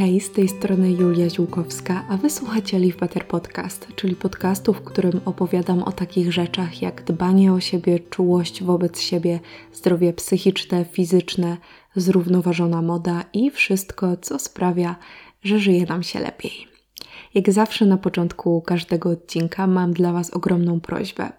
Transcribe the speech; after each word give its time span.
Hej, 0.00 0.20
z 0.20 0.30
tej 0.30 0.48
strony 0.48 0.92
Julia 0.92 1.30
Ziółkowska, 1.30 2.04
a 2.08 2.16
wysłuchacie 2.16 2.78
Live 2.78 2.96
Better 2.96 3.26
Podcast, 3.26 3.88
czyli 3.96 4.16
podcastu, 4.16 4.72
w 4.72 4.82
którym 4.82 5.20
opowiadam 5.24 5.82
o 5.82 5.92
takich 5.92 6.32
rzeczach 6.32 6.82
jak 6.82 7.04
dbanie 7.04 7.52
o 7.52 7.60
siebie, 7.60 7.98
czułość 7.98 8.62
wobec 8.62 9.00
siebie, 9.00 9.40
zdrowie 9.72 10.12
psychiczne, 10.12 10.84
fizyczne, 10.84 11.56
zrównoważona 11.96 12.82
moda 12.82 13.24
i 13.32 13.50
wszystko, 13.50 14.16
co 14.16 14.38
sprawia, 14.38 14.96
że 15.42 15.58
żyje 15.58 15.86
nam 15.86 16.02
się 16.02 16.20
lepiej. 16.20 16.69
Jak 17.34 17.52
zawsze 17.52 17.86
na 17.86 17.96
początku 17.96 18.62
każdego 18.62 19.10
odcinka 19.10 19.66
mam 19.66 19.92
dla 19.92 20.12
Was 20.12 20.30
ogromną 20.30 20.80
prośbę. 20.80 21.32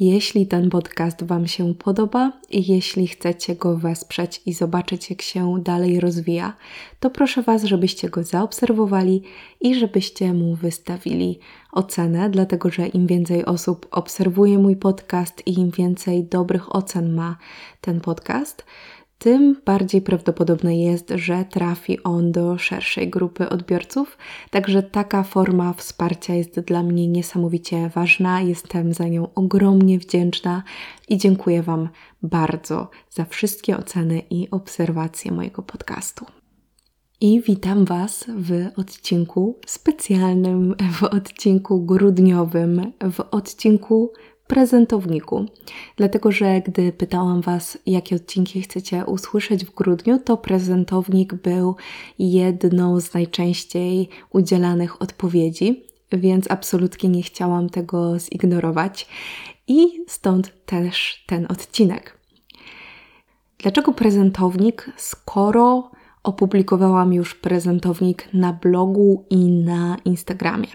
Jeśli 0.00 0.46
ten 0.46 0.70
podcast 0.70 1.24
Wam 1.24 1.46
się 1.46 1.74
podoba 1.74 2.32
i 2.50 2.72
jeśli 2.72 3.08
chcecie 3.08 3.56
go 3.56 3.76
wesprzeć 3.76 4.42
i 4.46 4.52
zobaczyć, 4.52 5.10
jak 5.10 5.22
się 5.22 5.62
dalej 5.62 6.00
rozwija, 6.00 6.56
to 7.00 7.10
proszę 7.10 7.42
Was, 7.42 7.64
żebyście 7.64 8.08
go 8.08 8.24
zaobserwowali 8.24 9.22
i 9.60 9.74
żebyście 9.74 10.34
mu 10.34 10.54
wystawili 10.54 11.38
ocenę, 11.72 12.30
dlatego 12.30 12.70
że 12.70 12.86
im 12.86 13.06
więcej 13.06 13.44
osób 13.44 13.86
obserwuje 13.90 14.58
mój 14.58 14.76
podcast 14.76 15.46
i 15.46 15.58
im 15.58 15.70
więcej 15.70 16.24
dobrych 16.24 16.76
ocen 16.76 17.14
ma 17.14 17.36
ten 17.80 18.00
podcast, 18.00 18.64
tym 19.22 19.56
bardziej 19.64 20.02
prawdopodobne 20.02 20.78
jest, 20.78 21.12
że 21.14 21.44
trafi 21.44 22.02
on 22.02 22.32
do 22.32 22.58
szerszej 22.58 23.10
grupy 23.10 23.48
odbiorców. 23.48 24.18
Także 24.50 24.82
taka 24.82 25.22
forma 25.22 25.72
wsparcia 25.72 26.34
jest 26.34 26.60
dla 26.60 26.82
mnie 26.82 27.08
niesamowicie 27.08 27.90
ważna. 27.94 28.40
Jestem 28.40 28.92
za 28.92 29.08
nią 29.08 29.34
ogromnie 29.34 29.98
wdzięczna 29.98 30.62
i 31.08 31.18
dziękuję 31.18 31.62
Wam 31.62 31.88
bardzo 32.22 32.90
za 33.10 33.24
wszystkie 33.24 33.76
oceny 33.76 34.22
i 34.30 34.50
obserwacje 34.50 35.32
mojego 35.32 35.62
podcastu. 35.62 36.26
I 37.20 37.42
witam 37.46 37.84
Was 37.84 38.24
w 38.28 38.78
odcinku 38.78 39.60
specjalnym, 39.66 40.74
w 40.92 41.02
odcinku 41.02 41.80
grudniowym, 41.80 42.92
w 43.12 43.20
odcinku 43.20 44.12
prezentowniku. 44.52 45.46
Dlatego, 45.96 46.32
że 46.32 46.60
gdy 46.60 46.92
pytałam 46.92 47.40
Was, 47.40 47.78
jakie 47.86 48.16
odcinki 48.16 48.62
chcecie 48.62 49.04
usłyszeć 49.06 49.64
w 49.64 49.74
grudniu, 49.74 50.18
to 50.18 50.36
prezentownik 50.36 51.34
był 51.34 51.76
jedną 52.18 53.00
z 53.00 53.14
najczęściej 53.14 54.08
udzielanych 54.30 55.02
odpowiedzi, 55.02 55.84
więc 56.12 56.50
absolutnie 56.50 57.08
nie 57.08 57.22
chciałam 57.22 57.70
tego 57.70 58.18
zignorować. 58.18 59.08
I 59.68 60.04
stąd 60.08 60.64
też 60.66 61.24
ten 61.26 61.46
odcinek. 61.48 62.18
Dlaczego 63.58 63.92
prezentownik, 63.92 64.90
skoro 64.96 65.90
opublikowałam 66.22 67.12
już 67.12 67.34
prezentownik 67.34 68.28
na 68.34 68.52
blogu 68.52 69.26
i 69.30 69.50
na 69.50 69.96
Instagramie? 70.04 70.68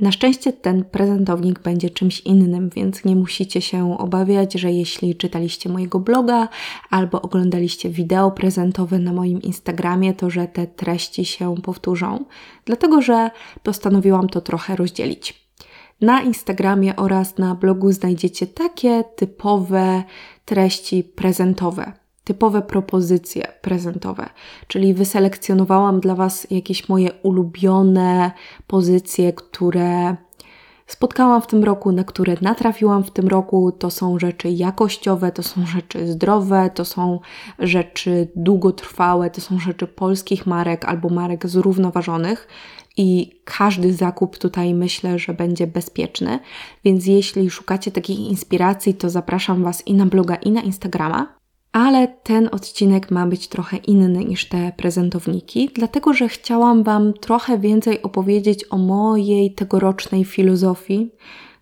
Na 0.00 0.12
szczęście 0.12 0.52
ten 0.52 0.84
prezentownik 0.84 1.58
będzie 1.60 1.90
czymś 1.90 2.20
innym, 2.20 2.70
więc 2.70 3.04
nie 3.04 3.16
musicie 3.16 3.60
się 3.60 3.98
obawiać, 3.98 4.52
że 4.52 4.72
jeśli 4.72 5.16
czytaliście 5.16 5.68
mojego 5.68 6.00
bloga 6.00 6.48
albo 6.90 7.22
oglądaliście 7.22 7.90
wideo 7.90 8.30
prezentowe 8.30 8.98
na 8.98 9.12
moim 9.12 9.42
Instagramie, 9.42 10.14
to 10.14 10.30
że 10.30 10.48
te 10.48 10.66
treści 10.66 11.24
się 11.24 11.54
powtórzą, 11.62 12.24
dlatego 12.64 13.02
że 13.02 13.30
postanowiłam 13.62 14.28
to 14.28 14.40
trochę 14.40 14.76
rozdzielić. 14.76 15.44
Na 16.00 16.22
Instagramie 16.22 16.96
oraz 16.96 17.38
na 17.38 17.54
blogu 17.54 17.92
znajdziecie 17.92 18.46
takie 18.46 19.04
typowe 19.16 20.02
treści 20.44 21.04
prezentowe 21.04 21.92
typowe 22.24 22.62
propozycje 22.62 23.52
prezentowe, 23.62 24.26
czyli 24.66 24.94
wyselekcjonowałam 24.94 26.00
dla 26.00 26.14
Was 26.14 26.46
jakieś 26.50 26.88
moje 26.88 27.12
ulubione 27.12 28.32
pozycje, 28.66 29.32
które 29.32 30.16
spotkałam 30.86 31.42
w 31.42 31.46
tym 31.46 31.64
roku, 31.64 31.92
na 31.92 32.04
które 32.04 32.36
natrafiłam 32.42 33.04
w 33.04 33.10
tym 33.10 33.28
roku. 33.28 33.72
To 33.72 33.90
są 33.90 34.18
rzeczy 34.18 34.50
jakościowe, 34.50 35.32
to 35.32 35.42
są 35.42 35.66
rzeczy 35.66 36.12
zdrowe, 36.12 36.70
to 36.74 36.84
są 36.84 37.20
rzeczy 37.58 38.28
długotrwałe, 38.36 39.30
to 39.30 39.40
są 39.40 39.58
rzeczy 39.58 39.86
polskich 39.86 40.46
marek 40.46 40.84
albo 40.84 41.08
marek 41.08 41.46
zrównoważonych. 41.46 42.48
I 42.96 43.40
każdy 43.44 43.92
zakup 43.92 44.38
tutaj 44.38 44.74
myślę, 44.74 45.18
że 45.18 45.34
będzie 45.34 45.66
bezpieczny. 45.66 46.38
Więc 46.84 47.06
jeśli 47.06 47.50
szukacie 47.50 47.92
takiej 47.92 48.16
inspiracji, 48.16 48.94
to 48.94 49.10
zapraszam 49.10 49.64
Was 49.64 49.86
i 49.86 49.94
na 49.94 50.06
bloga, 50.06 50.34
i 50.34 50.50
na 50.50 50.60
Instagrama 50.60 51.43
ale 51.74 52.08
ten 52.08 52.48
odcinek 52.52 53.10
ma 53.10 53.26
być 53.26 53.48
trochę 53.48 53.76
inny 53.76 54.24
niż 54.24 54.48
te 54.48 54.72
prezentowniki, 54.76 55.70
dlatego 55.74 56.12
że 56.12 56.28
chciałam 56.28 56.82
Wam 56.82 57.12
trochę 57.12 57.58
więcej 57.58 58.02
opowiedzieć 58.02 58.64
o 58.70 58.78
mojej 58.78 59.54
tegorocznej 59.54 60.24
filozofii 60.24 61.10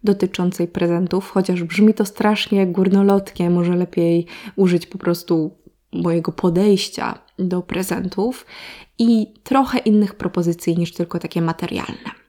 dotyczącej 0.04 0.68
prezentów, 0.68 1.30
chociaż 1.30 1.62
brzmi 1.62 1.94
to 1.94 2.04
strasznie 2.04 2.66
górnolotnie, 2.66 3.50
może 3.50 3.76
lepiej 3.76 4.26
użyć 4.56 4.86
po 4.86 4.98
prostu 4.98 5.50
mojego 5.92 6.32
podejścia 6.32 7.18
do 7.38 7.62
prezentów 7.62 8.46
i 8.98 9.26
trochę 9.42 9.78
innych 9.78 10.14
propozycji 10.14 10.78
niż 10.78 10.92
tylko 10.92 11.18
takie 11.18 11.42
materialne. 11.42 12.21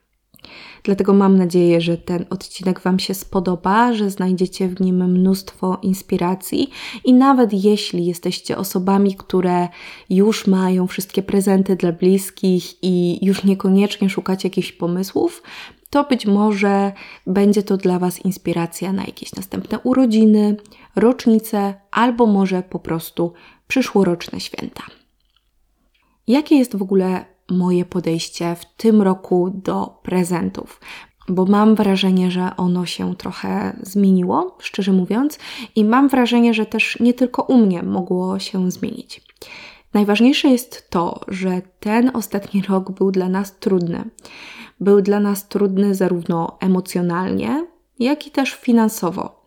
Dlatego 0.84 1.14
mam 1.14 1.38
nadzieję, 1.38 1.80
że 1.80 1.96
ten 1.96 2.24
odcinek 2.30 2.80
Wam 2.80 2.98
się 2.98 3.14
spodoba, 3.14 3.92
że 3.92 4.10
znajdziecie 4.10 4.68
w 4.68 4.80
nim 4.80 5.10
mnóstwo 5.10 5.78
inspiracji 5.82 6.70
i 7.04 7.14
nawet 7.14 7.64
jeśli 7.64 8.06
jesteście 8.06 8.56
osobami, 8.56 9.14
które 9.14 9.68
już 10.10 10.46
mają 10.46 10.86
wszystkie 10.86 11.22
prezenty 11.22 11.76
dla 11.76 11.92
bliskich 11.92 12.64
i 12.82 13.26
już 13.26 13.44
niekoniecznie 13.44 14.10
szukacie 14.10 14.48
jakichś 14.48 14.72
pomysłów, 14.72 15.42
to 15.90 16.04
być 16.04 16.26
może 16.26 16.92
będzie 17.26 17.62
to 17.62 17.76
dla 17.76 17.98
Was 17.98 18.24
inspiracja 18.24 18.92
na 18.92 19.04
jakieś 19.04 19.34
następne 19.34 19.78
urodziny, 19.78 20.56
rocznice 20.96 21.74
albo 21.90 22.26
może 22.26 22.62
po 22.62 22.78
prostu 22.78 23.32
przyszłoroczne 23.68 24.40
święta. 24.40 24.82
Jakie 26.26 26.56
jest 26.56 26.76
w 26.76 26.82
ogóle 26.82 27.33
moje 27.50 27.84
podejście 27.84 28.56
w 28.56 28.64
tym 28.76 29.02
roku 29.02 29.50
do 29.54 29.98
prezentów. 30.02 30.80
Bo 31.28 31.44
mam 31.44 31.74
wrażenie, 31.74 32.30
że 32.30 32.50
ono 32.56 32.86
się 32.86 33.16
trochę 33.16 33.76
zmieniło, 33.82 34.56
szczerze 34.60 34.92
mówiąc, 34.92 35.38
i 35.76 35.84
mam 35.84 36.08
wrażenie, 36.08 36.54
że 36.54 36.66
też 36.66 37.00
nie 37.00 37.14
tylko 37.14 37.42
u 37.42 37.56
mnie 37.56 37.82
mogło 37.82 38.38
się 38.38 38.70
zmienić. 38.70 39.22
Najważniejsze 39.94 40.48
jest 40.48 40.90
to, 40.90 41.20
że 41.28 41.62
ten 41.80 42.10
ostatni 42.14 42.62
rok 42.62 42.90
był 42.90 43.10
dla 43.10 43.28
nas 43.28 43.58
trudny. 43.58 44.04
Był 44.80 45.02
dla 45.02 45.20
nas 45.20 45.48
trudny 45.48 45.94
zarówno 45.94 46.56
emocjonalnie, 46.60 47.66
jak 47.98 48.26
i 48.26 48.30
też 48.30 48.54
finansowo. 48.54 49.43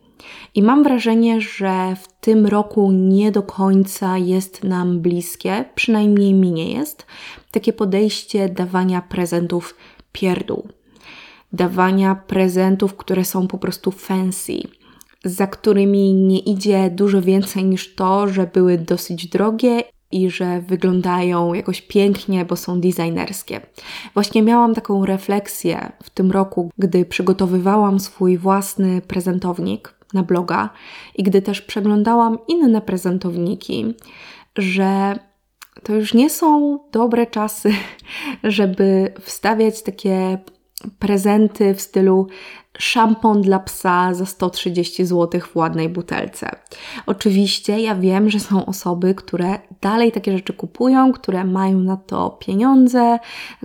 I 0.54 0.62
mam 0.62 0.82
wrażenie, 0.82 1.40
że 1.40 1.96
w 2.02 2.08
tym 2.20 2.46
roku 2.46 2.92
nie 2.92 3.32
do 3.32 3.42
końca 3.42 4.18
jest 4.18 4.64
nam 4.64 5.00
bliskie, 5.00 5.64
przynajmniej 5.74 6.34
mi 6.34 6.52
nie 6.52 6.72
jest, 6.72 7.06
takie 7.50 7.72
podejście 7.72 8.48
dawania 8.48 9.02
prezentów 9.02 9.76
pierdół. 10.12 10.68
Dawania 11.52 12.14
prezentów, 12.14 12.96
które 12.96 13.24
są 13.24 13.48
po 13.48 13.58
prostu 13.58 13.90
fancy, 13.90 14.58
za 15.24 15.46
którymi 15.46 16.14
nie 16.14 16.38
idzie 16.38 16.90
dużo 16.90 17.22
więcej 17.22 17.64
niż 17.64 17.94
to, 17.94 18.28
że 18.28 18.46
były 18.46 18.78
dosyć 18.78 19.26
drogie 19.26 19.82
i 20.12 20.30
że 20.30 20.60
wyglądają 20.60 21.54
jakoś 21.54 21.82
pięknie, 21.82 22.44
bo 22.44 22.56
są 22.56 22.80
designerskie. 22.80 23.60
Właśnie 24.14 24.42
miałam 24.42 24.74
taką 24.74 25.06
refleksję 25.06 25.92
w 26.02 26.10
tym 26.10 26.30
roku, 26.30 26.70
gdy 26.78 27.04
przygotowywałam 27.04 28.00
swój 28.00 28.38
własny 28.38 29.00
prezentownik 29.00 29.97
na 30.14 30.22
bloga 30.22 30.70
i 31.14 31.22
gdy 31.22 31.42
też 31.42 31.62
przeglądałam 31.62 32.38
inne 32.48 32.80
prezentowniki, 32.80 33.94
że 34.58 35.18
to 35.82 35.94
już 35.94 36.14
nie 36.14 36.30
są 36.30 36.78
dobre 36.92 37.26
czasy, 37.26 37.72
żeby 38.44 39.12
wstawiać 39.20 39.82
takie 39.82 40.38
prezenty 40.98 41.74
w 41.74 41.80
stylu 41.80 42.26
szampon 42.78 43.42
dla 43.42 43.58
psa 43.58 44.14
za 44.14 44.26
130 44.26 45.06
zł 45.06 45.40
w 45.40 45.56
ładnej 45.56 45.88
butelce. 45.88 46.50
Oczywiście 47.06 47.80
ja 47.80 47.94
wiem, 47.94 48.30
że 48.30 48.40
są 48.40 48.66
osoby, 48.66 49.14
które 49.14 49.58
dalej 49.80 50.12
takie 50.12 50.32
rzeczy 50.32 50.52
kupują, 50.52 51.12
które 51.12 51.44
mają 51.44 51.78
na 51.78 51.96
to 51.96 52.30
pieniądze, 52.30 53.18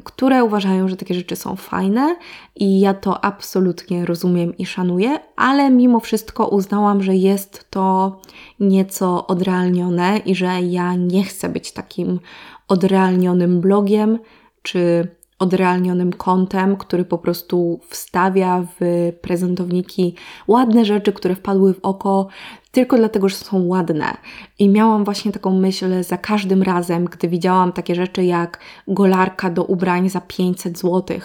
które 0.03 0.43
uważają, 0.43 0.87
że 0.87 0.97
takie 0.97 1.13
rzeczy 1.13 1.35
są 1.35 1.55
fajne 1.55 2.15
i 2.55 2.79
ja 2.79 2.93
to 2.93 3.25
absolutnie 3.25 4.05
rozumiem 4.05 4.57
i 4.57 4.65
szanuję, 4.65 5.19
ale 5.35 5.69
mimo 5.69 5.99
wszystko 5.99 6.47
uznałam, 6.47 7.03
że 7.03 7.15
jest 7.15 7.67
to 7.69 8.19
nieco 8.59 9.27
odrealnione 9.27 10.17
i 10.17 10.35
że 10.35 10.61
ja 10.61 10.95
nie 10.95 11.23
chcę 11.23 11.49
być 11.49 11.71
takim 11.71 12.19
odrealnionym 12.67 13.61
blogiem 13.61 14.19
czy 14.61 15.07
odrealnionym 15.43 16.13
kątem, 16.13 16.77
który 16.77 17.05
po 17.05 17.17
prostu 17.17 17.79
wstawia 17.89 18.65
w 18.79 19.11
prezentowniki 19.21 20.15
ładne 20.47 20.85
rzeczy, 20.85 21.13
które 21.13 21.35
wpadły 21.35 21.73
w 21.73 21.79
oko 21.83 22.27
tylko 22.71 22.97
dlatego, 22.97 23.29
że 23.29 23.35
są 23.35 23.67
ładne. 23.67 24.17
I 24.59 24.69
miałam 24.69 25.03
właśnie 25.03 25.31
taką 25.31 25.59
myśl 25.59 26.03
za 26.03 26.17
każdym 26.17 26.63
razem, 26.63 27.05
gdy 27.05 27.27
widziałam 27.27 27.71
takie 27.71 27.95
rzeczy 27.95 28.23
jak 28.23 28.59
golarka 28.87 29.49
do 29.49 29.63
ubrań 29.63 30.09
za 30.09 30.21
500 30.21 30.79
zł, 30.79 31.19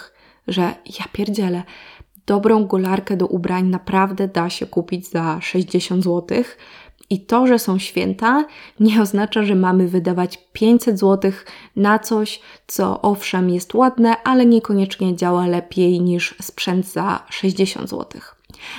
że 0.48 0.62
ja 0.98 1.04
pierdzielę, 1.12 1.62
dobrą 2.26 2.66
golarkę 2.66 3.16
do 3.16 3.26
ubrań 3.26 3.66
naprawdę 3.66 4.28
da 4.28 4.50
się 4.50 4.66
kupić 4.66 5.10
za 5.10 5.40
60 5.40 6.04
zł. 6.04 6.44
I 7.10 7.20
to, 7.20 7.46
że 7.46 7.58
są 7.58 7.78
święta, 7.78 8.44
nie 8.80 9.02
oznacza, 9.02 9.42
że 9.42 9.54
mamy 9.54 9.88
wydawać 9.88 10.38
500 10.52 10.98
zł 10.98 11.32
na 11.76 11.98
coś, 11.98 12.40
co 12.66 13.02
owszem 13.02 13.50
jest 13.50 13.74
ładne, 13.74 14.22
ale 14.24 14.46
niekoniecznie 14.46 15.16
działa 15.16 15.46
lepiej 15.46 16.00
niż 16.00 16.34
sprzęt 16.42 16.86
za 16.86 17.22
60 17.30 17.90
zł. 17.90 18.20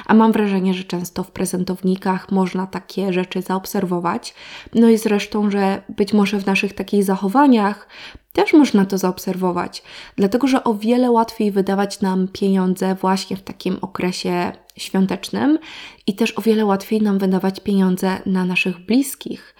A 0.06 0.14
mam 0.14 0.32
wrażenie, 0.32 0.74
że 0.74 0.84
często 0.84 1.24
w 1.24 1.32
prezentownikach 1.32 2.32
można 2.32 2.68
takie 2.68 3.14
rzeczy 3.14 3.42
zaobserwować. 3.42 4.34
No 4.76 4.90
i 4.90 4.98
zresztą, 4.98 5.52
że 5.52 5.82
być 5.90 6.14
może 6.14 6.40
w 6.40 6.46
naszych 6.46 6.74
takich 6.74 7.04
zachowaniach 7.04 7.88
też 8.34 8.54
można 8.54 8.86
to 8.86 8.98
zaobserwować, 8.98 9.84
dlatego 10.16 10.48
że 10.48 10.64
o 10.64 10.74
wiele 10.74 11.12
łatwiej 11.12 11.52
wydawać 11.52 12.02
nam 12.02 12.28
pieniądze 12.28 12.96
właśnie 12.96 13.38
w 13.38 13.42
takim 13.42 13.78
okresie 13.82 14.52
świątecznym 14.80 15.60
i 16.08 16.16
też 16.16 16.38
o 16.38 16.42
wiele 16.42 16.66
łatwiej 16.66 17.02
nam 17.02 17.20
wydawać 17.20 17.60
pieniądze 17.60 18.22
na 18.26 18.46
naszych 18.46 18.86
bliskich. 18.86 19.56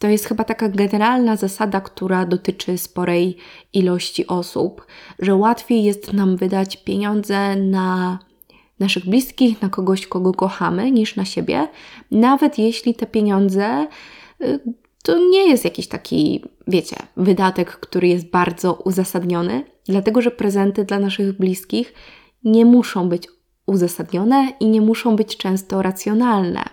To 0.00 0.08
jest 0.08 0.24
chyba 0.24 0.44
taka 0.44 0.68
generalna 0.68 1.36
zasada, 1.36 1.80
która 1.80 2.26
dotyczy 2.26 2.78
sporej 2.78 3.36
ilości 3.72 4.26
osób, 4.26 4.86
że 5.18 5.34
łatwiej 5.34 5.84
jest 5.84 6.12
nam 6.12 6.36
wydać 6.36 6.76
pieniądze 6.76 7.56
na 7.56 8.18
naszych 8.78 9.08
bliskich, 9.08 9.62
na 9.62 9.68
kogoś, 9.68 10.06
kogo 10.06 10.32
kochamy, 10.32 10.90
niż 10.90 11.16
na 11.16 11.24
siebie, 11.24 11.68
nawet 12.10 12.58
jeśli 12.58 12.94
te 12.94 13.06
pieniądze 13.06 13.86
y, 14.42 14.60
to 15.02 15.18
nie 15.18 15.48
jest 15.48 15.64
jakiś 15.64 15.88
taki, 15.88 16.44
wiecie, 16.66 16.96
wydatek, 17.16 17.70
który 17.70 18.08
jest 18.08 18.30
bardzo 18.30 18.74
uzasadniony, 18.74 19.64
dlatego 19.86 20.22
że 20.22 20.30
prezenty 20.30 20.84
dla 20.84 20.98
naszych 20.98 21.38
bliskich 21.38 21.94
nie 22.44 22.64
muszą 22.64 23.08
być 23.08 23.28
uzasadnione 23.66 24.52
i 24.60 24.66
nie 24.66 24.80
muszą 24.80 25.16
być 25.16 25.36
często 25.36 25.82
racjonalne. 25.82 26.64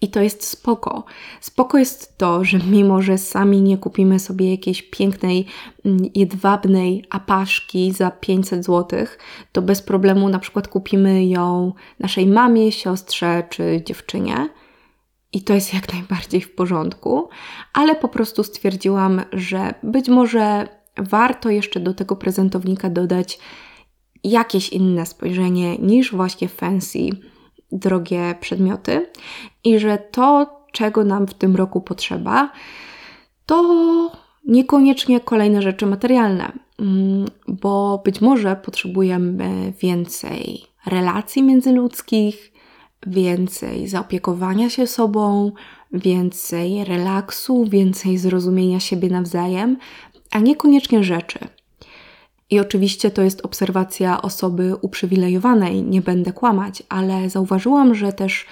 I 0.00 0.08
to 0.08 0.20
jest 0.20 0.44
spoko. 0.44 1.04
Spoko 1.40 1.78
jest 1.78 2.18
to, 2.18 2.44
że 2.44 2.58
mimo, 2.58 3.02
że 3.02 3.18
sami 3.18 3.62
nie 3.62 3.78
kupimy 3.78 4.18
sobie 4.18 4.50
jakiejś 4.50 4.82
pięknej, 4.82 5.46
mm, 5.84 5.98
jedwabnej 6.14 7.04
apaszki 7.10 7.92
za 7.92 8.10
500 8.10 8.64
zł, 8.64 9.06
to 9.52 9.62
bez 9.62 9.82
problemu 9.82 10.28
na 10.28 10.38
przykład 10.38 10.68
kupimy 10.68 11.26
ją 11.26 11.72
naszej 11.98 12.26
mamie, 12.26 12.72
siostrze 12.72 13.44
czy 13.50 13.82
dziewczynie. 13.86 14.48
I 15.32 15.42
to 15.42 15.54
jest 15.54 15.74
jak 15.74 15.92
najbardziej 15.94 16.40
w 16.40 16.54
porządku, 16.54 17.28
ale 17.72 17.96
po 17.96 18.08
prostu 18.08 18.44
stwierdziłam, 18.44 19.22
że 19.32 19.74
być 19.82 20.08
może 20.08 20.68
warto 20.96 21.50
jeszcze 21.50 21.80
do 21.80 21.94
tego 21.94 22.16
prezentownika 22.16 22.90
dodać 22.90 23.38
jakieś 24.24 24.68
inne 24.68 25.06
spojrzenie 25.06 25.78
niż 25.78 26.12
właśnie 26.12 26.48
fancy 26.48 26.98
drogie 27.72 28.34
przedmioty 28.40 29.06
i 29.64 29.78
że 29.78 29.98
to, 29.98 30.46
czego 30.72 31.04
nam 31.04 31.26
w 31.26 31.34
tym 31.34 31.56
roku 31.56 31.80
potrzeba, 31.80 32.52
to 33.46 34.12
niekoniecznie 34.46 35.20
kolejne 35.20 35.62
rzeczy 35.62 35.86
materialne, 35.86 36.52
mm, 36.78 37.26
bo 37.48 38.02
być 38.04 38.20
może 38.20 38.56
potrzebujemy 38.56 39.72
więcej 39.80 40.62
relacji 40.86 41.42
międzyludzkich, 41.42 42.52
więcej 43.06 43.88
zaopiekowania 43.88 44.70
się 44.70 44.86
sobą, 44.86 45.52
więcej 45.92 46.84
relaksu, 46.84 47.64
więcej 47.64 48.18
zrozumienia 48.18 48.80
siebie 48.80 49.08
nawzajem, 49.08 49.76
a 50.30 50.38
niekoniecznie 50.38 51.04
rzeczy. 51.04 51.38
I 52.50 52.60
oczywiście 52.60 53.10
to 53.10 53.22
jest 53.22 53.40
obserwacja 53.44 54.22
osoby 54.22 54.76
uprzywilejowanej, 54.80 55.82
nie 55.82 56.02
będę 56.02 56.32
kłamać, 56.32 56.82
ale 56.88 57.30
zauważyłam, 57.30 57.94
że 57.94 58.12
też 58.12 58.46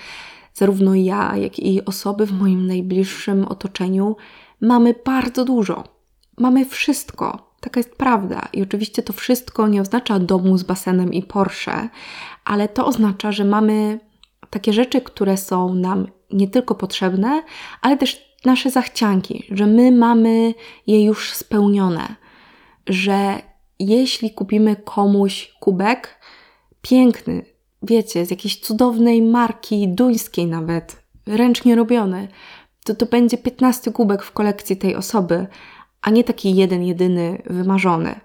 zarówno 0.54 0.94
ja, 0.94 1.36
jak 1.36 1.58
i 1.58 1.84
osoby 1.84 2.26
w 2.26 2.32
moim 2.32 2.66
najbliższym 2.66 3.44
otoczeniu 3.44 4.16
mamy 4.60 4.94
bardzo 5.04 5.44
dużo. 5.44 5.84
Mamy 6.38 6.64
wszystko. 6.64 7.48
Taka 7.60 7.80
jest 7.80 7.96
prawda. 7.96 8.48
I 8.52 8.62
oczywiście 8.62 9.02
to 9.02 9.12
wszystko 9.12 9.68
nie 9.68 9.80
oznacza 9.80 10.18
domu 10.18 10.58
z 10.58 10.62
basenem 10.62 11.12
i 11.12 11.22
Porsche, 11.22 11.88
ale 12.44 12.68
to 12.68 12.86
oznacza, 12.86 13.32
że 13.32 13.44
mamy 13.44 14.00
takie 14.50 14.72
rzeczy, 14.72 15.00
które 15.00 15.36
są 15.36 15.74
nam 15.74 16.06
nie 16.30 16.48
tylko 16.48 16.74
potrzebne, 16.74 17.42
ale 17.80 17.96
też 17.96 18.28
nasze 18.44 18.70
zachcianki, 18.70 19.46
że 19.50 19.66
my 19.66 19.92
mamy 19.92 20.54
je 20.86 21.04
już 21.04 21.32
spełnione, 21.32 22.14
że 22.86 23.47
jeśli 23.78 24.30
kupimy 24.30 24.76
komuś 24.76 25.54
kubek 25.60 26.20
piękny, 26.82 27.44
wiecie, 27.82 28.26
z 28.26 28.30
jakiejś 28.30 28.60
cudownej 28.60 29.22
marki 29.22 29.88
duńskiej 29.88 30.46
nawet, 30.46 31.02
ręcznie 31.26 31.76
robiony, 31.76 32.28
to 32.84 32.94
to 32.94 33.06
będzie 33.06 33.38
15 33.38 33.92
kubek 33.92 34.22
w 34.22 34.32
kolekcji 34.32 34.76
tej 34.76 34.96
osoby, 34.96 35.46
a 36.00 36.10
nie 36.10 36.24
taki 36.24 36.56
jeden, 36.56 36.82
jedyny, 36.82 37.42
wymarzony. 37.46 38.20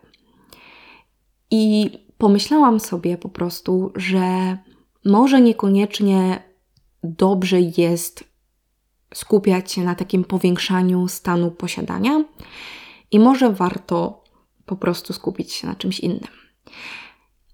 I 1.51 1.91
pomyślałam 2.17 2.79
sobie 2.79 3.17
po 3.17 3.29
prostu, 3.29 3.91
że 3.95 4.57
może 5.05 5.41
niekoniecznie 5.41 6.43
dobrze 7.03 7.61
jest 7.61 8.23
skupiać 9.13 9.71
się 9.71 9.83
na 9.83 9.95
takim 9.95 10.23
powiększaniu 10.23 11.07
stanu 11.07 11.51
posiadania 11.51 12.23
i 13.11 13.19
może 13.19 13.51
warto 13.51 14.22
po 14.65 14.75
prostu 14.75 15.13
skupić 15.13 15.53
się 15.53 15.67
na 15.67 15.75
czymś 15.75 15.99
innym. 15.99 16.27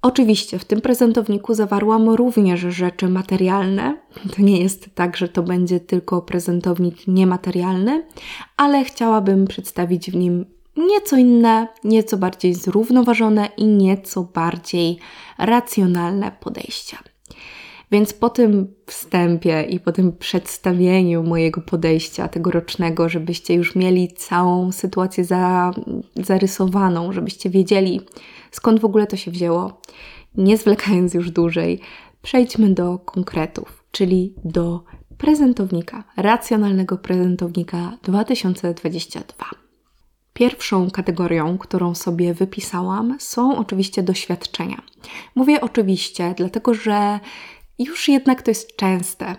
Oczywiście 0.02 0.60
w 0.60 0.66
tym 0.66 0.82
prezentowniku 0.82 1.54
zawarłam 1.54 2.10
również 2.10 2.60
rzeczy 2.60 3.10
materialne. 3.10 3.98
To 4.36 4.42
nie 4.42 4.62
jest 4.62 4.96
tak, 4.96 5.18
że 5.18 5.30
to 5.30 5.44
będzie 5.44 5.80
tylko 5.80 6.22
prezentownik 6.22 7.08
niematerialny, 7.08 8.08
ale 8.58 8.84
chciałabym 8.84 9.48
przedstawić 9.48 10.12
w 10.12 10.16
nim 10.16 10.46
nieco 10.78 11.18
inne, 11.18 11.68
nieco 11.84 12.18
bardziej 12.18 12.54
zrównoważone 12.54 13.50
i 13.58 13.66
nieco 13.66 14.24
bardziej 14.24 15.00
racjonalne 15.38 16.32
podejścia. 16.40 16.98
Więc 17.92 18.14
po 18.14 18.30
tym 18.30 18.74
wstępie 18.86 19.62
i 19.62 19.80
po 19.80 19.92
tym 19.92 20.18
przedstawieniu 20.18 21.24
mojego 21.24 21.62
podejścia 21.62 22.28
tegorocznego, 22.28 23.10
żebyście 23.10 23.54
już 23.54 23.76
mieli 23.76 24.08
całą 24.08 24.72
sytuację 24.72 25.26
za, 25.26 25.72
zarysowaną, 26.16 27.14
żebyście 27.14 27.50
wiedzieli, 27.50 28.02
skąd 28.52 28.80
w 28.80 28.86
ogóle 28.86 29.08
to 29.08 29.18
się 29.18 29.32
wzięło, 29.32 29.82
nie 30.36 30.58
zwlekając 30.58 31.14
już 31.14 31.32
dłużej, 31.32 31.80
przejdźmy 32.22 32.70
do 32.70 33.00
konkretów, 33.00 33.84
czyli 33.92 34.34
do 34.46 34.84
prezentownika, 35.18 36.04
racjonalnego 36.18 36.98
prezentownika 36.98 37.98
2022. 38.04 39.46
Pierwszą 40.34 40.92
kategorią, 40.92 41.58
którą 41.58 41.96
sobie 41.96 42.34
wypisałam, 42.34 43.16
są 43.20 43.58
oczywiście 43.58 44.04
doświadczenia. 44.04 44.82
Mówię 45.36 45.62
oczywiście, 45.62 46.34
dlatego 46.38 46.74
że 46.74 47.20
już 47.80 48.08
jednak 48.08 48.42
to 48.42 48.52
jest 48.52 48.76
częste, 48.76 49.36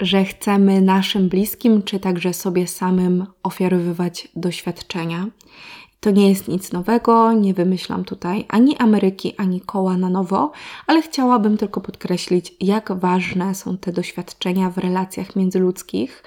że 0.00 0.24
chcemy 0.24 0.80
naszym 0.80 1.28
bliskim 1.28 1.82
czy 1.82 2.00
także 2.00 2.34
sobie 2.34 2.66
samym 2.66 3.26
ofiarowywać 3.42 4.28
doświadczenia. 4.36 5.26
To 6.00 6.10
nie 6.10 6.28
jest 6.28 6.48
nic 6.48 6.72
nowego, 6.72 7.32
nie 7.32 7.54
wymyślam 7.54 8.04
tutaj 8.04 8.44
ani 8.48 8.76
Ameryki, 8.76 9.34
ani 9.36 9.60
koła 9.60 9.96
na 9.96 10.08
nowo, 10.08 10.52
ale 10.86 11.02
chciałabym 11.02 11.56
tylko 11.56 11.80
podkreślić, 11.80 12.54
jak 12.60 12.92
ważne 12.92 13.54
są 13.54 13.78
te 13.78 13.92
doświadczenia 13.92 14.70
w 14.70 14.78
relacjach 14.78 15.36
międzyludzkich 15.36 16.22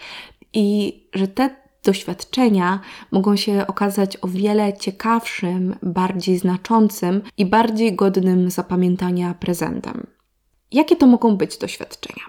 i 0.54 1.00
że 1.14 1.28
te 1.28 1.50
doświadczenia 1.84 2.80
mogą 3.12 3.36
się 3.36 3.68
okazać 3.68 4.18
o 4.22 4.28
wiele 4.28 4.78
ciekawszym, 4.78 5.76
bardziej 5.84 6.38
znaczącym 6.38 7.22
i 7.38 7.46
bardziej 7.46 7.96
godnym 7.96 8.52
zapamiętania 8.52 9.34
prezentem. 9.40 10.13
Jakie 10.74 10.96
to 10.96 11.08
mogą 11.08 11.38
być 11.38 11.58
doświadczenia? 11.58 12.24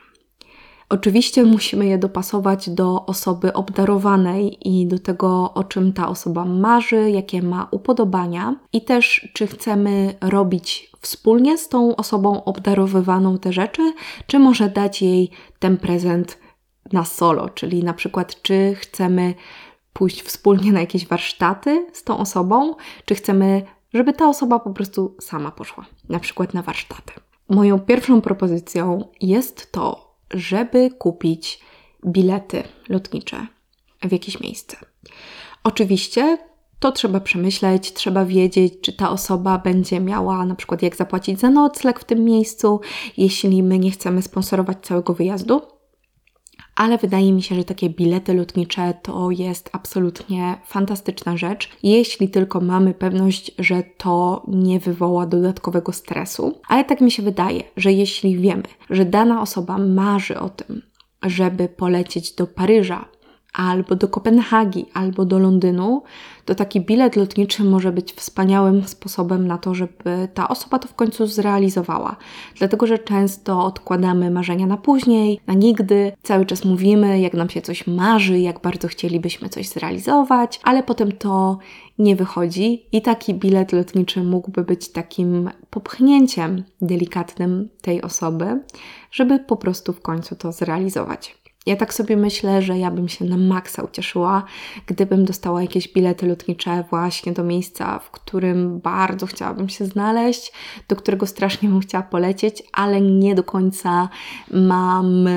Oczywiście 0.89 1.45
musimy 1.45 1.87
je 1.87 1.99
dopasować 1.99 2.71
do 2.71 3.07
osoby 3.07 3.53
obdarowanej 3.53 4.69
i 4.69 4.87
do 4.87 4.99
tego, 4.99 5.55
o 5.55 5.65
czym 5.65 5.93
ta 5.93 6.09
osoba 6.09 6.45
marzy, 6.45 7.11
jakie 7.11 7.43
ma 7.43 7.69
upodobania, 7.71 8.57
i 8.73 8.85
też 8.85 9.29
czy 9.33 9.47
chcemy 9.47 10.15
robić 10.21 10.91
wspólnie 11.01 11.59
z 11.59 11.69
tą 11.69 11.97
osobą 11.97 12.45
obdarowywaną 12.45 13.39
te 13.39 13.53
rzeczy, 13.53 13.93
czy 14.27 14.39
może 14.39 14.69
dać 14.69 15.03
jej 15.03 15.31
ten 15.59 15.77
prezent 15.77 16.39
na 16.93 17.05
solo, 17.05 17.49
czyli 17.49 17.85
na 17.85 17.95
przykład, 17.95 18.43
czy 18.43 18.75
chcemy 18.75 19.35
pójść 19.93 20.23
wspólnie 20.23 20.73
na 20.73 20.81
jakieś 20.81 21.07
warsztaty 21.07 21.87
z 21.93 22.05
tą 22.05 22.19
osobą, 22.19 22.75
czy 23.05 23.15
chcemy 23.15 23.63
żeby 23.95 24.13
ta 24.13 24.29
osoba 24.29 24.59
po 24.59 24.71
prostu 24.71 25.17
sama 25.21 25.51
poszła, 25.51 25.87
na 26.09 26.21
przykład 26.21 26.55
na 26.55 26.63
warsztaty. 26.63 27.13
Moją 27.49 27.79
pierwszą 27.79 28.21
propozycją 28.21 29.09
jest 29.21 29.73
to, 29.73 30.15
żeby 30.31 30.91
kupić 30.91 31.61
bilety 32.07 32.63
lotnicze 32.89 33.47
w 34.03 34.13
jakieś 34.13 34.41
miejsce. 34.41 34.77
Oczywiście 35.65 36.39
to 36.79 36.93
trzeba 36.93 37.21
przemyśleć, 37.21 37.93
trzeba 37.93 38.25
wiedzieć, 38.25 38.75
czy 38.81 38.93
ta 38.93 39.11
osoba 39.11 39.59
będzie 39.59 40.01
miała 40.01 40.45
na 40.45 40.55
przykład 40.55 40.83
jak 40.83 40.97
zapłacić 40.97 41.41
za 41.41 41.51
nocleg 41.51 42.01
w 42.01 42.05
tym 42.05 42.25
miejscu, 42.25 42.81
jeśli 43.17 43.63
my 43.63 43.79
nie 43.79 43.91
chcemy 43.91 44.23
sponsorować 44.23 44.79
całego 44.83 45.15
wyjazdu. 45.15 45.74
Ale 46.77 46.99
wydaje 46.99 47.33
mi 47.33 47.43
się, 47.43 47.55
że 47.55 47.65
takie 47.65 47.91
bilety 47.91 48.35
lotnicze 48.35 48.95
to 49.03 49.31
jest 49.31 49.71
absolutnie 49.73 50.59
fantastyczna 50.67 51.37
rzecz, 51.37 51.71
jeśli 51.83 52.29
tylko 52.29 52.61
mamy 52.61 52.95
pewność, 52.95 53.53
że 53.59 53.83
to 53.97 54.43
nie 54.49 54.81
wywoła 54.81 55.27
dodatkowego 55.27 55.93
stresu. 55.93 56.61
Ale 56.69 56.85
tak 56.85 57.01
mi 57.01 57.11
się 57.11 57.23
wydaje, 57.23 57.63
że 57.77 57.93
jeśli 57.93 58.39
wiemy, 58.39 58.63
że 58.91 59.05
dana 59.05 59.43
osoba 59.43 59.79
marzy 59.79 60.41
o 60.41 60.49
tym, 60.49 60.83
żeby 61.23 61.69
polecieć 61.69 62.33
do 62.33 62.47
Paryża 62.47 63.09
albo 63.55 63.95
do 63.95 64.09
Kopenhagi, 64.09 64.87
albo 64.95 65.25
do 65.25 65.39
Londynu, 65.39 66.03
to 66.45 66.55
taki 66.55 66.81
bilet 66.81 67.17
lotniczy 67.17 67.65
może 67.65 67.93
być 67.93 68.13
wspaniałym 68.13 68.89
sposobem 68.89 69.47
na 69.47 69.59
to, 69.59 69.75
żeby 69.75 70.29
ta 70.35 70.49
osoba 70.49 70.79
to 70.79 70.89
w 70.89 70.95
końcu 70.95 71.27
zrealizowała. 71.27 72.17
Dlatego, 72.59 72.87
że 72.87 72.99
często 72.99 73.65
odkładamy 73.65 74.31
marzenia 74.31 74.67
na 74.67 74.77
później, 74.77 75.41
na 75.47 75.55
nigdy, 75.55 76.13
cały 76.23 76.47
czas 76.47 76.65
mówimy, 76.65 77.21
jak 77.21 77.35
nam 77.35 77.51
się 77.51 77.63
coś 77.63 77.87
marzy, 77.87 78.39
jak 78.39 78.61
bardzo 78.61 78.89
chcielibyśmy 78.89 79.49
coś 79.49 79.69
zrealizować, 79.69 80.61
ale 80.63 80.83
potem 80.83 81.13
to 81.13 81.59
nie 81.99 82.17
wychodzi 82.17 82.87
i 82.93 83.03
taki 83.03 83.35
bilet 83.35 83.73
lotniczy 83.73 84.23
mógłby 84.23 84.65
być 84.65 84.89
takim 84.89 85.51
popchnięciem 85.71 86.65
delikatnym 86.81 87.69
tej 87.83 88.03
osoby, 88.03 88.61
żeby 89.11 89.39
po 89.39 89.57
prostu 89.57 89.93
w 89.93 90.01
końcu 90.01 90.37
to 90.37 90.53
zrealizować. 90.53 91.44
Ja 91.67 91.77
tak 91.77 91.95
sobie 91.95 92.17
myślę, 92.17 92.63
że 92.63 92.79
ja 92.79 92.91
bym 92.91 93.09
się 93.09 93.25
na 93.25 93.37
maksa 93.37 93.83
ucieszyła, 93.83 94.45
gdybym 94.87 95.25
dostała 95.25 95.63
jakieś 95.63 95.93
bilety 95.93 96.27
lotnicze 96.27 96.85
właśnie 96.91 97.33
do 97.33 97.45
miejsca, 97.45 97.99
w 97.99 98.11
którym 98.11 98.81
bardzo 98.81 99.27
chciałabym 99.27 99.69
się 99.69 99.85
znaleźć, 99.87 100.53
do 100.89 100.97
którego 100.97 101.27
strasznie 101.27 101.69
bym 101.69 101.81
chciała 101.81 102.05
polecieć, 102.05 102.63
ale 102.73 103.01
nie 103.01 103.35
do 103.35 103.45
końca 103.45 104.09
mam, 104.51 105.29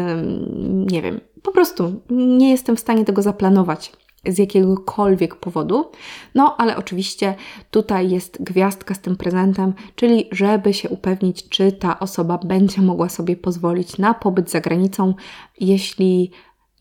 nie 0.91 1.01
wiem, 1.01 1.19
po 1.43 1.51
prostu 1.51 2.01
nie 2.09 2.51
jestem 2.51 2.75
w 2.75 2.79
stanie 2.79 3.05
tego 3.05 3.21
zaplanować 3.21 3.91
z 4.27 4.37
jakiegokolwiek 4.37 5.35
powodu. 5.35 5.91
No, 6.35 6.55
ale 6.57 6.77
oczywiście 6.77 7.35
tutaj 7.71 8.09
jest 8.09 8.43
gwiazdka 8.43 8.93
z 8.93 8.99
tym 8.99 9.15
prezentem, 9.15 9.73
czyli 9.95 10.27
żeby 10.31 10.73
się 10.73 10.89
upewnić, 10.89 11.49
czy 11.49 11.71
ta 11.71 11.99
osoba 11.99 12.37
będzie 12.37 12.81
mogła 12.81 13.09
sobie 13.09 13.35
pozwolić 13.35 13.97
na 13.97 14.13
pobyt 14.13 14.51
za 14.51 14.61
granicą, 14.61 15.13
jeśli 15.59 16.31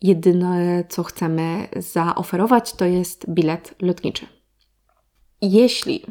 jedyne 0.01 0.83
co 0.89 1.03
chcemy 1.03 1.67
zaoferować 1.75 2.73
to 2.73 2.85
jest 2.85 3.29
bilet 3.29 3.75
lotniczy. 3.81 4.27
Jeśli 5.41 6.01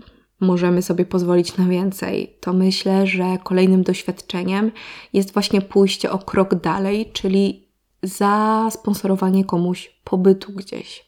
możemy 0.40 0.82
sobie 0.82 1.04
pozwolić 1.04 1.56
na 1.56 1.64
więcej, 1.64 2.36
to 2.40 2.52
myślę, 2.52 3.06
że 3.06 3.38
kolejnym 3.44 3.82
doświadczeniem 3.82 4.72
jest 5.12 5.32
właśnie 5.32 5.60
pójście 5.60 6.10
o 6.10 6.18
krok 6.18 6.54
dalej, 6.54 7.10
czyli 7.12 7.65
za 8.02 8.68
sponsorowanie 8.70 9.44
komuś 9.44 10.00
pobytu 10.04 10.52
gdzieś. 10.52 11.06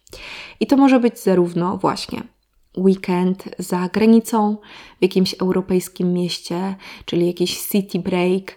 I 0.60 0.66
to 0.66 0.76
może 0.76 1.00
być 1.00 1.20
zarówno 1.20 1.76
właśnie 1.76 2.22
weekend 2.76 3.44
za 3.58 3.88
granicą, 3.88 4.56
w 4.98 5.02
jakimś 5.02 5.34
europejskim 5.34 6.12
mieście, 6.12 6.76
czyli 7.04 7.26
jakiś 7.26 7.62
city 7.62 7.98
break, 7.98 8.56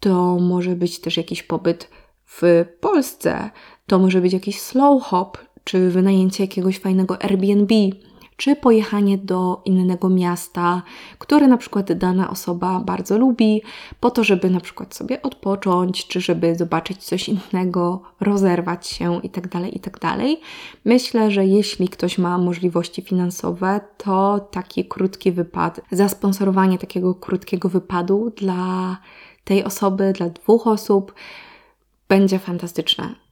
to 0.00 0.38
może 0.38 0.76
być 0.76 1.00
też 1.00 1.16
jakiś 1.16 1.42
pobyt 1.42 1.90
w 2.26 2.64
Polsce, 2.80 3.50
to 3.86 3.98
może 3.98 4.20
być 4.20 4.32
jakiś 4.32 4.60
slow 4.60 5.02
hop, 5.02 5.38
czy 5.64 5.90
wynajęcie 5.90 6.44
jakiegoś 6.44 6.78
fajnego 6.78 7.22
Airbnb, 7.22 7.74
czy 8.40 8.56
pojechanie 8.56 9.18
do 9.18 9.62
innego 9.64 10.08
miasta, 10.08 10.82
które 11.18 11.48
na 11.48 11.56
przykład 11.56 11.92
dana 11.92 12.30
osoba 12.30 12.80
bardzo 12.80 13.18
lubi, 13.18 13.62
po 14.00 14.10
to, 14.10 14.24
żeby 14.24 14.50
na 14.50 14.60
przykład 14.60 14.94
sobie 14.94 15.22
odpocząć, 15.22 16.06
czy 16.06 16.20
żeby 16.20 16.56
zobaczyć 16.56 17.04
coś 17.04 17.28
innego, 17.28 18.02
rozerwać 18.20 18.86
się 18.86 19.20
itd., 19.22 19.48
tak 19.48 19.72
itd. 19.72 19.98
Tak 19.98 20.20
Myślę, 20.84 21.30
że 21.30 21.46
jeśli 21.46 21.88
ktoś 21.88 22.18
ma 22.18 22.38
możliwości 22.38 23.02
finansowe, 23.02 23.80
to 23.96 24.40
taki 24.50 24.84
krótki 24.84 25.32
wypad, 25.32 25.80
zasponsorowanie 25.90 26.78
takiego 26.78 27.14
krótkiego 27.14 27.68
wypadu 27.68 28.32
dla 28.36 28.96
tej 29.44 29.64
osoby, 29.64 30.12
dla 30.12 30.28
dwóch 30.28 30.66
osób, 30.66 31.14
będzie 32.08 32.38
fantastyczne. 32.38 33.29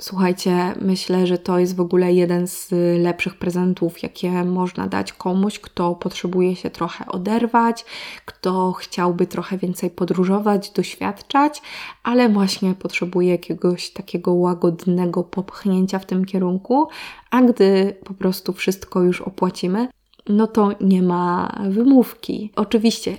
Słuchajcie, 0.00 0.74
myślę, 0.80 1.26
że 1.26 1.38
to 1.38 1.58
jest 1.58 1.76
w 1.76 1.80
ogóle 1.80 2.12
jeden 2.12 2.46
z 2.46 2.68
lepszych 2.98 3.34
prezentów, 3.34 4.02
jakie 4.02 4.44
można 4.44 4.86
dać 4.86 5.12
komuś, 5.12 5.58
kto 5.58 5.94
potrzebuje 5.94 6.56
się 6.56 6.70
trochę 6.70 7.06
oderwać, 7.06 7.84
kto 8.24 8.72
chciałby 8.72 9.26
trochę 9.26 9.58
więcej 9.58 9.90
podróżować, 9.90 10.70
doświadczać, 10.70 11.62
ale 12.02 12.28
właśnie 12.28 12.74
potrzebuje 12.74 13.30
jakiegoś 13.30 13.90
takiego 13.90 14.32
łagodnego 14.32 15.24
popchnięcia 15.24 15.98
w 15.98 16.06
tym 16.06 16.24
kierunku, 16.24 16.88
a 17.30 17.42
gdy 17.42 17.96
po 18.04 18.14
prostu 18.14 18.52
wszystko 18.52 19.02
już 19.02 19.20
opłacimy, 19.20 19.88
no 20.28 20.46
to 20.46 20.70
nie 20.80 21.02
ma 21.02 21.58
wymówki. 21.68 22.52
Oczywiście 22.56 23.16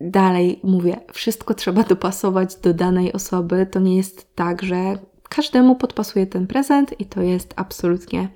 dalej 0.00 0.60
mówię, 0.62 1.00
wszystko 1.12 1.54
trzeba 1.54 1.82
dopasować 1.82 2.56
do 2.56 2.74
danej 2.74 3.12
osoby. 3.12 3.66
To 3.70 3.80
nie 3.80 3.96
jest 3.96 4.34
tak, 4.34 4.62
że 4.62 4.98
każdemu 5.28 5.76
podpasuje 5.76 6.26
ten 6.26 6.46
prezent 6.46 7.00
i 7.00 7.06
to 7.06 7.22
jest 7.22 7.54
absolutnie 7.56 8.28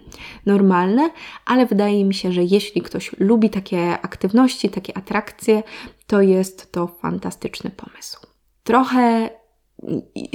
normalne, 0.47 1.11
ale 1.47 1.67
wydaje 1.67 2.05
mi 2.05 2.15
się, 2.15 2.33
że 2.33 2.45
jeśli 2.45 2.83
ktoś 2.83 3.11
lubi 3.19 3.51
takie 3.51 4.01
aktywności, 4.01 4.71
takie 4.71 4.97
atrakcje, 4.97 5.63
to 6.07 6.21
jest 6.21 6.73
to 6.73 6.87
fantastyczny 6.87 7.71
pomysł. 7.71 8.27
Trochę 8.65 9.31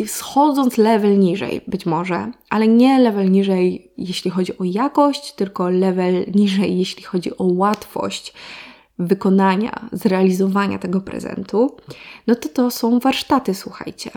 schodząc 0.06 0.78
level 0.78 1.20
niżej, 1.20 1.62
być 1.68 1.86
może, 1.86 2.32
ale 2.50 2.68
nie 2.68 3.00
level 3.00 3.32
niżej, 3.32 3.92
jeśli 3.98 4.32
chodzi 4.32 4.58
o 4.58 4.64
jakość, 4.64 5.34
tylko 5.34 5.70
level 5.70 6.26
niżej, 6.36 6.78
jeśli 6.78 7.04
chodzi 7.04 7.38
o 7.38 7.44
łatwość 7.44 8.34
wykonania, 9.00 9.90
zrealizowania 9.92 10.80
tego 10.80 11.02
prezentu, 11.02 11.78
no 12.28 12.36
to 12.36 12.50
to 12.50 12.72
są 12.72 13.00
warsztaty, 13.00 13.56
słuchajcie. 13.56 14.12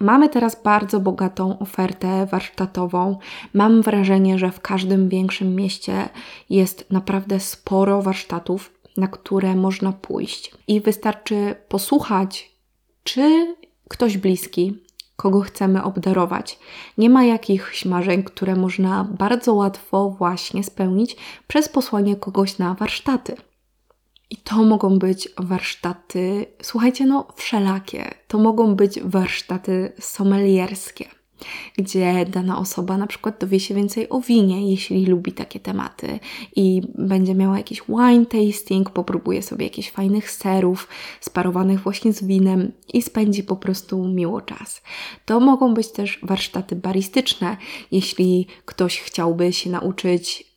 Mamy 0.00 0.28
teraz 0.28 0.62
bardzo 0.62 1.00
bogatą 1.00 1.58
ofertę 1.58 2.26
warsztatową. 2.26 3.18
Mam 3.54 3.82
wrażenie, 3.82 4.38
że 4.38 4.50
w 4.50 4.60
każdym 4.60 5.08
większym 5.08 5.54
mieście 5.54 6.08
jest 6.50 6.90
naprawdę 6.90 7.40
sporo 7.40 8.02
warsztatów, 8.02 8.72
na 8.96 9.08
które 9.08 9.54
można 9.54 9.92
pójść. 9.92 10.52
I 10.68 10.80
wystarczy 10.80 11.54
posłuchać, 11.68 12.50
czy 13.04 13.56
ktoś 13.88 14.18
bliski, 14.18 14.82
kogo 15.16 15.40
chcemy 15.40 15.82
obdarować. 15.82 16.58
Nie 16.98 17.10
ma 17.10 17.24
jakichś 17.24 17.84
marzeń, 17.84 18.22
które 18.22 18.56
można 18.56 19.04
bardzo 19.04 19.54
łatwo 19.54 20.10
właśnie 20.10 20.64
spełnić 20.64 21.16
przez 21.48 21.68
posłanie 21.68 22.16
kogoś 22.16 22.58
na 22.58 22.74
warsztaty. 22.74 23.36
I 24.30 24.36
to 24.36 24.56
mogą 24.56 24.98
być 24.98 25.28
warsztaty, 25.38 26.46
słuchajcie, 26.62 27.06
no 27.06 27.26
wszelakie. 27.36 28.14
To 28.28 28.38
mogą 28.38 28.74
być 28.74 29.00
warsztaty 29.00 29.92
sommelierskie, 30.00 31.08
gdzie 31.78 32.24
dana 32.24 32.58
osoba 32.58 32.96
na 32.96 33.06
przykład 33.06 33.40
dowie 33.40 33.60
się 33.60 33.74
więcej 33.74 34.08
o 34.08 34.20
winie, 34.20 34.70
jeśli 34.70 35.06
lubi 35.06 35.32
takie 35.32 35.60
tematy 35.60 36.18
i 36.56 36.82
będzie 36.94 37.34
miała 37.34 37.56
jakiś 37.56 37.82
wine 37.88 38.26
tasting, 38.26 38.90
popróbuje 38.90 39.42
sobie 39.42 39.64
jakichś 39.64 39.90
fajnych 39.90 40.30
serów 40.30 40.88
sparowanych 41.20 41.80
właśnie 41.80 42.12
z 42.12 42.24
winem 42.24 42.72
i 42.92 43.02
spędzi 43.02 43.42
po 43.42 43.56
prostu 43.56 44.08
miło 44.08 44.40
czas. 44.40 44.82
To 45.24 45.40
mogą 45.40 45.74
być 45.74 45.88
też 45.88 46.18
warsztaty 46.22 46.76
baristyczne, 46.76 47.56
jeśli 47.90 48.46
ktoś 48.64 49.00
chciałby 49.00 49.52
się 49.52 49.70
nauczyć 49.70 50.55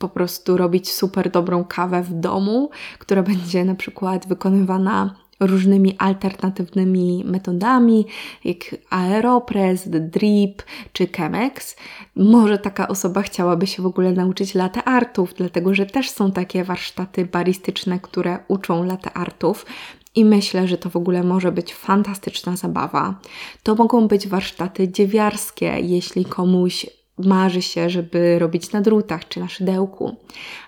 po 0.00 0.08
prostu 0.08 0.56
robić 0.56 0.92
super 0.92 1.30
dobrą 1.30 1.64
kawę 1.64 2.02
w 2.02 2.12
domu, 2.12 2.70
która 2.98 3.22
będzie 3.22 3.64
na 3.64 3.74
przykład 3.74 4.28
wykonywana 4.28 5.14
różnymi 5.40 5.96
alternatywnymi 5.98 7.24
metodami, 7.26 8.06
jak 8.44 8.58
Aeropress, 8.90 9.88
Drip 9.88 10.62
czy 10.92 11.06
Chemex. 11.06 11.76
Może 12.16 12.58
taka 12.58 12.88
osoba 12.88 13.22
chciałaby 13.22 13.66
się 13.66 13.82
w 13.82 13.86
ogóle 13.86 14.12
nauczyć 14.12 14.54
latte 14.54 14.84
artów, 14.84 15.34
dlatego 15.36 15.74
że 15.74 15.86
też 15.86 16.10
są 16.10 16.32
takie 16.32 16.64
warsztaty 16.64 17.26
baristyczne, 17.26 18.00
które 18.00 18.38
uczą 18.48 18.84
latte 18.84 19.12
artów. 19.12 19.66
I 20.14 20.24
myślę, 20.24 20.68
że 20.68 20.78
to 20.78 20.90
w 20.90 20.96
ogóle 20.96 21.22
może 21.22 21.52
być 21.52 21.74
fantastyczna 21.74 22.56
zabawa. 22.56 23.14
To 23.62 23.74
mogą 23.74 24.08
być 24.08 24.28
warsztaty 24.28 24.88
dziewiarskie, 24.88 25.76
jeśli 25.80 26.24
komuś 26.24 26.86
marzy 27.24 27.62
się, 27.62 27.90
żeby 27.90 28.38
robić 28.38 28.72
na 28.72 28.80
drutach 28.80 29.28
czy 29.28 29.40
na 29.40 29.48
szydełku, 29.48 30.16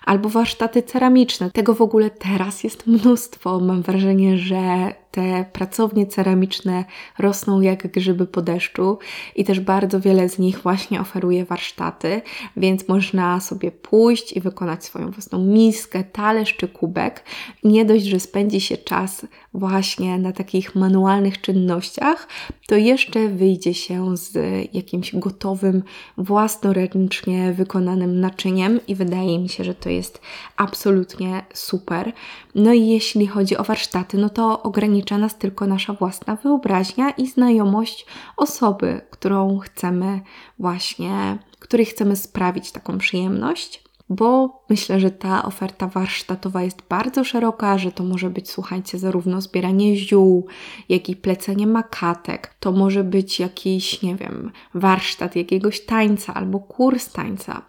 albo 0.05 0.29
warsztaty 0.29 0.83
ceramiczne. 0.83 1.51
Tego 1.51 1.73
w 1.73 1.81
ogóle 1.81 2.09
teraz 2.09 2.63
jest 2.63 2.87
mnóstwo. 2.87 3.59
Mam 3.59 3.81
wrażenie, 3.81 4.37
że 4.37 4.93
te 5.13 5.45
pracownie 5.53 6.07
ceramiczne 6.07 6.85
rosną 7.19 7.61
jak 7.61 7.91
grzyby 7.91 8.27
po 8.27 8.41
deszczu 8.41 8.97
i 9.35 9.43
też 9.43 9.59
bardzo 9.59 9.99
wiele 9.99 10.29
z 10.29 10.39
nich 10.39 10.59
właśnie 10.59 11.01
oferuje 11.01 11.45
warsztaty, 11.45 12.21
więc 12.57 12.87
można 12.87 13.39
sobie 13.39 13.71
pójść 13.71 14.33
i 14.33 14.41
wykonać 14.41 14.85
swoją 14.85 15.11
własną 15.11 15.39
miskę, 15.39 16.03
talerz 16.03 16.55
czy 16.55 16.67
kubek. 16.67 17.23
Nie 17.63 17.85
dość, 17.85 18.05
że 18.05 18.19
spędzi 18.19 18.61
się 18.61 18.77
czas 18.77 19.25
właśnie 19.53 20.19
na 20.19 20.31
takich 20.31 20.75
manualnych 20.75 21.41
czynnościach, 21.41 22.27
to 22.67 22.75
jeszcze 22.75 23.27
wyjdzie 23.29 23.73
się 23.73 24.17
z 24.17 24.37
jakimś 24.73 25.15
gotowym, 25.15 25.83
własnoręcznie 26.17 27.53
wykonanym 27.53 28.19
naczyniem 28.19 28.79
i 28.87 28.95
wydaje 28.95 29.39
mi 29.39 29.49
się, 29.49 29.63
że 29.63 29.75
to 29.75 29.89
jest 29.89 30.21
absolutnie 30.57 31.45
super. 31.53 32.13
No 32.55 32.73
i 32.73 32.87
jeśli 32.87 33.27
chodzi 33.27 33.57
o 33.57 33.63
warsztaty, 33.63 34.17
no 34.17 34.29
to 34.29 34.63
ogranicza 35.03 35.17
nas 35.17 35.37
tylko 35.37 35.67
nasza 35.67 35.93
własna 35.93 36.35
wyobraźnia 36.35 37.11
i 37.11 37.27
znajomość 37.27 38.05
osoby, 38.37 39.01
którą 39.09 39.59
chcemy 39.59 40.21
właśnie, 40.59 41.37
której 41.59 41.85
chcemy 41.85 42.15
sprawić 42.15 42.71
taką 42.71 42.97
przyjemność 42.97 43.83
bo 44.09 44.63
myślę, 44.69 44.99
że 44.99 45.11
ta 45.11 45.45
oferta 45.45 45.87
warsztatowa 45.87 46.61
jest 46.61 46.81
bardzo 46.89 47.23
szeroka, 47.23 47.77
że 47.77 47.91
to 47.91 48.03
może 48.03 48.29
być, 48.29 48.49
słuchajcie, 48.49 48.97
zarówno 48.99 49.41
zbieranie 49.41 49.95
ziół, 49.95 50.47
jak 50.89 51.09
i 51.09 51.15
plecenie 51.15 51.67
makatek. 51.67 52.55
To 52.59 52.71
może 52.71 53.03
być 53.03 53.39
jakiś, 53.39 54.01
nie 54.01 54.15
wiem, 54.15 54.51
warsztat 54.73 55.35
jakiegoś 55.35 55.85
tańca 55.85 56.33
albo 56.33 56.59
kurs 56.59 57.11
tańca, 57.11 57.61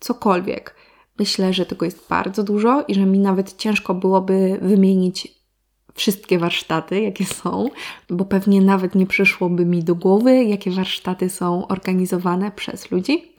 cokolwiek. 0.00 0.74
Myślę, 1.18 1.52
że 1.52 1.66
tego 1.66 1.84
jest 1.84 2.08
bardzo 2.08 2.42
dużo 2.42 2.84
i 2.88 2.94
że 2.94 3.06
mi 3.06 3.18
nawet 3.18 3.56
ciężko 3.56 3.94
byłoby 3.94 4.58
wymienić 4.62 5.43
wszystkie 5.94 6.38
warsztaty, 6.38 7.00
jakie 7.00 7.24
są, 7.24 7.70
bo 8.10 8.24
pewnie 8.24 8.60
nawet 8.60 8.94
nie 8.94 9.06
przyszłoby 9.06 9.64
mi 9.66 9.84
do 9.84 9.94
głowy, 9.94 10.44
jakie 10.44 10.70
warsztaty 10.70 11.30
są 11.30 11.68
organizowane 11.68 12.50
przez 12.50 12.90
ludzi. 12.90 13.32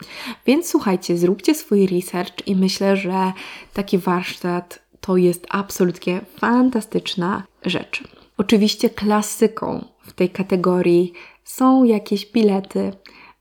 Więc 0.46 0.68
słuchajcie, 0.68 1.18
zróbcie 1.18 1.54
swój 1.54 1.86
research 1.86 2.46
i 2.46 2.56
myślę, 2.56 2.96
że 2.96 3.32
taki 3.74 3.98
warsztat 3.98 4.86
to 5.00 5.16
jest 5.16 5.46
absolutnie 5.48 6.20
fantastyczna 6.38 7.42
rzecz. 7.62 8.02
Oczywiście 8.38 8.90
klasyką 8.90 9.84
w 10.02 10.12
tej 10.12 10.30
kategorii 10.30 11.12
są 11.44 11.84
jakieś 11.84 12.32
bilety. 12.32 12.92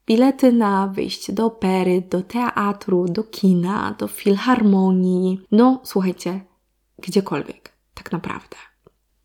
Bilety 0.07 0.51
na 0.51 0.87
wyjście 0.87 1.33
do 1.33 1.45
opery, 1.45 2.03
do 2.09 2.21
teatru, 2.21 3.05
do 3.05 3.23
kina, 3.23 3.95
do 3.99 4.07
filharmonii. 4.07 5.39
No, 5.51 5.81
słuchajcie, 5.83 6.41
gdziekolwiek, 6.99 7.73
tak 7.93 8.11
naprawdę. 8.11 8.57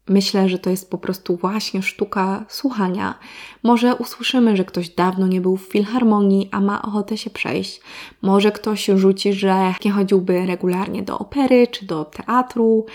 Myślę, 0.09 0.49
że 0.49 0.59
to 0.59 0.71
jest 0.71 0.91
po 0.91 0.99
prostu 0.99 1.37
właśnie 1.37 1.83
sztuka 1.83 2.45
słuchania. 2.49 3.19
Może 3.63 3.95
usłyszymy, 3.95 4.57
że 4.57 4.65
ktoś 4.65 4.89
dawno 4.89 5.27
nie 5.27 5.41
był 5.41 5.57
w 5.57 5.63
filharmonii, 5.63 6.49
a 6.53 6.61
ma 6.61 6.83
ochotę 6.83 7.17
się 7.17 7.31
przejść. 7.31 7.81
Może 8.23 8.53
ktoś 8.53 8.87
rzuci, 8.87 9.33
że 9.33 9.75
nie 9.85 9.91
chodziłby 9.91 10.47
regularnie 10.47 11.03
do 11.03 11.19
opery 11.19 11.67
czy 11.67 11.87
do 11.87 12.05
teatru, 12.05 12.87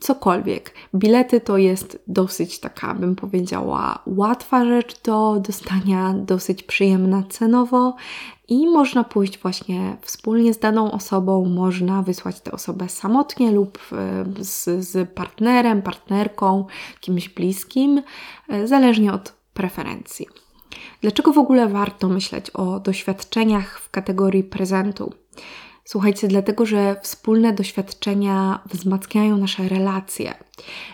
cokolwiek. 0.00 0.74
Bilety 0.94 1.40
to 1.40 1.58
jest 1.58 2.02
dosyć 2.06 2.58
taka, 2.58 2.94
bym 2.94 3.16
powiedziała, 3.16 4.02
łatwa 4.06 4.64
rzecz 4.64 5.02
do 5.02 5.42
dostania, 5.46 6.14
dosyć 6.14 6.62
przyjemna 6.62 7.22
cenowo 7.28 7.94
i 8.48 8.66
można 8.68 9.04
pójść 9.04 9.38
właśnie 9.38 9.96
wspólnie 10.00 10.54
z 10.54 10.58
daną 10.58 10.92
osobą, 10.92 11.44
można 11.44 12.02
wysłać 12.02 12.40
tę 12.40 12.52
osobę 12.52 12.88
samotnie 12.88 13.52
lub 13.52 13.78
e, 13.92 14.24
z, 14.44 14.84
z 14.84 15.10
partnerem, 15.10 15.82
partnerką, 15.82 16.66
kimś 17.00 17.28
bliskim, 17.28 18.02
e, 18.48 18.66
zależnie 18.66 19.12
od 19.12 19.39
preferencji. 19.60 20.26
Dlaczego 21.00 21.32
w 21.32 21.38
ogóle 21.38 21.68
warto 21.68 22.08
myśleć 22.08 22.50
o 22.50 22.80
doświadczeniach 22.80 23.80
w 23.80 23.90
kategorii 23.90 24.44
prezentu? 24.44 25.12
Słuchajcie, 25.84 26.28
dlatego 26.28 26.66
że 26.66 26.96
wspólne 27.02 27.52
doświadczenia 27.52 28.60
wzmacniają 28.66 29.36
nasze 29.36 29.68
relacje, 29.68 30.34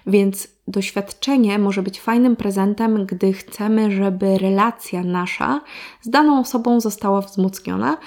więc 0.06 0.48
doświadczenie 0.68 1.58
może 1.58 1.82
być 1.82 2.00
fajnym 2.00 2.36
prezentem, 2.36 3.06
gdy 3.06 3.32
chcemy, 3.32 3.90
żeby 3.90 4.38
relacja 4.38 5.02
nasza 5.04 5.60
z 6.02 6.10
daną 6.10 6.40
osobą 6.40 6.80
została 6.80 7.20
wzmocniona, 7.20 7.98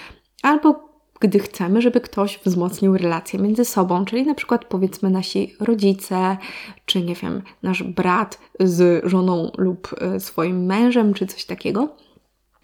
albo 0.43 0.88
gdy 1.19 1.39
chcemy, 1.39 1.81
żeby 1.81 2.01
ktoś 2.01 2.39
wzmocnił 2.45 2.97
relacje 2.97 3.39
między 3.39 3.65
sobą, 3.65 4.05
czyli 4.05 4.25
na 4.25 4.35
przykład 4.35 4.65
powiedzmy 4.65 5.09
nasi 5.09 5.55
rodzice, 5.59 6.37
czy 6.85 7.03
nie 7.03 7.15
wiem, 7.15 7.41
nasz 7.63 7.83
brat 7.83 8.39
z 8.59 9.05
żoną 9.05 9.51
lub 9.57 9.95
e, 10.01 10.19
swoim 10.19 10.65
mężem, 10.65 11.13
czy 11.13 11.27
coś 11.27 11.45
takiego. 11.45 11.95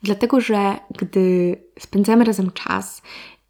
Dlatego, 0.03 0.41
że 0.41 0.77
gdy 0.97 1.55
spędzamy 1.79 2.25
razem 2.25 2.51
czas 2.51 3.01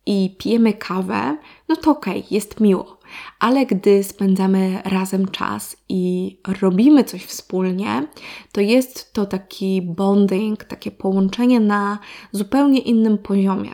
i 0.06 0.36
pijemy 0.38 0.74
kawę, 0.74 1.38
no 1.70 1.76
to 1.76 1.92
okej, 1.92 2.18
okay, 2.18 2.28
jest 2.32 2.60
miło. 2.60 3.00
Ale 3.40 3.66
gdy 3.66 4.04
spędzamy 4.04 4.82
razem 4.86 5.28
czas 5.32 5.78
i 5.90 6.38
robimy 6.62 7.04
coś 7.04 7.26
wspólnie, 7.26 8.08
to 8.52 8.62
jest 8.62 9.14
to 9.14 9.26
taki 9.26 9.82
bonding, 9.82 10.64
takie 10.64 10.92
połączenie 10.92 11.60
na 11.60 12.00
zupełnie 12.32 12.80
innym 12.80 13.18
poziomie. 13.18 13.72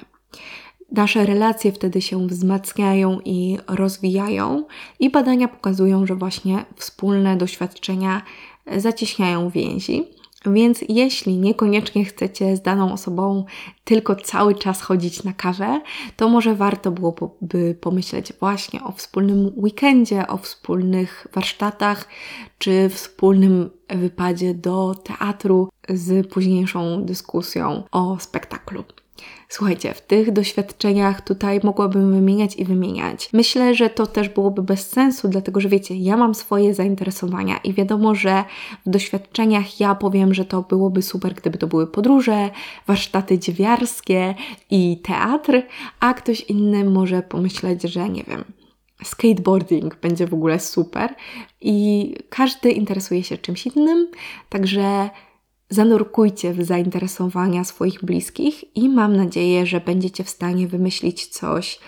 Nasze 0.92 1.26
relacje 1.26 1.72
wtedy 1.72 2.02
się 2.02 2.28
wzmacniają 2.28 3.20
i 3.26 3.58
rozwijają, 3.68 4.66
i 5.00 5.10
badania 5.10 5.48
pokazują, 5.48 6.06
że 6.06 6.16
właśnie 6.16 6.66
wspólne 6.76 7.38
doświadczenia 7.38 8.22
zacieśniają 8.78 9.50
więzi. 9.50 10.08
Więc 10.46 10.84
jeśli 10.90 11.38
niekoniecznie 11.38 12.06
chcecie 12.06 12.56
z 12.56 12.62
daną 12.62 12.94
osobą 12.94 13.46
tylko 13.84 14.16
cały 14.16 14.56
czas 14.56 14.82
chodzić 14.82 15.24
na 15.24 15.34
kawę, 15.34 15.82
to 16.18 16.30
może 16.30 16.56
warto 16.56 16.92
byłoby 16.92 17.76
pomyśleć 17.82 18.34
właśnie 18.40 18.84
o 18.84 18.92
wspólnym 18.92 19.52
weekendzie, 19.58 20.28
o 20.28 20.38
wspólnych 20.38 21.28
warsztatach 21.34 22.08
czy 22.58 22.90
wspólnym 22.90 23.70
wypadzie 23.90 24.54
do 24.54 24.96
teatru 25.04 25.70
z 25.90 26.28
późniejszą 26.28 27.06
dyskusją 27.06 27.84
o 27.92 28.18
spektaklu. 28.20 28.84
Słuchajcie, 29.50 29.94
w 29.94 30.02
tych 30.02 30.32
doświadczeniach 30.32 31.22
tutaj 31.22 31.60
mogłabym 31.64 32.14
wymieniać 32.14 32.56
i 32.56 32.66
wymieniać. 32.66 33.30
Myślę, 33.34 33.76
że 33.76 33.90
to 33.90 34.08
też 34.08 34.30
byłoby 34.30 34.64
bez 34.64 34.90
sensu, 34.90 35.28
dlatego 35.28 35.62
że 35.62 35.70
wiecie, 35.70 35.96
ja 35.96 36.18
mam 36.18 36.36
swoje 36.36 36.74
zainteresowania 36.74 37.58
i 37.58 37.74
wiadomo, 37.74 38.16
że 38.16 38.44
w 38.86 38.90
doświadczeniach 38.90 39.80
ja 39.80 39.96
powiem, 39.96 40.34
że 40.34 40.46
to 40.46 40.62
byłoby 40.62 41.02
super, 41.02 41.34
gdyby 41.34 41.58
to 41.58 41.68
były 41.68 41.88
podróże, 41.88 42.50
warsztaty 42.88 43.40
dziewiarskie 43.40 44.36
i 44.70 45.02
teatr, 45.04 45.62
a 46.00 46.14
ktoś 46.14 46.42
inny 46.42 46.84
może 46.84 47.22
pomyśleć, 47.22 47.82
że 47.82 48.10
nie 48.10 48.24
wiem, 48.24 48.44
skateboarding 49.04 49.96
będzie 49.96 50.28
w 50.28 50.34
ogóle 50.34 50.60
super 50.60 51.16
i 51.62 52.16
każdy 52.30 52.72
interesuje 52.72 53.24
się 53.24 53.38
czymś 53.38 53.68
innym, 53.68 54.08
także 54.50 55.10
zanurkujcie 55.72 56.54
w 56.54 56.64
zainteresowania 56.64 57.64
swoich 57.64 58.06
bliskich 58.06 58.78
i 58.78 58.90
mam 58.90 59.16
nadzieję, 59.16 59.66
że 59.66 59.82
będziecie 59.82 60.24
w 60.24 60.30
stanie 60.30 60.68
wymyślić 60.68 61.28
coś 61.28 61.80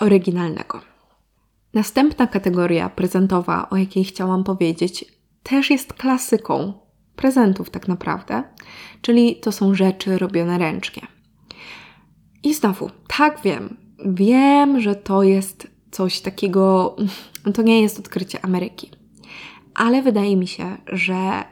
oryginalnego. 0.00 0.80
Następna 1.74 2.26
kategoria 2.26 2.88
prezentowa, 2.88 3.70
o 3.70 3.76
jakiej 3.76 4.04
chciałam 4.04 4.44
powiedzieć, 4.44 5.04
też 5.42 5.70
jest 5.70 5.92
klasyką 5.92 6.72
prezentów, 7.16 7.70
tak 7.70 7.88
naprawdę, 7.88 8.42
czyli 9.02 9.36
to 9.36 9.52
są 9.52 9.74
rzeczy 9.74 10.18
robione 10.18 10.58
ręcznie. 10.58 11.02
I 12.42 12.54
znowu, 12.54 12.90
tak 13.16 13.40
wiem, 13.44 13.76
wiem, 14.06 14.80
że 14.80 14.94
to 14.94 15.22
jest 15.22 15.66
coś 15.90 16.20
takiego, 16.20 16.96
to 17.54 17.62
nie 17.62 17.82
jest 17.82 17.98
odkrycie 17.98 18.44
Ameryki, 18.44 18.90
ale 19.74 20.02
wydaje 20.02 20.36
mi 20.36 20.46
się, 20.46 20.76
że 20.86 21.44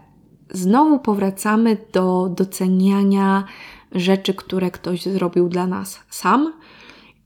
znowu 0.50 0.98
powracamy 0.98 1.76
do 1.92 2.28
doceniania 2.36 3.44
rzeczy, 3.92 4.34
które 4.34 4.70
ktoś 4.70 5.02
zrobił 5.02 5.48
dla 5.48 5.66
nas 5.66 6.00
sam, 6.10 6.52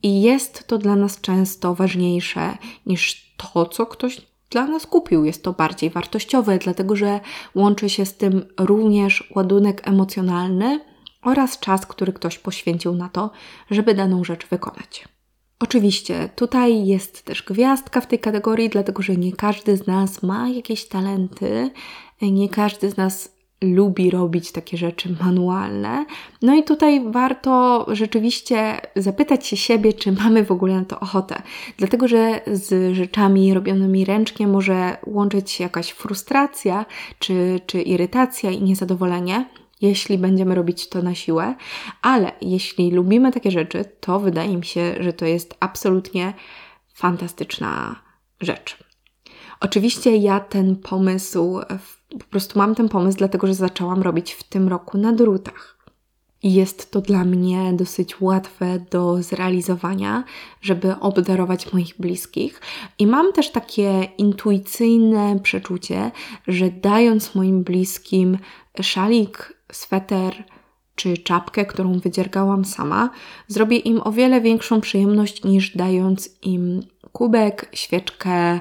i 0.03 0.23
jest 0.23 0.67
to 0.67 0.79
dla 0.79 0.97
nas 0.97 1.21
często 1.21 1.75
ważniejsze 1.75 2.59
niż 2.87 3.35
to, 3.37 3.67
co 3.67 3.87
ktoś 3.87 4.21
dla 4.51 4.67
nas 4.67 4.87
kupił. 4.87 5.25
Jest 5.25 5.45
to 5.45 5.53
bardziej 5.53 5.91
wartościowe, 5.91 6.59
dlatego 6.59 6.97
że 6.97 7.21
łączy 7.55 7.91
się 7.91 8.07
z 8.07 8.17
tym 8.17 8.47
również 8.59 9.33
ładunek 9.35 9.89
emocjonalny 9.89 10.81
oraz 11.23 11.59
czas, 11.59 11.87
który 11.87 12.13
ktoś 12.13 12.39
poświęcił 12.39 12.95
na 12.95 13.09
to, 13.09 13.31
żeby 13.71 13.95
daną 13.95 14.25
rzecz 14.25 14.47
wykonać. 14.47 15.09
Oczywiście, 15.61 16.29
tutaj 16.37 16.87
jest 16.87 17.25
też 17.25 17.43
gwiazdka 17.43 18.01
w 18.01 18.07
tej 18.07 18.19
kategorii, 18.19 18.69
dlatego 18.69 19.03
że 19.03 19.17
nie 19.17 19.33
każdy 19.33 19.77
z 19.77 19.87
nas 19.87 20.23
ma 20.23 20.49
jakieś 20.49 20.89
talenty, 20.89 21.71
nie 22.23 22.49
każdy 22.49 22.91
z 22.91 22.97
nas 22.97 23.41
lubi 23.63 24.11
robić 24.11 24.53
takie 24.53 24.77
rzeczy 24.77 25.17
manualne. 25.25 26.07
No 26.43 26.55
i 26.55 26.65
tutaj 26.65 27.11
warto 27.11 27.87
rzeczywiście 27.89 28.81
zapytać 28.97 29.47
się 29.47 29.57
siebie, 29.57 29.93
czy 29.93 30.13
mamy 30.13 30.45
w 30.45 30.51
ogóle 30.51 30.75
na 30.75 30.85
to 30.85 31.01
ochotę. 31.01 31.43
Dlatego, 31.77 32.09
że 32.09 32.41
z 32.47 32.97
rzeczami 32.97 33.55
robionymi 33.55 34.05
ręcznie 34.05 34.47
może 34.47 34.97
łączyć 35.07 35.51
się 35.51 35.65
jakaś 35.65 35.91
frustracja, 35.91 36.87
czy, 37.19 37.61
czy 37.67 37.83
irytacja 37.83 38.51
i 38.51 38.63
niezadowolenie 38.63 39.47
jeśli 39.81 40.19
będziemy 40.19 40.55
robić 40.55 40.89
to 40.89 41.03
na 41.03 41.15
siłę, 41.15 41.55
ale 42.03 42.33
jeśli 42.41 42.91
lubimy 42.91 43.33
takie 43.33 43.51
rzeczy, 43.51 43.85
to 44.01 44.21
wydaje 44.21 44.57
mi 44.57 44.65
się, 44.65 44.95
że 45.01 45.13
to 45.13 45.27
jest 45.27 45.57
absolutnie 45.61 46.35
fantastyczna 46.95 48.03
rzecz. 48.41 48.85
Oczywiście 49.61 50.17
ja 50.17 50.41
ten 50.41 50.77
pomysł, 50.77 51.61
po 52.19 52.25
prostu 52.25 52.59
mam 52.59 52.75
ten 52.75 52.89
pomysł, 52.89 53.19
dlatego 53.19 53.47
że 53.47 53.55
zaczęłam 53.55 54.03
robić 54.03 54.33
w 54.33 54.43
tym 54.43 54.69
roku 54.69 54.99
na 54.99 55.13
drutach. 55.13 55.81
Jest 56.43 56.91
to 56.91 57.01
dla 57.01 57.25
mnie 57.25 57.73
dosyć 57.73 58.21
łatwe 58.21 58.79
do 58.91 59.23
zrealizowania, 59.23 60.25
żeby 60.61 60.97
obdarować 61.01 61.73
moich 61.73 61.95
bliskich. 61.99 62.61
I 62.99 63.07
mam 63.07 63.33
też 63.33 63.51
takie 63.51 64.09
intuicyjne 64.19 65.41
przeczucie, 65.43 66.11
że 66.49 66.71
dając 66.71 67.35
moim 67.35 67.63
bliskim 67.63 68.39
szalik, 68.83 69.55
sweter 69.73 70.45
czy 70.95 71.19
czapkę, 71.19 71.67
którą 71.67 71.99
wydziergałam 71.99 72.65
sama, 72.65 73.11
zrobię 73.49 73.77
im 73.77 74.01
o 74.05 74.13
wiele 74.13 74.41
większą 74.41 74.81
przyjemność 74.81 75.45
niż 75.45 75.77
dając 75.77 76.31
im 76.43 76.83
kubek, 77.13 77.71
świeczkę, 77.73 78.61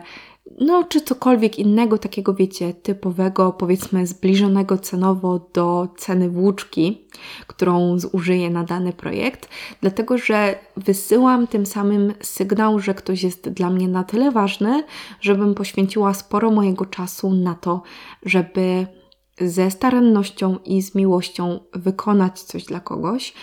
no 0.60 0.84
czy 0.84 1.02
cokolwiek 1.02 1.60
innego 1.60 1.98
takiego, 1.98 2.34
wiecie, 2.34 2.74
typowego, 2.74 3.52
powiedzmy 3.52 4.08
zbliżonego 4.08 4.78
cenowo 4.78 5.50
do 5.54 5.88
ceny 5.98 6.30
włóczki, 6.30 7.08
którą 7.48 8.00
zużyję 8.00 8.50
na 8.50 8.64
dany 8.64 8.94
projekt, 8.94 9.50
dlatego 9.82 10.18
że 10.18 10.60
wysyłam 10.78 11.48
tym 11.48 11.66
samym 11.66 12.14
sygnał, 12.22 12.80
że 12.80 12.94
ktoś 12.94 13.24
jest 13.24 13.50
dla 13.50 13.70
mnie 13.70 13.88
na 13.88 14.04
tyle 14.04 14.32
ważny, 14.32 14.84
żebym 15.22 15.56
poświęciła 15.56 16.14
sporo 16.14 16.52
mojego 16.52 16.86
czasu 16.86 17.34
na 17.34 17.56
to, 17.56 17.82
żeby 18.24 18.88
ze 19.42 19.72
starannością 19.72 20.58
i 20.66 20.82
z 20.82 20.96
miłością 20.96 21.60
wykonać 21.74 22.42
coś 22.42 22.66
dla 22.66 22.80
kogoś. 22.80 23.34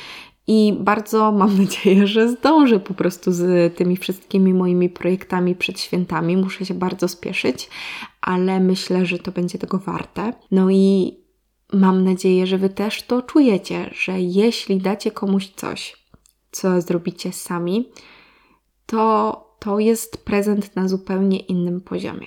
I 0.47 0.77
bardzo 0.81 1.33
mam 1.33 1.59
nadzieję, 1.63 2.07
że 2.07 2.29
zdążę 2.29 2.81
po 2.81 2.95
prostu 2.95 3.33
z 3.33 3.77
tymi 3.77 3.97
wszystkimi 3.97 4.55
moimi 4.55 4.89
projektami 4.89 5.55
przed 5.55 5.81
świętami. 5.81 6.37
Muszę 6.37 6.67
się 6.67 6.75
bardzo 6.75 7.09
spieszyć, 7.09 7.69
ale 8.21 8.61
myślę, 8.61 9.07
że 9.07 9.19
to 9.19 9.33
będzie 9.33 9.59
tego 9.59 9.79
warte. 9.79 10.33
No 10.51 10.71
i 10.71 11.17
mam 11.73 12.05
nadzieję, 12.05 12.47
że 12.47 12.59
Wy 12.59 12.69
też 12.69 13.03
to 13.03 13.23
czujecie, 13.23 13.91
że 13.95 14.21
jeśli 14.21 14.79
dacie 14.79 15.11
komuś 15.11 15.49
coś, 15.57 16.07
co 16.51 16.81
zrobicie 16.81 17.33
sami, 17.33 17.89
to 18.87 19.47
to 19.59 19.79
jest 19.79 20.25
prezent 20.25 20.77
na 20.77 20.89
zupełnie 20.89 21.39
innym 21.39 21.81
poziomie. 21.81 22.27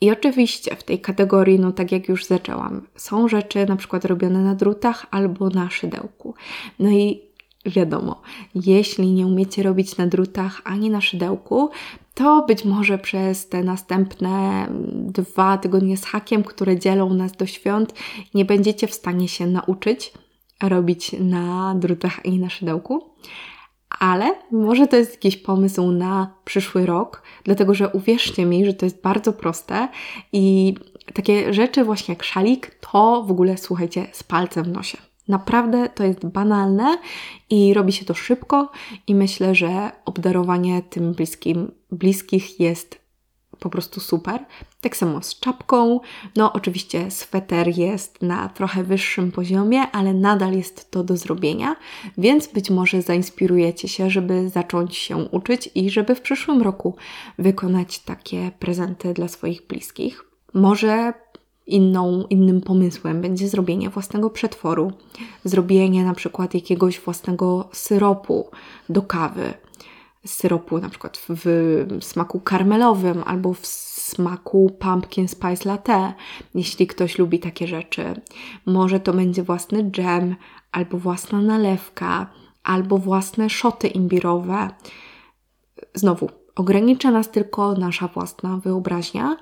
I 0.00 0.10
oczywiście 0.10 0.76
w 0.76 0.82
tej 0.82 1.00
kategorii, 1.00 1.60
no 1.60 1.72
tak 1.72 1.92
jak 1.92 2.08
już 2.08 2.24
zaczęłam, 2.24 2.86
są 2.96 3.28
rzeczy 3.28 3.66
na 3.66 3.76
przykład 3.76 4.04
robione 4.04 4.38
na 4.38 4.54
drutach 4.54 5.06
albo 5.10 5.48
na 5.48 5.70
szydełku. 5.70 6.34
No 6.78 6.90
i 6.90 7.20
wiadomo, 7.66 8.22
jeśli 8.54 9.12
nie 9.12 9.26
umiecie 9.26 9.62
robić 9.62 9.96
na 9.96 10.06
drutach 10.06 10.60
ani 10.64 10.90
na 10.90 11.00
szydełku, 11.00 11.70
to 12.14 12.44
być 12.48 12.64
może 12.64 12.98
przez 12.98 13.48
te 13.48 13.62
następne 13.62 14.66
dwa 14.92 15.58
tygodnie 15.58 15.96
z 15.96 16.04
hakiem, 16.04 16.42
które 16.42 16.78
dzielą 16.78 17.14
nas 17.14 17.32
do 17.32 17.46
świąt, 17.46 17.94
nie 18.34 18.44
będziecie 18.44 18.86
w 18.86 18.94
stanie 18.94 19.28
się 19.28 19.46
nauczyć 19.46 20.12
robić 20.62 21.12
na 21.20 21.74
drutach 21.74 22.20
ani 22.26 22.38
na 22.38 22.50
szydełku 22.50 23.10
ale 23.98 24.34
może 24.50 24.86
to 24.86 24.96
jest 24.96 25.12
jakiś 25.12 25.36
pomysł 25.36 25.90
na 25.90 26.34
przyszły 26.44 26.86
rok, 26.86 27.22
dlatego 27.44 27.74
że 27.74 27.88
uwierzcie 27.88 28.46
mi, 28.46 28.66
że 28.66 28.74
to 28.74 28.86
jest 28.86 29.02
bardzo 29.02 29.32
proste 29.32 29.88
i 30.32 30.74
takie 31.14 31.52
rzeczy 31.52 31.84
właśnie 31.84 32.14
jak 32.14 32.22
szalik, 32.22 32.74
to 32.80 33.22
w 33.22 33.30
ogóle 33.30 33.58
słuchajcie 33.58 34.06
z 34.12 34.22
palcem 34.22 34.64
w 34.64 34.68
nosie. 34.68 34.98
Naprawdę 35.28 35.88
to 35.88 36.04
jest 36.04 36.26
banalne 36.26 36.98
i 37.50 37.74
robi 37.74 37.92
się 37.92 38.04
to 38.04 38.14
szybko 38.14 38.70
i 39.06 39.14
myślę, 39.14 39.54
że 39.54 39.90
obdarowanie 40.04 40.82
tym 40.82 41.12
bliskim, 41.12 41.72
bliskich 41.92 42.60
jest 42.60 42.99
po 43.60 43.70
prostu 43.70 44.00
super. 44.00 44.44
Tak 44.80 44.96
samo 44.96 45.22
z 45.22 45.40
czapką. 45.40 46.00
No, 46.36 46.52
oczywiście 46.52 47.10
sweter 47.10 47.78
jest 47.78 48.22
na 48.22 48.48
trochę 48.48 48.84
wyższym 48.84 49.32
poziomie, 49.32 49.80
ale 49.92 50.14
nadal 50.14 50.52
jest 50.52 50.90
to 50.90 51.04
do 51.04 51.16
zrobienia, 51.16 51.76
więc 52.18 52.46
być 52.46 52.70
może 52.70 53.02
zainspirujecie 53.02 53.88
się, 53.88 54.10
żeby 54.10 54.48
zacząć 54.48 54.96
się 54.96 55.16
uczyć 55.16 55.70
i 55.74 55.90
żeby 55.90 56.14
w 56.14 56.20
przyszłym 56.20 56.62
roku 56.62 56.96
wykonać 57.38 57.98
takie 57.98 58.50
prezenty 58.58 59.14
dla 59.14 59.28
swoich 59.28 59.66
bliskich. 59.66 60.24
Może 60.54 61.12
inną, 61.66 62.24
innym 62.30 62.60
pomysłem 62.60 63.20
będzie 63.20 63.48
zrobienie 63.48 63.90
własnego 63.90 64.30
przetworu, 64.30 64.92
zrobienie 65.44 66.04
na 66.04 66.14
przykład 66.14 66.54
jakiegoś 66.54 67.00
własnego 67.00 67.68
syropu 67.72 68.50
do 68.88 69.02
kawy 69.02 69.54
syropu 70.26 70.78
na 70.78 70.88
przykład 70.88 71.20
w 71.28 71.44
smaku 72.00 72.40
karmelowym 72.40 73.22
albo 73.26 73.54
w 73.54 73.66
smaku 73.66 74.70
pumpkin 74.78 75.28
spice 75.28 75.68
latte, 75.68 76.14
jeśli 76.54 76.86
ktoś 76.86 77.18
lubi 77.18 77.38
takie 77.38 77.66
rzeczy. 77.66 78.20
Może 78.66 79.00
to 79.00 79.12
będzie 79.12 79.42
własny 79.42 79.90
dżem, 79.90 80.36
albo 80.72 80.98
własna 80.98 81.40
nalewka, 81.40 82.26
albo 82.62 82.98
własne 82.98 83.50
szoty 83.50 83.88
imbirowe. 83.88 84.68
Znowu, 85.94 86.30
ogranicza 86.56 87.10
nas 87.10 87.30
tylko 87.30 87.74
nasza 87.74 88.08
własna 88.08 88.56
wyobraźnia, 88.56 89.36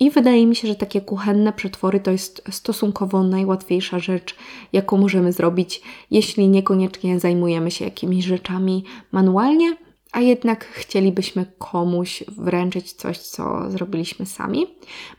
i 0.00 0.10
wydaje 0.10 0.46
mi 0.46 0.56
się, 0.56 0.68
że 0.68 0.74
takie 0.74 1.00
kuchenne 1.00 1.52
przetwory 1.52 2.00
to 2.00 2.10
jest 2.10 2.42
stosunkowo 2.50 3.22
najłatwiejsza 3.22 3.98
rzecz, 3.98 4.36
jaką 4.72 4.98
możemy 4.98 5.32
zrobić, 5.32 5.82
jeśli 6.10 6.48
niekoniecznie 6.48 7.20
zajmujemy 7.20 7.70
się 7.70 7.84
jakimiś 7.84 8.24
rzeczami 8.24 8.84
manualnie, 9.12 9.76
a 10.12 10.20
jednak 10.20 10.64
chcielibyśmy 10.64 11.46
komuś 11.58 12.24
wręczyć 12.38 12.92
coś, 12.92 13.18
co 13.18 13.70
zrobiliśmy 13.70 14.26
sami. 14.26 14.66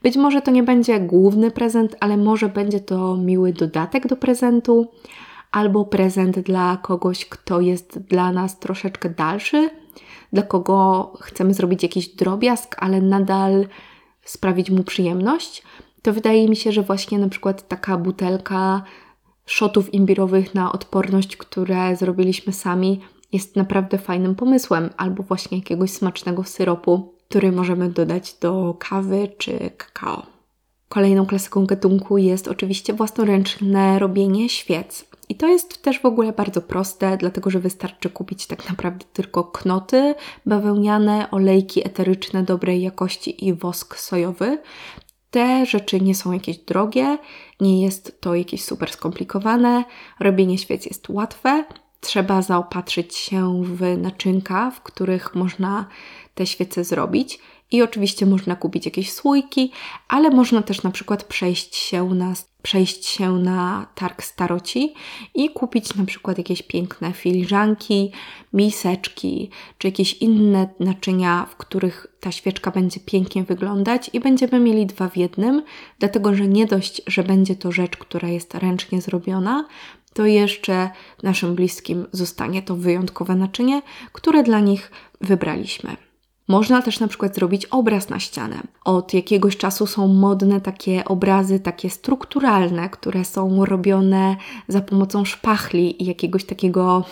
Być 0.03 0.15
może 0.15 0.41
to 0.41 0.51
nie 0.51 0.63
będzie 0.63 0.99
główny 0.99 1.51
prezent, 1.51 1.95
ale 1.99 2.17
może 2.17 2.49
będzie 2.49 2.79
to 2.79 3.17
miły 3.17 3.53
dodatek 3.53 4.07
do 4.07 4.15
prezentu, 4.15 4.91
albo 5.51 5.85
prezent 5.85 6.39
dla 6.39 6.77
kogoś, 6.77 7.25
kto 7.25 7.61
jest 7.61 7.99
dla 7.99 8.31
nas 8.31 8.59
troszeczkę 8.59 9.09
dalszy, 9.09 9.69
dla 10.33 10.41
kogo 10.41 11.13
chcemy 11.21 11.53
zrobić 11.53 11.83
jakiś 11.83 12.07
drobiazg, 12.07 12.75
ale 12.79 13.01
nadal 13.01 13.67
sprawić 14.25 14.71
mu 14.71 14.83
przyjemność. 14.83 15.63
To 16.01 16.13
wydaje 16.13 16.49
mi 16.49 16.55
się, 16.55 16.71
że 16.71 16.81
właśnie 16.81 17.19
na 17.19 17.29
przykład 17.29 17.67
taka 17.67 17.97
butelka 17.97 18.83
szotów 19.45 19.93
imbirowych 19.93 20.55
na 20.55 20.71
odporność, 20.71 21.37
które 21.37 21.95
zrobiliśmy 21.95 22.53
sami, 22.53 22.99
jest 23.33 23.55
naprawdę 23.55 23.97
fajnym 23.97 24.35
pomysłem, 24.35 24.89
albo 24.97 25.23
właśnie 25.23 25.57
jakiegoś 25.57 25.91
smacznego 25.91 26.43
syropu, 26.43 27.13
który 27.29 27.51
możemy 27.51 27.89
dodać 27.89 28.33
do 28.41 28.75
kawy 28.79 29.27
czy 29.37 29.71
kakao. 29.77 30.25
Kolejną 30.89 31.25
klasyką 31.25 31.65
gatunku 31.65 32.17
jest 32.17 32.47
oczywiście 32.47 32.93
własnoręczne 32.93 33.99
robienie 33.99 34.49
świec. 34.49 35.05
I 35.29 35.35
to 35.35 35.47
jest 35.47 35.81
też 35.81 35.99
w 35.99 36.05
ogóle 36.05 36.33
bardzo 36.33 36.61
proste, 36.61 37.17
dlatego 37.17 37.49
że 37.49 37.59
wystarczy 37.59 38.09
kupić 38.09 38.47
tak 38.47 38.69
naprawdę 38.69 39.05
tylko 39.13 39.43
knoty 39.43 40.15
bawełniane, 40.45 41.31
olejki 41.31 41.87
eteryczne 41.87 42.43
dobrej 42.43 42.81
jakości 42.81 43.47
i 43.47 43.53
wosk 43.53 43.97
sojowy. 43.97 44.57
Te 45.31 45.65
rzeczy 45.65 46.01
nie 46.01 46.15
są 46.15 46.31
jakieś 46.31 46.57
drogie, 46.57 47.17
nie 47.61 47.83
jest 47.83 48.21
to 48.21 48.35
jakieś 48.35 48.63
super 48.63 48.91
skomplikowane, 48.91 49.83
robienie 50.19 50.57
świec 50.57 50.85
jest 50.85 51.09
łatwe, 51.09 51.65
trzeba 52.03 52.41
zaopatrzyć 52.41 53.15
się 53.15 53.63
w 53.63 53.97
naczynka, 53.97 54.71
w 54.71 54.81
których 54.81 55.35
można 55.35 55.85
te 56.35 56.45
świece 56.45 56.83
zrobić. 56.83 57.39
I 57.71 57.81
oczywiście 57.81 58.25
można 58.25 58.55
kupić 58.55 58.85
jakieś 58.85 59.11
słoiki, 59.11 59.71
ale 60.07 60.29
można 60.29 60.61
też 60.61 60.83
na 60.83 60.91
przykład 60.91 61.23
przejść 61.23 61.75
się 61.75 62.03
na, 62.03 62.33
przejść 62.61 63.05
się 63.05 63.31
na 63.31 63.87
targ 63.95 64.23
staroci 64.23 64.93
i 65.35 65.49
kupić 65.49 65.95
na 65.95 66.05
przykład 66.05 66.37
jakieś 66.37 66.61
piękne 66.61 67.13
filiżanki, 67.13 68.11
miseczki, 68.53 69.49
czy 69.77 69.87
jakieś 69.87 70.13
inne 70.13 70.69
naczynia, 70.79 71.45
w 71.49 71.55
których 71.55 72.07
ta 72.19 72.31
świeczka 72.31 72.71
będzie 72.71 72.99
pięknie 72.99 73.43
wyglądać 73.43 74.09
i 74.13 74.19
będziemy 74.19 74.59
mieli 74.59 74.85
dwa 74.85 75.09
w 75.09 75.17
jednym, 75.17 75.63
dlatego 75.99 76.35
że 76.35 76.47
nie 76.47 76.65
dość, 76.65 77.01
że 77.07 77.23
będzie 77.23 77.55
to 77.55 77.71
rzecz, 77.71 77.97
która 77.97 78.29
jest 78.29 78.55
ręcznie 78.55 79.01
zrobiona, 79.01 79.65
to 80.13 80.25
jeszcze 80.25 80.89
naszym 81.23 81.55
bliskim 81.55 82.05
zostanie 82.11 82.61
to 82.61 82.75
wyjątkowe 82.75 83.35
naczynie, 83.35 83.81
które 84.11 84.43
dla 84.43 84.59
nich 84.59 84.91
wybraliśmy. 85.21 85.97
Można 86.47 86.81
też 86.81 86.99
na 86.99 87.07
przykład 87.07 87.35
zrobić 87.35 87.65
obraz 87.65 88.09
na 88.09 88.19
ścianę. 88.19 88.61
Od 88.85 89.13
jakiegoś 89.13 89.57
czasu 89.57 89.87
są 89.87 90.07
modne 90.07 90.61
takie 90.61 91.05
obrazy, 91.05 91.59
takie 91.59 91.89
strukturalne, 91.89 92.89
które 92.89 93.25
są 93.25 93.65
robione 93.65 94.35
za 94.67 94.81
pomocą 94.81 95.25
szpachli 95.25 96.03
i 96.03 96.05
jakiegoś 96.05 96.45
takiego 96.45 97.05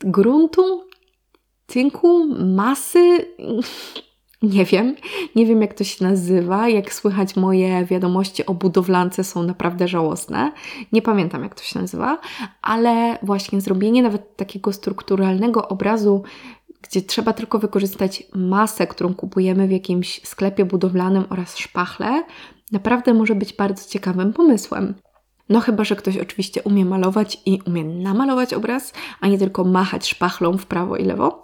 gruntu, 0.00 0.84
tynku, 1.66 2.26
masy. 2.44 3.26
Nie 4.44 4.64
wiem, 4.64 4.96
nie 5.36 5.46
wiem 5.46 5.62
jak 5.62 5.74
to 5.74 5.84
się 5.84 6.04
nazywa. 6.04 6.68
Jak 6.68 6.94
słychać, 6.94 7.36
moje 7.36 7.84
wiadomości 7.84 8.46
o 8.46 8.54
budowlance 8.54 9.24
są 9.24 9.42
naprawdę 9.42 9.88
żałosne. 9.88 10.52
Nie 10.92 11.02
pamiętam 11.02 11.42
jak 11.42 11.54
to 11.54 11.62
się 11.62 11.80
nazywa, 11.80 12.18
ale 12.62 13.18
właśnie 13.22 13.60
zrobienie 13.60 14.02
nawet 14.02 14.36
takiego 14.36 14.72
strukturalnego 14.72 15.68
obrazu 15.68 16.22
gdzie 16.88 17.02
trzeba 17.02 17.32
tylko 17.32 17.58
wykorzystać 17.58 18.22
masę, 18.34 18.86
którą 18.86 19.14
kupujemy 19.14 19.68
w 19.68 19.70
jakimś 19.70 20.20
sklepie 20.24 20.64
budowlanym 20.64 21.24
oraz 21.30 21.56
szpachle, 21.56 22.22
naprawdę 22.72 23.14
może 23.14 23.34
być 23.34 23.52
bardzo 23.52 23.90
ciekawym 23.90 24.32
pomysłem. 24.32 24.94
No 25.48 25.60
chyba, 25.60 25.84
że 25.84 25.96
ktoś 25.96 26.16
oczywiście 26.16 26.62
umie 26.62 26.84
malować 26.84 27.42
i 27.46 27.58
umie 27.66 27.84
namalować 27.84 28.54
obraz, 28.54 28.92
a 29.20 29.28
nie 29.28 29.38
tylko 29.38 29.64
machać 29.64 30.08
szpachlą 30.08 30.58
w 30.58 30.66
prawo 30.66 30.96
i 30.96 31.04
lewo, 31.04 31.42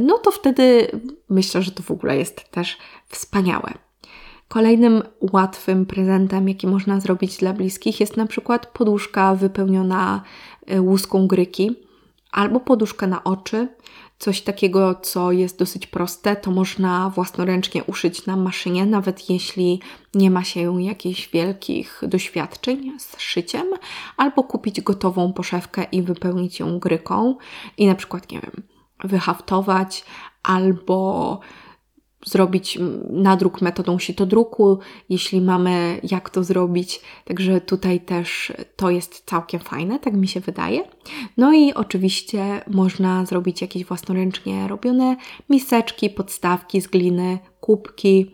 no 0.00 0.18
to 0.18 0.30
wtedy 0.30 0.90
myślę, 1.28 1.62
że 1.62 1.70
to 1.70 1.82
w 1.82 1.90
ogóle 1.90 2.18
jest 2.18 2.50
też 2.50 2.78
wspaniałe. 3.08 3.72
Kolejnym 4.48 5.02
łatwym 5.32 5.86
prezentem, 5.86 6.48
jaki 6.48 6.66
można 6.66 7.00
zrobić 7.00 7.36
dla 7.36 7.52
bliskich, 7.52 8.00
jest 8.00 8.16
na 8.16 8.26
przykład 8.26 8.66
poduszka 8.66 9.34
wypełniona 9.34 10.22
e, 10.66 10.80
łuską 10.80 11.26
gryki 11.26 11.76
albo 12.32 12.60
poduszka 12.60 13.06
na 13.06 13.24
oczy, 13.24 13.68
coś 14.20 14.40
takiego, 14.40 14.94
co 14.94 15.32
jest 15.32 15.58
dosyć 15.58 15.86
proste, 15.86 16.36
to 16.36 16.50
można 16.50 17.10
własnoręcznie 17.10 17.84
uszyć 17.84 18.26
na 18.26 18.36
maszynie, 18.36 18.86
nawet 18.86 19.30
jeśli 19.30 19.80
nie 20.14 20.30
ma 20.30 20.44
się 20.44 20.82
jakichś 20.82 21.28
wielkich 21.28 22.02
doświadczeń 22.02 22.92
z 22.98 23.20
szyciem, 23.20 23.66
albo 24.16 24.42
kupić 24.42 24.80
gotową 24.80 25.32
poszewkę 25.32 25.84
i 25.92 26.02
wypełnić 26.02 26.60
ją 26.60 26.78
gryką 26.78 27.36
i 27.76 27.86
na 27.86 27.94
przykład, 27.94 28.30
nie 28.30 28.40
wiem, 28.40 28.62
wyhaftować 29.04 30.04
albo 30.42 31.40
zrobić 32.26 32.78
nadruk 33.10 33.62
metodą 33.62 33.98
sitodruku, 33.98 34.78
jeśli 35.08 35.40
mamy 35.40 36.00
jak 36.02 36.30
to 36.30 36.44
zrobić. 36.44 37.00
Także 37.24 37.60
tutaj 37.60 38.00
też 38.00 38.52
to 38.76 38.90
jest 38.90 39.22
całkiem 39.26 39.60
fajne, 39.60 39.98
tak 39.98 40.14
mi 40.14 40.28
się 40.28 40.40
wydaje. 40.40 40.84
No 41.36 41.52
i 41.52 41.74
oczywiście 41.74 42.60
można 42.70 43.26
zrobić 43.26 43.62
jakieś 43.62 43.84
własnoręcznie 43.84 44.68
robione 44.68 45.16
miseczki, 45.50 46.10
podstawki 46.10 46.80
z 46.80 46.86
gliny, 46.86 47.38
kubki, 47.60 48.30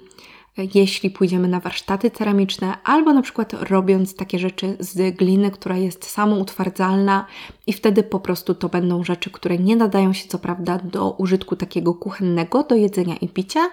jeśli 0.75 1.11
pójdziemy 1.11 1.49
na 1.49 1.61
warsztaty 1.61 2.11
ceramiczne, 2.11 2.83
albo 2.85 3.12
na 3.12 3.23
przykład 3.23 3.53
robiąc 3.53 4.14
takie 4.14 4.38
rzeczy 4.38 4.77
z 4.81 5.16
gliny, 5.16 5.51
która 5.51 5.77
jest 5.77 6.05
samoutwardzalna 6.05 7.27
i 7.66 7.73
wtedy 7.73 8.03
po 8.03 8.21
prostu 8.21 8.55
to 8.55 8.69
będą 8.69 9.05
rzeczy, 9.05 9.31
które 9.31 9.59
nie 9.59 9.77
nadają 9.77 10.12
się 10.12 10.29
co 10.29 10.38
prawda 10.38 10.79
do 10.79 11.11
użytku 11.11 11.57
takiego 11.57 11.95
kuchennego, 11.95 12.62
do 12.62 12.75
jedzenia 12.75 13.16
i 13.16 13.29
picia, 13.29 13.69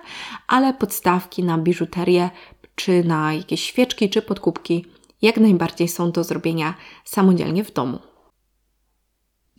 ale 0.47 0.73
podstawki 0.73 1.43
na 1.43 1.57
biżuterię, 1.57 2.29
czy 2.75 3.03
na 3.03 3.33
jakieś 3.33 3.63
świeczki, 3.63 4.09
czy 4.09 4.21
podkubki 4.21 4.85
jak 5.21 5.37
najbardziej 5.37 5.87
są 5.87 6.11
do 6.11 6.23
zrobienia 6.23 6.73
samodzielnie 7.03 7.63
w 7.63 7.73
domu. 7.73 7.99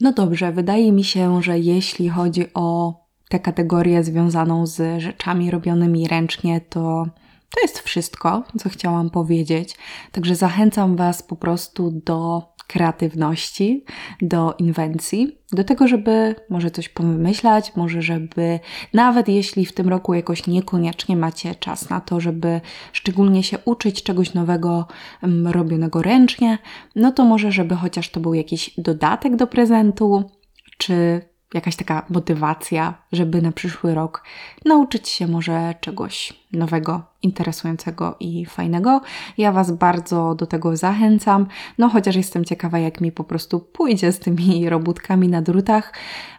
No 0.00 0.12
dobrze, 0.12 0.52
wydaje 0.52 0.92
mi 0.92 1.04
się, 1.04 1.42
że 1.42 1.58
jeśli 1.58 2.08
chodzi 2.08 2.46
o 2.54 2.94
tę 3.34 3.40
kategorię 3.40 4.04
związaną 4.04 4.66
z 4.66 5.02
rzeczami 5.02 5.50
robionymi 5.50 6.08
ręcznie, 6.08 6.60
to 6.60 7.06
to 7.54 7.60
jest 7.62 7.78
wszystko, 7.78 8.42
co 8.58 8.68
chciałam 8.68 9.10
powiedzieć. 9.10 9.76
Także 10.12 10.34
zachęcam 10.34 10.96
Was 10.96 11.22
po 11.22 11.36
prostu 11.36 11.90
do 11.90 12.42
kreatywności, 12.66 13.84
do 14.22 14.54
inwencji, 14.58 15.38
do 15.52 15.64
tego, 15.64 15.88
żeby 15.88 16.34
może 16.50 16.70
coś 16.70 16.88
pomyśleć, 16.88 17.76
może 17.76 18.02
żeby 18.02 18.60
nawet 18.92 19.28
jeśli 19.28 19.66
w 19.66 19.72
tym 19.72 19.88
roku 19.88 20.14
jakoś 20.14 20.46
niekoniecznie 20.46 21.16
macie 21.16 21.54
czas 21.54 21.90
na 21.90 22.00
to, 22.00 22.20
żeby 22.20 22.60
szczególnie 22.92 23.42
się 23.42 23.58
uczyć 23.64 24.02
czegoś 24.02 24.34
nowego 24.34 24.86
um, 25.22 25.46
robionego 25.46 26.02
ręcznie, 26.02 26.58
no 26.96 27.12
to 27.12 27.24
może 27.24 27.52
żeby 27.52 27.74
chociaż 27.74 28.10
to 28.10 28.20
był 28.20 28.34
jakiś 28.34 28.70
dodatek 28.78 29.36
do 29.36 29.46
prezentu, 29.46 30.30
czy 30.78 31.20
jakaś 31.54 31.76
taka 31.76 32.06
motywacja, 32.10 32.94
żeby 33.12 33.42
na 33.42 33.52
przyszły 33.52 33.94
rok 33.94 34.24
nauczyć 34.64 35.08
się 35.08 35.26
może 35.26 35.74
czegoś 35.80 36.32
nowego, 36.52 37.02
interesującego 37.22 38.16
i 38.20 38.46
fajnego. 38.46 39.00
Ja 39.38 39.52
Was 39.52 39.72
bardzo 39.72 40.34
do 40.34 40.46
tego 40.46 40.76
zachęcam, 40.76 41.46
no 41.78 41.88
chociaż 41.88 42.16
jestem 42.16 42.44
ciekawa, 42.44 42.78
jak 42.78 43.00
mi 43.00 43.12
po 43.12 43.24
prostu 43.24 43.60
pójdzie 43.60 44.12
z 44.12 44.18
tymi 44.18 44.68
robótkami 44.68 45.28
na 45.28 45.42
drutach, 45.42 45.92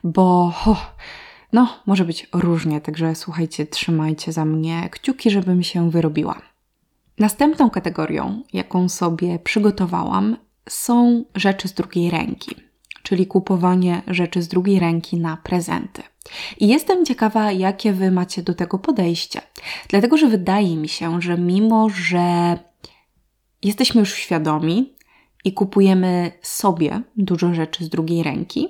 bo 0.04 0.54
oh, 0.66 0.96
no, 1.54 1.68
może 1.86 2.06
być 2.06 2.28
różnie, 2.34 2.82
także 2.82 3.16
słuchajcie, 3.16 3.66
trzymajcie 3.66 4.32
za 4.32 4.46
mnie 4.46 4.90
kciuki, 4.92 5.32
żebym 5.32 5.64
się 5.64 5.92
wyrobiła. 5.92 6.42
Następną 7.20 7.70
kategorią, 7.70 8.44
jaką 8.54 8.90
sobie 8.90 9.40
przygotowałam, 9.40 10.38
są 10.70 11.24
rzeczy 11.36 11.68
z 11.68 11.74
drugiej 11.74 12.10
ręki 12.10 12.65
czyli 13.06 13.28
kupowanie 13.28 14.02
rzeczy 14.08 14.42
z 14.42 14.48
drugiej 14.48 14.80
ręki 14.80 15.18
na 15.18 15.38
prezenty. 15.38 16.04
I 16.60 16.68
jestem 16.68 17.06
ciekawa, 17.06 17.52
jakie 17.52 17.94
Wy 17.94 18.12
macie 18.12 18.44
do 18.44 18.54
tego 18.54 18.80
podejście. 18.80 19.42
Dlatego, 19.90 20.18
że 20.18 20.28
wydaje 20.28 20.78
mi 20.78 20.90
się, 20.90 21.22
że 21.22 21.38
mimo, 21.38 21.90
że 21.90 22.58
jesteśmy 23.64 24.00
już 24.00 24.14
świadomi 24.14 24.94
i 25.44 25.54
kupujemy 25.54 26.32
sobie 26.42 27.02
dużo 27.18 27.54
rzeczy 27.54 27.86
z 27.86 27.90
drugiej 27.90 28.24
ręki, 28.24 28.70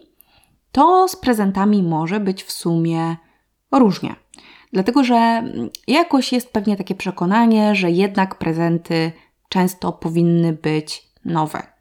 to 0.71 1.07
z 1.07 1.15
prezentami 1.15 1.83
może 1.83 2.19
być 2.19 2.43
w 2.43 2.51
sumie 2.51 3.15
różnie. 3.71 4.15
Dlatego, 4.73 5.03
że 5.03 5.43
jakoś 5.87 6.33
jest 6.33 6.53
pewnie 6.53 6.77
takie 6.77 6.95
przekonanie, 6.95 7.75
że 7.75 7.91
jednak 7.91 8.37
prezenty 8.37 9.11
często 9.49 9.91
powinny 9.91 10.53
być 10.53 11.07
nowe. 11.25 11.74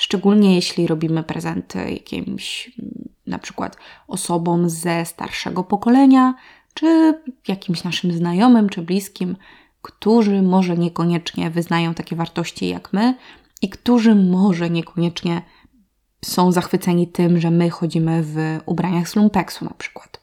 Szczególnie 0.00 0.54
jeśli 0.54 0.86
robimy 0.86 1.22
prezenty 1.22 1.90
jakimś 1.90 2.70
na 3.26 3.38
przykład 3.38 3.76
osobom 4.08 4.70
ze 4.70 5.04
starszego 5.04 5.64
pokolenia, 5.64 6.34
czy 6.74 7.14
jakimś 7.48 7.84
naszym 7.84 8.12
znajomym 8.12 8.68
czy 8.68 8.82
bliskim, 8.82 9.36
którzy 9.82 10.42
może 10.42 10.76
niekoniecznie 10.76 11.50
wyznają 11.50 11.94
takie 11.94 12.16
wartości 12.16 12.68
jak 12.68 12.92
my 12.92 13.14
i 13.62 13.68
którzy 13.68 14.14
może 14.14 14.70
niekoniecznie 14.70 15.42
są 16.24 16.52
zachwyceni 16.52 17.08
tym, 17.08 17.40
że 17.40 17.50
my 17.50 17.70
chodzimy 17.70 18.22
w 18.22 18.36
ubraniach 18.66 19.08
z 19.08 19.16
lumpeksu 19.16 19.64
na 19.64 19.74
przykład. 19.78 20.19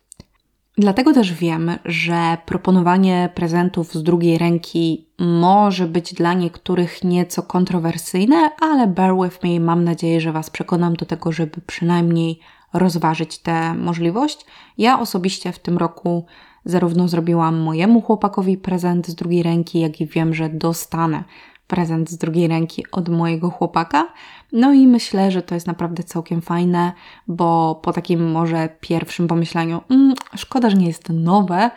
Dlatego 0.79 1.13
też 1.13 1.33
wiem, 1.33 1.71
że 1.85 2.37
proponowanie 2.45 3.29
prezentów 3.35 3.93
z 3.93 4.03
drugiej 4.03 4.37
ręki 4.37 5.07
może 5.19 5.87
być 5.87 6.13
dla 6.13 6.33
niektórych 6.33 7.03
nieco 7.03 7.43
kontrowersyjne, 7.43 8.49
ale 8.61 8.87
bear 8.87 9.15
with 9.23 9.43
me, 9.43 9.59
mam 9.59 9.83
nadzieję, 9.83 10.21
że 10.21 10.31
Was 10.31 10.49
przekonam 10.49 10.95
do 10.95 11.05
tego, 11.05 11.31
żeby 11.31 11.61
przynajmniej 11.67 12.39
rozważyć 12.73 13.37
tę 13.37 13.73
możliwość. 13.73 14.45
Ja 14.77 14.99
osobiście 14.99 15.51
w 15.51 15.59
tym 15.59 15.77
roku 15.77 16.25
zarówno 16.65 17.07
zrobiłam 17.07 17.57
mojemu 17.57 18.01
chłopakowi 18.01 18.57
prezent 18.57 19.07
z 19.07 19.15
drugiej 19.15 19.43
ręki, 19.43 19.79
jak 19.79 20.01
i 20.01 20.07
wiem, 20.07 20.33
że 20.33 20.49
dostanę 20.49 21.23
prezent 21.67 22.10
z 22.10 22.17
drugiej 22.17 22.47
ręki 22.47 22.86
od 22.91 23.10
mojego 23.10 23.49
chłopaka. 23.49 24.13
No 24.51 24.73
i 24.73 24.88
myślę, 24.88 25.32
że 25.32 25.41
to 25.41 25.56
jest 25.56 25.67
naprawdę 25.67 26.03
całkiem 26.03 26.41
fajne, 26.41 26.91
bo 27.27 27.80
po 27.84 27.93
takim 27.93 28.32
może 28.32 28.69
pierwszym 28.80 29.27
pomyśleniu, 29.27 29.82
mm, 29.89 30.13
szkoda, 30.36 30.69
że 30.69 30.77
nie 30.77 30.88
jest 30.88 31.10
nowe, 31.10 31.71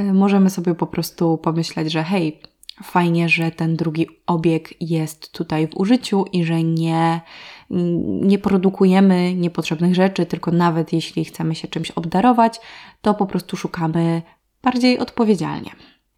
y, 0.00 0.12
możemy 0.12 0.50
sobie 0.50 0.74
po 0.74 0.86
prostu 0.86 1.38
pomyśleć, 1.38 1.92
że 1.92 2.02
hej, 2.02 2.40
fajnie, 2.82 3.28
że 3.28 3.50
ten 3.50 3.76
drugi 3.76 4.06
obieg 4.26 4.74
jest 4.80 5.32
tutaj 5.32 5.68
w 5.68 5.76
użyciu 5.76 6.24
i 6.32 6.44
że 6.44 6.62
nie, 6.62 7.20
nie 8.20 8.38
produkujemy 8.38 9.34
niepotrzebnych 9.34 9.94
rzeczy, 9.94 10.26
tylko 10.26 10.50
nawet 10.50 10.92
jeśli 10.92 11.24
chcemy 11.24 11.54
się 11.54 11.68
czymś 11.68 11.90
obdarować, 11.90 12.60
to 13.02 13.14
po 13.14 13.26
prostu 13.26 13.56
szukamy 13.56 14.22
bardziej 14.62 14.98
odpowiedzialnie. 14.98 15.70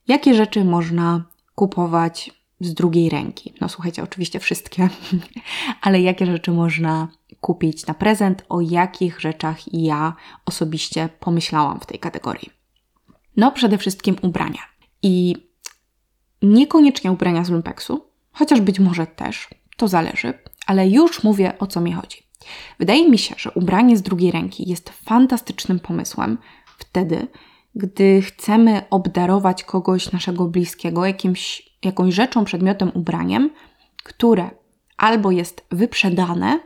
Jakie 0.08 0.34
rzeczy 0.34 0.64
można 0.64 1.24
kupować 1.54 2.41
z 2.62 2.74
drugiej 2.74 3.08
ręki. 3.08 3.52
No 3.60 3.68
słuchajcie, 3.68 4.02
oczywiście 4.02 4.40
wszystkie, 4.40 4.88
ale 5.82 6.00
jakie 6.00 6.26
rzeczy 6.26 6.50
można 6.50 7.08
kupić 7.40 7.86
na 7.86 7.94
prezent, 7.94 8.44
o 8.48 8.60
jakich 8.60 9.20
rzeczach 9.20 9.74
ja 9.74 10.14
osobiście 10.46 11.08
pomyślałam 11.20 11.80
w 11.80 11.86
tej 11.86 11.98
kategorii. 11.98 12.50
No 13.36 13.52
przede 13.52 13.78
wszystkim 13.78 14.16
ubrania. 14.22 14.60
I 15.02 15.36
niekoniecznie 16.42 17.12
ubrania 17.12 17.44
z 17.44 17.50
lumpeksu, 17.50 18.04
chociaż 18.32 18.60
być 18.60 18.78
może 18.78 19.06
też, 19.06 19.48
to 19.76 19.88
zależy, 19.88 20.34
ale 20.66 20.88
już 20.88 21.22
mówię 21.22 21.58
o 21.58 21.66
co 21.66 21.80
mi 21.80 21.92
chodzi. 21.92 22.22
Wydaje 22.78 23.10
mi 23.10 23.18
się, 23.18 23.34
że 23.38 23.50
ubranie 23.50 23.96
z 23.96 24.02
drugiej 24.02 24.30
ręki 24.30 24.68
jest 24.68 24.90
fantastycznym 24.90 25.80
pomysłem 25.80 26.38
wtedy, 26.78 27.26
gdy 27.74 28.22
chcemy 28.22 28.82
obdarować 28.90 29.64
kogoś 29.64 30.12
naszego 30.12 30.44
bliskiego 30.44 31.06
jakimś, 31.06 31.71
jakąś 31.84 32.14
rzeczą, 32.14 32.44
przedmiotem, 32.44 32.90
ubraniem, 32.94 33.50
które 34.02 34.50
albo 34.96 35.30
jest 35.30 35.66
wyprzedane 35.70 36.60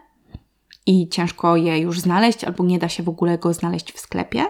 i 0.86 1.08
ciężko 1.08 1.56
je 1.56 1.78
już 1.78 2.00
znaleźć, 2.00 2.44
albo 2.44 2.64
nie 2.64 2.78
da 2.78 2.88
się 2.88 3.02
w 3.02 3.08
ogóle 3.08 3.38
go 3.38 3.54
znaleźć 3.54 3.92
w 3.92 4.00
sklepie, 4.00 4.44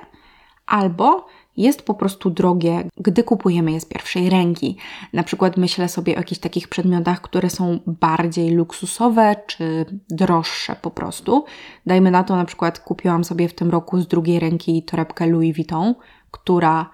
albo 0.67 1.27
jest 1.57 1.83
po 1.83 1.95
prostu 1.95 2.31
drogie, 2.31 2.89
gdy 2.97 3.23
kupujemy 3.23 3.73
je 3.73 3.81
z 3.81 3.85
pierwszej 3.85 4.31
ręki. 4.31 4.77
Na 5.13 5.23
przykład 5.23 5.57
myślę 5.57 5.89
sobie 5.89 6.15
o 6.15 6.19
jakichś 6.19 6.41
takich 6.41 6.69
przedmiotach, 6.69 7.21
które 7.21 7.51
są 7.51 7.81
bardziej 7.87 8.51
luksusowe 8.51 9.37
czy 9.47 9.87
droższe 10.11 10.77
po 10.83 10.91
prostu. 10.91 11.45
Dajmy 11.87 12.11
na 12.11 12.25
to, 12.25 12.37
na 12.37 12.45
przykład 12.45 12.79
kupiłam 12.79 13.25
sobie 13.25 13.49
w 13.49 13.55
tym 13.55 13.71
roku 13.71 14.01
z 14.01 14.07
drugiej 14.07 14.41
ręki 14.41 14.83
torebkę 14.83 15.27
Louis 15.27 15.57
Vuitton, 15.57 15.95
która 16.31 16.91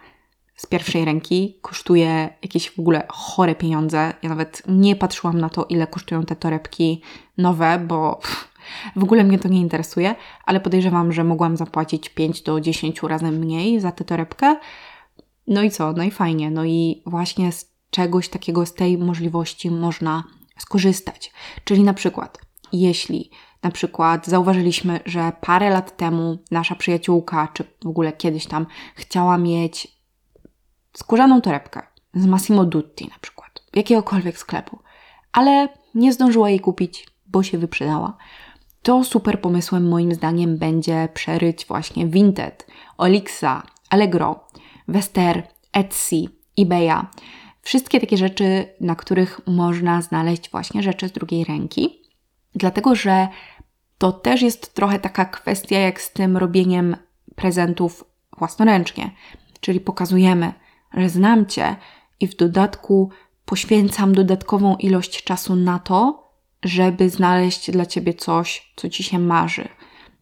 z 0.57 0.67
pierwszej 0.67 1.05
ręki 1.05 1.59
kosztuje 1.62 2.29
jakieś 2.43 2.71
w 2.71 2.79
ogóle 2.79 3.07
chore 3.09 3.55
pieniądze. 3.55 4.12
Ja 4.23 4.29
nawet 4.29 4.62
nie 4.69 4.97
patrzyłam 4.97 5.41
na 5.41 5.51
to, 5.51 5.65
ile 5.65 5.87
kosztują 5.87 6.23
te 6.23 6.37
torebki 6.37 7.03
nowe, 7.38 7.79
bo 7.79 8.21
w 8.97 9.03
ogóle 9.03 9.25
mnie 9.25 9.38
to 9.38 9.49
nie 9.49 9.61
interesuje, 9.61 10.15
ale 10.45 10.61
podejrzewam, 10.61 11.12
że 11.12 11.25
mogłam 11.25 11.57
zapłacić 11.57 12.09
5 12.09 12.43
do 12.43 12.61
10 12.61 13.03
razy 13.03 13.31
mniej 13.31 13.81
za 13.81 13.93
tę 13.93 14.05
torebkę. 14.05 14.57
No 15.47 15.62
i 15.62 15.71
co? 15.71 15.93
No 15.93 16.03
i 16.03 16.11
fajnie. 16.11 16.51
No 16.51 16.65
i 16.65 17.03
właśnie 17.07 17.53
z 17.53 17.73
czegoś 17.91 18.29
takiego, 18.29 18.67
z 18.67 18.75
tej 18.75 18.99
możliwości 18.99 19.71
można 19.71 20.25
skorzystać. 20.59 21.33
Czyli 21.65 21.83
na 21.83 21.95
przykład, 21.95 22.38
jeśli 22.73 23.31
na 23.62 23.71
przykład 23.71 24.27
zauważyliśmy, 24.27 25.01
że 25.07 25.33
parę 25.41 25.71
lat 25.71 25.97
temu 25.97 26.38
nasza 26.51 26.75
przyjaciółka, 26.75 27.49
czy 27.53 27.65
w 27.85 27.87
ogóle 27.87 28.12
kiedyś 28.12 28.47
tam, 28.47 28.67
chciała 28.95 29.38
mieć 29.38 29.91
skórzaną 30.92 31.40
torebkę 31.40 31.83
z 32.14 32.26
Massimo 32.26 32.64
Dutti 32.64 33.09
na 33.09 33.18
przykład, 33.20 33.62
jakiegokolwiek 33.74 34.38
sklepu, 34.38 34.78
ale 35.33 35.68
nie 35.94 36.12
zdążyła 36.12 36.50
jej 36.50 36.61
kupić, 36.61 37.07
bo 37.26 37.42
się 37.42 37.59
wyprzedała 37.59 38.16
to 38.83 39.05
super 39.05 39.40
pomysłem 39.40 39.88
moim 39.88 40.14
zdaniem 40.14 40.59
będzie 40.59 41.09
przeryć 41.14 41.66
właśnie 41.66 42.07
Vinted, 42.07 42.66
Olixa, 42.98 43.62
Allegro, 43.90 44.48
Wester, 44.88 45.42
Etsy, 45.72 46.16
eBaya. 46.59 47.07
Wszystkie 47.62 48.00
takie 48.00 48.16
rzeczy, 48.16 48.68
na 48.81 48.94
których 48.94 49.40
można 49.46 50.02
znaleźć 50.02 50.50
właśnie 50.50 50.83
rzeczy 50.83 51.09
z 51.09 51.12
drugiej 51.12 51.44
ręki. 51.44 52.02
Dlatego, 52.55 52.94
że 52.94 53.28
to 53.98 54.12
też 54.12 54.42
jest 54.42 54.74
trochę 54.74 54.98
taka 54.98 55.24
kwestia 55.24 55.78
jak 55.78 56.00
z 56.00 56.12
tym 56.12 56.37
robieniem 56.37 56.96
prezentów 57.35 58.05
własnoręcznie. 58.38 59.11
Czyli 59.61 59.81
pokazujemy, 59.81 60.52
że 60.94 61.09
znam 61.09 61.46
Cię 61.46 61.76
i 62.20 62.28
w 62.28 62.37
dodatku 62.37 63.11
poświęcam 63.44 64.14
dodatkową 64.14 64.76
ilość 64.76 65.24
czasu 65.24 65.57
na 65.57 65.78
to, 65.78 66.31
żeby 66.62 67.11
znaleźć 67.11 67.70
dla 67.70 67.87
ciebie 67.87 68.14
coś, 68.14 68.72
co 68.76 68.88
ci 68.88 69.02
się 69.02 69.18
marzy. 69.18 69.68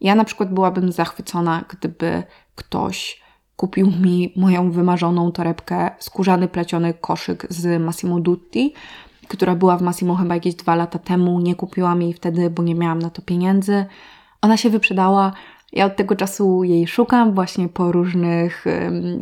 Ja 0.01 0.15
na 0.15 0.25
przykład 0.25 0.55
byłabym 0.55 0.93
zachwycona, 0.93 1.65
gdyby 1.69 2.23
ktoś 2.55 3.21
kupił 3.57 3.87
mi 3.87 4.33
moją 4.37 4.71
wymarzoną 4.71 5.33
torebkę, 5.33 5.91
skórzany 5.99 6.49
pleciony 6.49 6.95
koszyk 6.95 7.47
z 7.51 7.83
Massimo 7.83 8.21
Dutti, 8.21 8.75
która 9.29 9.55
była 9.55 9.77
w 9.77 9.83
Massimo 9.83 10.15
chyba 10.15 10.35
jakieś 10.35 10.55
dwa 10.55 10.75
lata 10.75 10.99
temu. 10.99 11.41
Nie 11.41 11.55
kupiłam 11.55 12.03
jej 12.03 12.13
wtedy, 12.13 12.51
bo 12.51 12.63
nie 12.63 12.75
miałam 12.75 12.99
na 12.99 13.11
to 13.11 13.23
pieniędzy. 13.23 13.87
Ona 14.43 14.57
się 14.57 14.71
wyprzedała. 14.71 15.33
Ja 15.73 15.87
od 15.87 15.97
tego 15.97 16.17
czasu 16.17 16.65
jej 16.65 16.87
szukam 16.87 17.35
właśnie 17.35 17.69
po 17.69 17.93
różnych 17.93 18.65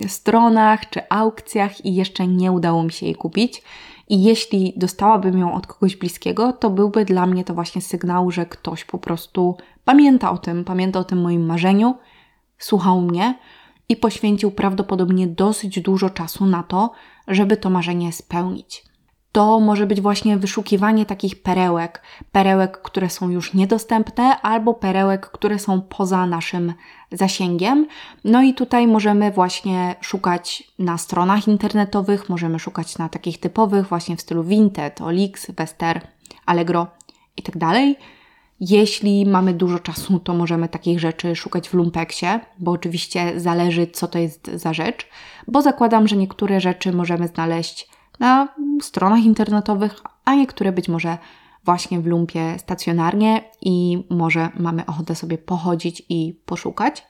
stronach 0.06 0.90
czy 0.90 1.00
aukcjach 1.08 1.84
i 1.84 1.94
jeszcze 1.94 2.26
nie 2.26 2.52
udało 2.52 2.82
mi 2.82 2.92
się 2.92 3.06
jej 3.06 3.14
kupić. 3.14 3.62
I 4.08 4.22
jeśli 4.22 4.72
dostałabym 4.76 5.38
ją 5.38 5.54
od 5.54 5.66
kogoś 5.66 5.96
bliskiego, 5.96 6.52
to 6.52 6.70
byłby 6.70 7.04
dla 7.04 7.26
mnie 7.26 7.44
to 7.44 7.54
właśnie 7.54 7.82
sygnał, 7.82 8.30
że 8.30 8.46
ktoś 8.46 8.84
po 8.84 8.98
prostu 8.98 9.56
pamięta 9.84 10.30
o 10.30 10.38
tym, 10.38 10.64
pamięta 10.64 10.98
o 10.98 11.04
tym 11.04 11.20
moim 11.20 11.46
marzeniu, 11.46 11.94
słuchał 12.58 13.00
mnie 13.00 13.38
i 13.88 13.96
poświęcił 13.96 14.50
prawdopodobnie 14.50 15.26
dosyć 15.26 15.80
dużo 15.80 16.10
czasu 16.10 16.46
na 16.46 16.62
to, 16.62 16.92
żeby 17.28 17.56
to 17.56 17.70
marzenie 17.70 18.12
spełnić 18.12 18.87
to 19.32 19.60
może 19.60 19.86
być 19.86 20.00
właśnie 20.00 20.36
wyszukiwanie 20.36 21.06
takich 21.06 21.42
perełek, 21.42 22.02
perełek, 22.32 22.82
które 22.82 23.10
są 23.10 23.30
już 23.30 23.54
niedostępne, 23.54 24.40
albo 24.40 24.74
perełek, 24.74 25.30
które 25.30 25.58
są 25.58 25.80
poza 25.82 26.26
naszym 26.26 26.72
zasięgiem. 27.12 27.86
No 28.24 28.42
i 28.42 28.54
tutaj 28.54 28.86
możemy 28.86 29.30
właśnie 29.30 29.96
szukać 30.00 30.72
na 30.78 30.98
stronach 30.98 31.48
internetowych, 31.48 32.28
możemy 32.28 32.58
szukać 32.58 32.98
na 32.98 33.08
takich 33.08 33.40
typowych, 33.40 33.86
właśnie 33.88 34.16
w 34.16 34.20
stylu 34.20 34.44
Vinted, 34.44 35.00
Olix, 35.00 35.50
Wester, 35.50 36.00
Allegro 36.46 36.86
itd. 37.36 37.58
Tak 37.58 37.74
Jeśli 38.60 39.26
mamy 39.26 39.54
dużo 39.54 39.78
czasu, 39.78 40.18
to 40.18 40.34
możemy 40.34 40.68
takich 40.68 41.00
rzeczy 41.00 41.36
szukać 41.36 41.68
w 41.68 41.74
Lumpeksie, 41.74 42.26
bo 42.58 42.70
oczywiście 42.70 43.40
zależy, 43.40 43.86
co 43.86 44.08
to 44.08 44.18
jest 44.18 44.50
za 44.54 44.72
rzecz, 44.72 45.08
bo 45.48 45.62
zakładam, 45.62 46.08
że 46.08 46.16
niektóre 46.16 46.60
rzeczy 46.60 46.92
możemy 46.92 47.28
znaleźć 47.28 47.88
na 48.18 48.48
stronach 48.82 49.24
internetowych, 49.24 50.02
a 50.24 50.34
niektóre 50.34 50.72
być 50.72 50.88
może 50.88 51.18
właśnie 51.64 52.00
w 52.00 52.06
lumpie 52.06 52.58
stacjonarnie 52.58 53.44
i 53.60 54.04
może 54.10 54.48
mamy 54.58 54.86
ochotę 54.86 55.14
sobie 55.14 55.38
pochodzić 55.38 56.02
i 56.08 56.40
poszukać. 56.46 57.06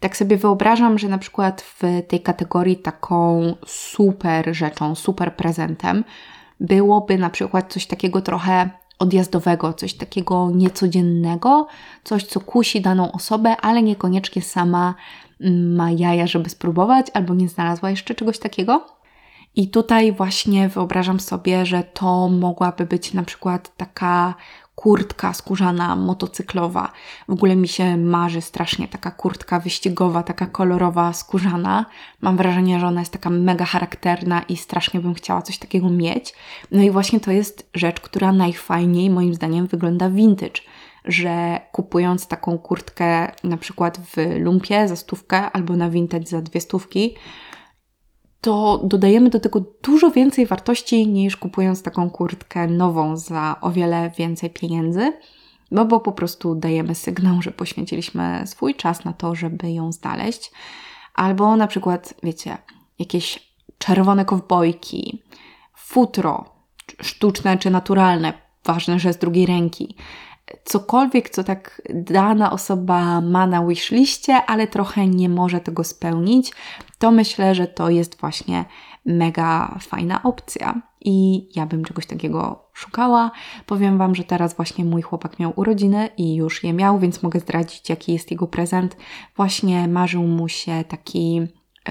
Tak 0.00 0.16
sobie 0.16 0.36
wyobrażam, 0.36 0.98
że 0.98 1.08
na 1.08 1.18
przykład 1.18 1.60
w 1.62 1.82
tej 2.08 2.20
kategorii 2.20 2.76
taką 2.76 3.54
super 3.66 4.54
rzeczą, 4.54 4.94
super 4.94 5.36
prezentem 5.36 6.04
byłoby 6.60 7.18
na 7.18 7.30
przykład 7.30 7.72
coś 7.72 7.86
takiego 7.86 8.20
trochę 8.22 8.70
odjazdowego, 8.98 9.72
coś 9.72 9.94
takiego 9.94 10.50
niecodziennego, 10.50 11.66
coś 12.04 12.24
co 12.24 12.40
kusi 12.40 12.80
daną 12.80 13.12
osobę, 13.12 13.56
ale 13.56 13.82
niekoniecznie 13.82 14.42
sama 14.42 14.94
ma 15.76 15.90
jaja, 15.90 16.26
żeby 16.26 16.50
spróbować, 16.50 17.06
albo 17.14 17.34
nie 17.34 17.48
znalazła 17.48 17.90
jeszcze 17.90 18.14
czegoś 18.14 18.38
takiego. 18.38 19.01
I 19.56 19.68
tutaj 19.70 20.12
właśnie 20.12 20.68
wyobrażam 20.68 21.20
sobie, 21.20 21.66
że 21.66 21.84
to 21.84 22.28
mogłaby 22.28 22.86
być 22.86 23.14
na 23.14 23.22
przykład 23.22 23.76
taka 23.76 24.34
kurtka 24.74 25.32
skórzana 25.32 25.96
motocyklowa. 25.96 26.92
W 27.28 27.32
ogóle 27.32 27.56
mi 27.56 27.68
się 27.68 27.96
marzy 27.96 28.40
strasznie 28.40 28.88
taka 28.88 29.10
kurtka 29.10 29.60
wyścigowa, 29.60 30.22
taka 30.22 30.46
kolorowa, 30.46 31.12
skórzana. 31.12 31.86
Mam 32.20 32.36
wrażenie, 32.36 32.80
że 32.80 32.86
ona 32.86 33.00
jest 33.00 33.12
taka 33.12 33.30
mega 33.30 33.64
charakterna 33.64 34.42
i 34.42 34.56
strasznie 34.56 35.00
bym 35.00 35.14
chciała 35.14 35.42
coś 35.42 35.58
takiego 35.58 35.90
mieć. 35.90 36.34
No 36.70 36.82
i 36.82 36.90
właśnie 36.90 37.20
to 37.20 37.30
jest 37.30 37.70
rzecz, 37.74 38.00
która 38.00 38.32
najfajniej 38.32 39.10
moim 39.10 39.34
zdaniem 39.34 39.66
wygląda 39.66 40.10
vintage 40.10 40.62
że 41.04 41.60
kupując 41.72 42.26
taką 42.26 42.58
kurtkę 42.58 43.32
na 43.44 43.56
przykład 43.56 43.98
w 43.98 44.16
lumpie 44.38 44.88
za 44.88 44.96
stówkę 44.96 45.50
albo 45.50 45.76
na 45.76 45.90
vintage 45.90 46.26
za 46.26 46.42
dwie 46.42 46.60
stówki, 46.60 47.14
to 48.42 48.80
dodajemy 48.84 49.30
do 49.30 49.40
tego 49.40 49.64
dużo 49.82 50.10
więcej 50.10 50.46
wartości 50.46 51.08
niż 51.08 51.36
kupując 51.36 51.82
taką 51.82 52.10
kurtkę 52.10 52.66
nową 52.66 53.16
za 53.16 53.56
o 53.60 53.70
wiele 53.70 54.10
więcej 54.18 54.50
pieniędzy, 54.50 55.12
no 55.70 55.84
bo 55.84 56.00
po 56.00 56.12
prostu 56.12 56.54
dajemy 56.54 56.94
sygnał, 56.94 57.42
że 57.42 57.50
poświęciliśmy 57.50 58.42
swój 58.46 58.74
czas 58.74 59.04
na 59.04 59.12
to, 59.12 59.34
żeby 59.34 59.72
ją 59.72 59.92
znaleźć. 59.92 60.50
Albo 61.14 61.56
na 61.56 61.66
przykład, 61.66 62.14
wiecie, 62.22 62.58
jakieś 62.98 63.52
czerwone 63.78 64.24
kowbojki, 64.24 65.22
futro, 65.74 66.44
sztuczne 67.00 67.58
czy 67.58 67.70
naturalne, 67.70 68.32
ważne, 68.64 68.98
że 68.98 69.12
z 69.12 69.18
drugiej 69.18 69.46
ręki 69.46 69.96
cokolwiek, 70.64 71.30
co 71.30 71.44
tak 71.44 71.82
dana 71.94 72.52
osoba 72.52 73.20
ma 73.20 73.46
na 73.46 73.66
wishliście, 73.66 74.34
ale 74.46 74.66
trochę 74.66 75.06
nie 75.06 75.28
może 75.28 75.60
tego 75.60 75.84
spełnić, 75.84 76.52
to 76.98 77.10
myślę, 77.10 77.54
że 77.54 77.66
to 77.66 77.90
jest 77.90 78.20
właśnie 78.20 78.64
mega 79.06 79.78
fajna 79.80 80.22
opcja. 80.22 80.82
I 81.04 81.48
ja 81.56 81.66
bym 81.66 81.84
czegoś 81.84 82.06
takiego 82.06 82.68
szukała. 82.72 83.30
Powiem 83.66 83.98
Wam, 83.98 84.14
że 84.14 84.24
teraz 84.24 84.54
właśnie 84.54 84.84
mój 84.84 85.02
chłopak 85.02 85.38
miał 85.38 85.52
urodziny 85.56 86.08
i 86.16 86.34
już 86.34 86.64
je 86.64 86.72
miał, 86.72 86.98
więc 86.98 87.22
mogę 87.22 87.40
zdradzić, 87.40 87.90
jaki 87.90 88.12
jest 88.12 88.30
jego 88.30 88.46
prezent. 88.46 88.96
Właśnie 89.36 89.88
marzył 89.88 90.22
mu 90.22 90.48
się 90.48 90.84
taki 90.88 91.40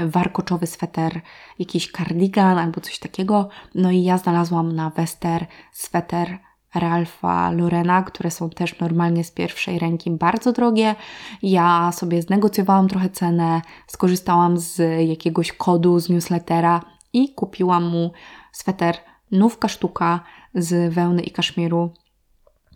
warkoczowy 0.06 0.68
sweter, 0.68 1.22
jakiś 1.60 1.92
kardigan 1.92 2.58
albo 2.58 2.82
coś 2.82 3.00
takiego. 3.00 3.50
No 3.76 3.92
i 3.92 4.04
ja 4.04 4.18
znalazłam 4.18 4.72
na 4.72 4.90
Wester 4.90 5.46
sweter 5.72 6.38
Ralfa 6.76 7.52
Lorena, 7.52 8.04
które 8.04 8.32
są 8.32 8.50
też 8.50 8.80
normalnie 8.80 9.24
z 9.24 9.32
pierwszej 9.32 9.80
ręki 9.80 10.12
bardzo 10.12 10.52
drogie. 10.52 10.96
Ja 11.44 11.92
sobie 11.92 12.22
znegocjowałam 12.22 12.88
trochę 12.88 13.10
cenę, 13.10 13.62
skorzystałam 13.88 14.58
z 14.58 15.08
jakiegoś 15.08 15.52
kodu 15.52 16.00
z 16.00 16.10
newslettera 16.10 16.82
i 17.14 17.34
kupiłam 17.34 17.84
mu 17.84 18.12
sweter 18.52 18.96
nówka 19.32 19.68
sztuka 19.68 20.20
z 20.56 20.94
wełny 20.94 21.22
i 21.22 21.32
kaszmiru 21.32 21.94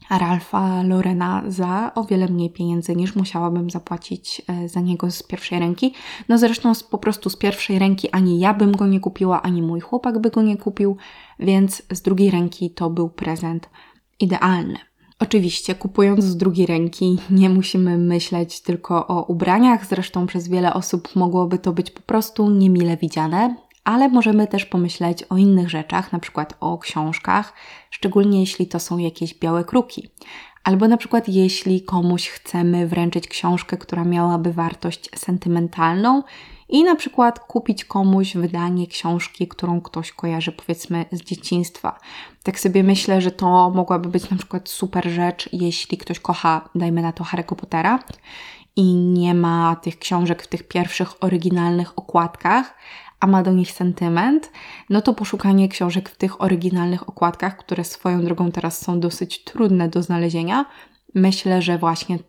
Ralfa 0.10 0.84
Lorena 0.84 1.44
za 1.48 1.92
o 1.96 2.04
wiele 2.04 2.28
mniej 2.28 2.50
pieniędzy 2.50 2.96
niż 2.96 3.16
musiałabym 3.16 3.70
zapłacić 3.70 4.42
e, 4.48 4.70
za 4.70 4.80
niego 4.80 5.12
z 5.12 5.24
pierwszej 5.24 5.60
ręki. 5.60 5.94
No 6.30 6.38
zresztą 6.38 6.74
z, 6.74 6.84
po 6.84 6.98
prostu 6.98 7.30
z 7.30 7.38
pierwszej 7.38 7.80
ręki 7.80 8.10
ani 8.10 8.40
ja 8.40 8.54
bym 8.54 8.72
go 8.72 8.88
nie 8.88 9.00
kupiła, 9.00 9.42
ani 9.42 9.62
mój 9.62 9.80
chłopak 9.80 10.20
by 10.20 10.30
go 10.30 10.42
nie 10.42 10.58
kupił, 10.58 10.98
więc 11.40 11.84
z 11.92 12.02
drugiej 12.02 12.32
ręki 12.32 12.70
to 12.70 12.90
był 12.90 13.10
prezent 13.10 13.70
idealny. 14.20 14.78
Oczywiście, 15.20 15.76
kupując 15.76 16.24
z 16.24 16.38
drugiej 16.38 16.66
ręki, 16.66 17.18
nie 17.30 17.50
musimy 17.50 17.98
myśleć 17.98 18.62
tylko 18.62 19.08
o 19.08 19.24
ubraniach, 19.24 19.86
zresztą 19.86 20.28
przez 20.28 20.48
wiele 20.48 20.74
osób 20.74 21.16
mogłoby 21.16 21.60
to 21.60 21.74
być 21.74 21.92
po 21.92 22.02
prostu 22.02 22.50
niemile 22.50 22.98
widziane, 22.98 23.56
ale 23.86 24.10
możemy 24.10 24.48
też 24.48 24.66
pomyśleć 24.66 25.24
o 25.24 25.38
innych 25.38 25.70
rzeczach, 25.70 26.12
na 26.12 26.20
przykład 26.20 26.58
o 26.60 26.78
książkach, 26.78 27.54
szczególnie 27.90 28.40
jeśli 28.40 28.68
to 28.68 28.80
są 28.80 28.98
jakieś 28.98 29.34
białe 29.34 29.64
kruki. 29.64 30.10
Albo 30.64 30.88
na 30.88 30.98
przykład 30.98 31.30
jeśli 31.30 31.82
komuś 31.82 32.30
chcemy 32.30 32.88
wręczyć 32.88 33.28
książkę, 33.28 33.78
która 33.78 34.04
miałaby 34.04 34.54
wartość 34.54 35.10
sentymentalną 35.16 36.24
i 36.70 36.84
na 36.84 36.96
przykład 36.96 37.40
kupić 37.40 37.86
komuś 37.86 38.36
wydanie 38.36 38.88
książki, 38.88 39.48
którą 39.48 39.82
ktoś 39.82 40.12
kojarzy 40.12 40.52
powiedzmy 40.52 41.06
z 41.12 41.22
dzieciństwa. 41.22 42.00
Tak 42.44 42.60
sobie 42.60 42.84
myślę, 42.84 43.22
że 43.22 43.32
to 43.32 43.70
mogłaby 43.70 44.10
być 44.10 44.30
na 44.30 44.38
przykład 44.38 44.70
super 44.70 45.10
rzecz, 45.10 45.50
jeśli 45.54 45.98
ktoś 45.98 46.20
kocha, 46.20 46.70
dajmy 46.76 47.02
na 47.02 47.12
to 47.12 47.24
Harry'ego 47.24 47.56
Pottera 47.56 48.00
i 48.76 48.94
nie 48.94 49.34
ma 49.34 49.76
tych 49.76 50.00
książek 50.00 50.44
w 50.44 50.48
tych 50.48 50.68
pierwszych 50.68 51.24
oryginalnych 51.24 52.00
okładkach, 52.00 52.76
a 53.20 53.28
ma 53.28 53.44
do 53.44 53.52
nich 53.52 53.72
sentyment, 53.72 54.52
no 54.90 55.02
to 55.02 55.14
poszukanie 55.14 55.70
książek 55.70 56.10
w 56.10 56.18
tych 56.18 56.42
oryginalnych 56.42 57.10
okładkach, 57.10 57.58
które 57.58 57.84
swoją 57.84 58.26
drogą 58.26 58.52
teraz 58.52 58.82
są 58.82 59.00
dosyć 59.00 59.44
trudne 59.44 59.90
do 59.90 60.04
znalezienia, 60.04 60.66
myślę, 61.16 61.62
że 61.62 61.78
właśnie 61.78 62.20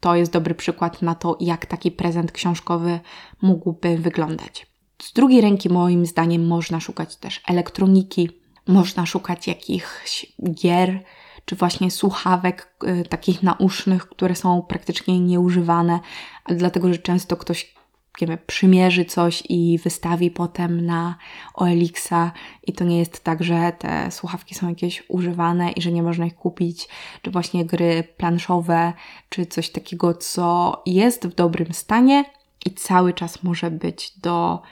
to 0.00 0.16
jest 0.16 0.32
dobry 0.32 0.54
przykład 0.54 1.02
na 1.02 1.14
to, 1.14 1.36
jak 1.40 1.66
taki 1.66 1.90
prezent 1.90 2.32
książkowy 2.32 3.00
mógłby 3.42 3.98
wyglądać. 3.98 4.66
Z 5.02 5.12
drugiej 5.12 5.40
ręki, 5.40 5.68
moim 5.68 6.06
zdaniem, 6.06 6.46
można 6.46 6.80
szukać 6.80 7.16
też 7.16 7.42
elektroniki, 7.48 8.30
można 8.68 9.06
szukać 9.06 9.46
jakichś 9.46 10.26
gier, 10.52 11.02
czy 11.44 11.56
właśnie 11.56 11.90
słuchawek 11.90 12.76
y, 12.84 13.04
takich 13.08 13.42
nausznych, 13.42 14.08
które 14.08 14.34
są 14.34 14.62
praktycznie 14.62 15.20
nieużywane, 15.20 16.00
dlatego 16.48 16.92
że 16.92 16.98
często 16.98 17.36
ktoś 17.36 17.75
wiemy, 18.20 18.38
przymierzy 18.46 19.04
coś 19.04 19.42
i 19.48 19.78
wystawi 19.78 20.30
potem 20.30 20.86
na 20.86 21.16
OLX-a 21.54 22.32
i 22.62 22.72
to 22.72 22.84
nie 22.84 22.98
jest 22.98 23.24
tak, 23.24 23.44
że 23.44 23.72
te 23.78 24.10
słuchawki 24.10 24.54
są 24.54 24.68
jakieś 24.68 25.02
używane 25.08 25.72
i 25.72 25.82
że 25.82 25.92
nie 25.92 26.02
można 26.02 26.26
ich 26.26 26.34
kupić, 26.34 26.88
czy 27.22 27.30
właśnie 27.30 27.64
gry 27.64 28.04
planszowe, 28.16 28.92
czy 29.28 29.46
coś 29.46 29.70
takiego, 29.70 30.14
co 30.14 30.82
jest 30.86 31.26
w 31.26 31.34
dobrym 31.34 31.72
stanie 31.72 32.24
i 32.66 32.70
cały 32.70 33.12
czas 33.12 33.42
może 33.42 33.70
być 33.70 34.18
do 34.18 34.62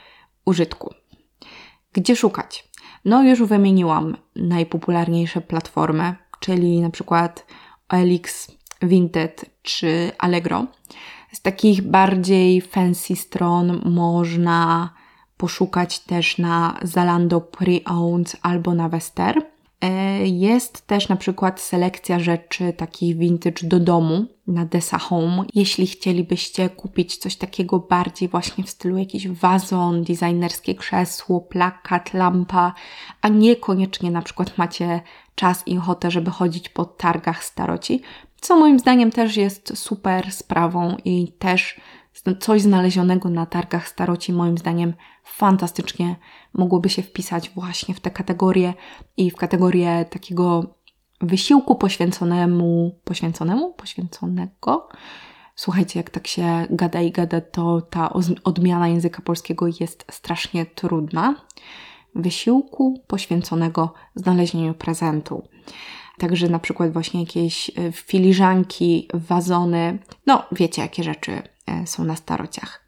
użytku. 0.45 0.93
Gdzie 1.93 2.15
szukać? 2.15 2.69
No, 3.05 3.23
już 3.23 3.43
wymieniłam 3.43 4.17
najpopularniejsze 4.35 5.41
platformy, 5.41 6.15
czyli 6.39 6.81
na 6.81 6.89
przykład 6.89 7.45
OLX, 7.89 8.51
Vinted 8.81 9.45
czy 9.61 10.11
Allegro. 10.17 10.65
Z 11.35 11.41
takich 11.41 11.81
bardziej 11.81 12.61
fancy 12.61 13.15
stron 13.15 13.81
można 13.85 14.89
poszukać 15.37 15.99
też 15.99 16.37
na 16.37 16.79
Zalando 16.81 17.39
Pre-Owned 17.39 18.35
albo 18.41 18.73
na 18.73 18.89
Wester. 18.89 19.41
E, 19.81 20.27
jest 20.27 20.87
też 20.87 21.09
na 21.09 21.15
przykład 21.15 21.61
selekcja 21.61 22.19
rzeczy 22.19 22.73
takich 22.73 23.17
vintage 23.17 23.67
do 23.67 23.79
domu 23.79 24.25
na 24.47 24.65
Desa 24.65 24.97
Home. 24.97 25.43
Jeśli 25.53 25.87
chcielibyście 25.87 26.69
kupić 26.69 27.17
coś 27.17 27.35
takiego 27.35 27.79
bardziej 27.79 28.29
właśnie 28.29 28.63
w 28.63 28.69
stylu 28.69 28.97
jakiś 28.97 29.27
wazon, 29.27 30.03
designerskie 30.03 30.75
krzesło, 30.75 31.41
plakat, 31.41 32.13
lampa, 32.13 32.73
a 33.21 33.27
niekoniecznie 33.27 34.11
na 34.11 34.21
przykład 34.21 34.57
macie 34.57 35.01
czas 35.35 35.63
i 35.65 35.77
ochotę, 35.77 36.11
żeby 36.11 36.31
chodzić 36.31 36.69
po 36.69 36.85
targach 36.85 37.43
staroci, 37.43 38.01
co 38.45 38.55
moim 38.55 38.79
zdaniem 38.79 39.11
też 39.11 39.37
jest 39.37 39.77
super 39.77 40.31
sprawą 40.31 40.97
i 41.05 41.31
też 41.39 41.81
coś 42.39 42.61
znalezionego 42.61 43.29
na 43.29 43.45
targach 43.45 43.87
staroci 43.87 44.33
moim 44.33 44.57
zdaniem 44.57 44.93
fantastycznie 45.23 46.15
mogłoby 46.53 46.89
się 46.89 47.01
wpisać 47.01 47.49
właśnie 47.49 47.95
w 47.95 47.99
te 47.99 48.11
kategorie 48.11 48.73
i 49.17 49.31
w 49.31 49.35
kategorię 49.35 50.05
takiego 50.09 50.75
wysiłku 51.21 51.75
poświęconemu, 51.75 52.99
poświęconemu, 53.03 53.73
poświęconego. 53.73 54.89
Słuchajcie, 55.55 55.99
jak 55.99 56.09
tak 56.09 56.27
się 56.27 56.67
gada 56.69 57.01
i 57.01 57.11
gada, 57.11 57.41
to 57.41 57.81
ta 57.81 58.13
odmiana 58.43 58.87
języka 58.87 59.21
polskiego 59.21 59.67
jest 59.79 60.05
strasznie 60.11 60.65
trudna. 60.65 61.35
Wysiłku 62.15 63.03
poświęconego 63.07 63.93
znalezieniu 64.15 64.73
prezentu. 64.73 65.47
Także 66.17 66.49
na 66.49 66.59
przykład 66.59 66.93
właśnie 66.93 67.19
jakieś 67.19 67.69
e, 67.69 67.91
filiżanki, 67.91 69.07
wazony, 69.13 69.99
no 70.25 70.43
wiecie 70.51 70.81
jakie 70.81 71.03
rzeczy 71.03 71.41
e, 71.67 71.87
są 71.87 72.03
na 72.03 72.15
starociach. 72.15 72.85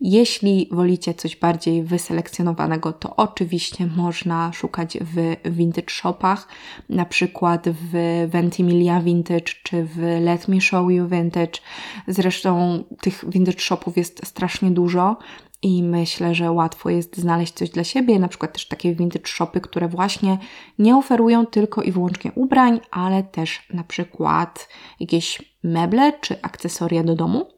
Jeśli 0.00 0.68
wolicie 0.70 1.14
coś 1.14 1.36
bardziej 1.36 1.82
wyselekcjonowanego, 1.82 2.92
to 2.92 3.16
oczywiście 3.16 3.86
można 3.86 4.52
szukać 4.52 4.98
w 5.00 5.36
vintage 5.50 5.90
shopach, 5.90 6.48
na 6.88 7.04
przykład 7.04 7.68
w 7.68 8.26
Ventimiglia 8.28 9.00
Vintage 9.00 9.52
czy 9.62 9.84
w 9.84 9.98
Let 10.20 10.48
Me 10.48 10.60
Show 10.60 10.92
You 10.92 11.08
Vintage. 11.08 11.60
Zresztą 12.08 12.84
tych 13.00 13.24
vintage 13.28 13.60
shopów 13.60 13.96
jest 13.96 14.26
strasznie 14.26 14.70
dużo 14.70 15.16
i 15.62 15.82
myślę, 15.82 16.34
że 16.34 16.52
łatwo 16.52 16.90
jest 16.90 17.16
znaleźć 17.16 17.52
coś 17.52 17.70
dla 17.70 17.84
siebie, 17.84 18.18
na 18.18 18.28
przykład 18.28 18.52
też 18.52 18.68
takie 18.68 18.94
vintage 18.94 19.26
shopy, 19.26 19.60
które 19.60 19.88
właśnie 19.88 20.38
nie 20.78 20.96
oferują 20.96 21.46
tylko 21.46 21.82
i 21.82 21.92
wyłącznie 21.92 22.32
ubrań, 22.34 22.80
ale 22.90 23.22
też 23.22 23.66
na 23.74 23.84
przykład 23.84 24.68
jakieś 25.00 25.54
meble 25.62 26.12
czy 26.20 26.42
akcesoria 26.42 27.04
do 27.04 27.14
domu. 27.14 27.48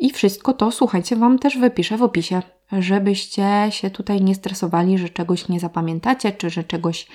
I 0.00 0.10
wszystko 0.10 0.52
to, 0.52 0.72
słuchajcie, 0.72 1.16
Wam 1.16 1.38
też 1.38 1.58
wypiszę 1.58 1.96
w 1.96 2.02
opisie, 2.02 2.42
żebyście 2.72 3.66
się 3.70 3.90
tutaj 3.90 4.22
nie 4.22 4.34
stresowali, 4.34 4.98
że 4.98 5.08
czegoś 5.08 5.48
nie 5.48 5.60
zapamiętacie, 5.60 6.32
czy 6.32 6.50
że 6.50 6.64
czegoś 6.64 7.06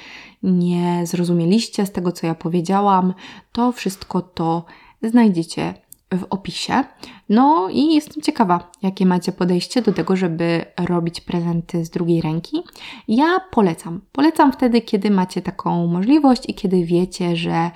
nie 0.44 1.02
zrozumieliście 1.06 1.86
z 1.86 1.92
tego, 1.92 2.12
co 2.12 2.28
ja 2.28 2.36
powiedziałam. 2.36 3.14
To 3.52 3.72
wszystko 3.72 4.22
to 4.22 4.66
znajdziecie 5.04 5.74
w 6.12 6.24
opisie. 6.30 6.84
No 7.30 7.70
i 7.72 7.94
jestem 7.94 8.22
ciekawa, 8.22 8.72
jakie 8.82 9.06
macie 9.06 9.32
podejście 9.32 9.82
do 9.82 9.94
tego, 9.94 10.16
żeby 10.16 10.66
robić 10.78 11.22
prezenty 11.22 11.86
z 11.86 11.90
drugiej 11.90 12.22
ręki. 12.22 12.64
Ja 13.08 13.40
polecam. 13.52 14.02
Polecam 14.12 14.52
wtedy, 14.52 14.82
kiedy 14.82 15.12
macie 15.12 15.42
taką 15.42 15.88
możliwość 15.88 16.50
i 16.50 16.54
kiedy 16.54 16.86
wiecie, 16.86 17.36
że 17.36 17.72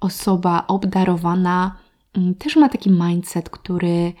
osoba 0.00 0.64
obdarowana 0.66 1.76
mm, 2.14 2.34
też 2.34 2.56
ma 2.56 2.68
taki 2.68 2.90
mindset, 2.90 3.50
który 3.50 4.12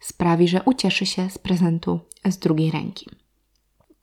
sprawi, 0.00 0.48
że 0.48 0.62
ucieszy 0.62 1.06
się 1.06 1.30
z 1.30 1.38
prezentu 1.38 2.00
z 2.24 2.38
drugiej 2.38 2.70
ręki. 2.70 3.06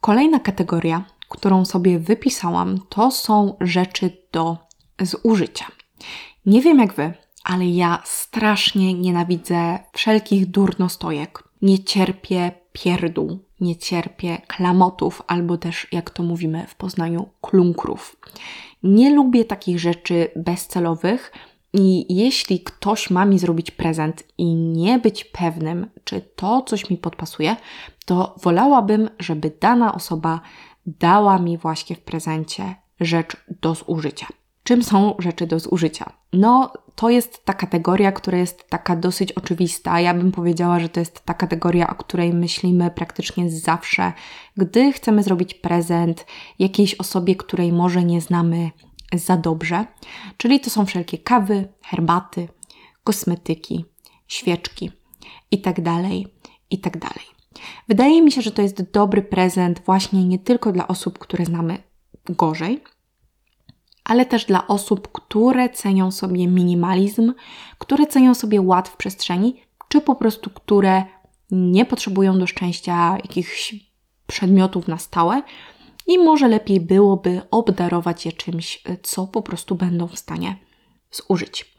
Kolejna 0.02 0.40
kategoria, 0.40 1.06
którą 1.30 1.66
sobie 1.66 2.00
wypisałam, 2.00 2.80
to 2.90 3.12
są 3.12 3.58
rzeczy 3.62 4.18
do 4.32 4.58
zużycia. 5.02 5.66
Nie 6.46 6.62
wiem 6.62 6.80
jak 6.80 6.94
wy, 6.94 7.14
ale 7.44 7.66
ja 7.66 8.02
strasznie 8.06 8.94
nienawidzę 8.94 9.80
wszelkich 9.94 10.46
durnostojek. 10.46 11.44
Nie 11.62 11.84
cierpię 11.84 12.52
pierdół, 12.72 13.39
nie 13.60 13.76
cierpię 13.76 14.38
klamotów, 14.48 15.22
albo 15.28 15.58
też, 15.58 15.88
jak 15.91 16.10
to 16.10 16.24
mówimy 16.24 16.66
w 16.68 16.76
Poznaniu, 16.76 17.30
klunkrów. 17.41 18.16
Nie 18.84 19.16
lubię 19.16 19.46
takich 19.46 19.80
rzeczy 19.80 20.32
bezcelowych, 20.36 21.32
i 21.74 22.16
jeśli 22.16 22.60
ktoś 22.60 23.10
ma 23.10 23.26
mi 23.26 23.39
zrobić 23.39 23.72
prezent 23.72 24.24
i 24.38 24.56
nie 24.56 25.00
być 25.00 25.26
pewnym, 25.26 25.89
czy 26.04 26.22
to 26.22 26.62
coś 26.62 26.89
mi 26.89 26.98
podpasuje, 26.98 27.56
to 28.06 28.36
wolałabym, 28.44 29.10
żeby 29.20 29.52
dana 29.62 29.96
osoba 29.96 30.41
dała 30.86 31.39
mi 31.39 31.58
właśnie 31.58 31.96
w 31.96 32.02
prezencie 32.02 32.76
rzecz 33.00 33.38
do 33.62 33.76
zużycia. 33.76 34.28
Czym 34.64 34.84
są 34.84 35.16
rzeczy 35.20 35.47
do 35.47 35.59
zużycia? 35.59 36.14
No, 36.34 36.74
to 36.95 37.09
jest 37.09 37.45
ta 37.45 37.53
kategoria, 37.53 38.11
która 38.11 38.38
jest 38.38 38.70
taka 38.70 38.95
dosyć 38.95 39.32
oczywista. 39.32 39.99
Ja 39.99 40.14
bym 40.14 40.32
powiedziała, 40.32 40.80
że 40.80 40.89
to 40.89 40.99
jest 40.99 41.26
ta 41.26 41.34
kategoria, 41.34 41.89
o 41.89 41.95
której 41.95 42.34
myślimy 42.34 42.91
praktycznie 42.91 43.49
zawsze, 43.49 44.14
gdy 44.57 44.91
chcemy 44.91 45.24
zrobić 45.24 45.53
prezent 45.53 46.26
jakiejś 46.59 46.95
osobie, 46.95 47.36
której 47.36 47.74
może 47.74 48.03
nie 48.03 48.22
znamy 48.22 48.72
za 49.14 49.38
dobrze. 49.38 49.86
Czyli 50.38 50.59
to 50.59 50.70
są 50.70 50.86
wszelkie 50.86 51.18
kawy, 51.18 51.68
herbaty, 51.82 52.47
kosmetyki, 53.03 53.86
świeczki 54.28 54.91
itd. 55.51 55.84
Tak 55.84 56.03
itd. 56.70 56.99
Tak 56.99 57.14
Wydaje 57.88 58.22
mi 58.22 58.32
się, 58.32 58.41
że 58.41 58.51
to 58.51 58.61
jest 58.61 58.91
dobry 58.91 59.22
prezent 59.22 59.82
właśnie 59.86 60.26
nie 60.26 60.39
tylko 60.39 60.72
dla 60.72 60.88
osób, 60.88 61.20
które 61.20 61.45
znamy 61.45 61.78
gorzej, 62.30 62.84
ale 64.04 64.26
też 64.26 64.45
dla 64.45 64.68
osób, 64.68 65.12
które 65.12 65.70
cenią 65.70 66.12
sobie 66.12 66.47
minimalizm, 66.47 67.34
które 67.78 68.08
cenią 68.08 68.34
sobie 68.34 68.62
ład 68.62 68.89
w 68.89 68.97
przestrzeni, 68.97 69.62
czy 69.88 70.01
po 70.01 70.16
prostu 70.16 70.49
które 70.49 71.04
nie 71.51 71.86
potrzebują 71.86 72.39
do 72.39 72.47
szczęścia 72.47 73.18
jakichś 73.24 73.76
przedmiotów 74.28 74.88
na 74.88 74.97
stałe 74.97 75.41
i 76.08 76.18
może 76.18 76.47
lepiej 76.47 76.80
byłoby 76.80 77.41
obdarować 77.51 78.26
je 78.26 78.32
czymś, 78.32 78.84
co 79.04 79.28
po 79.28 79.41
prostu 79.41 79.76
będą 79.76 80.08
w 80.08 80.20
stanie 80.20 80.56
zużyć. 81.12 81.74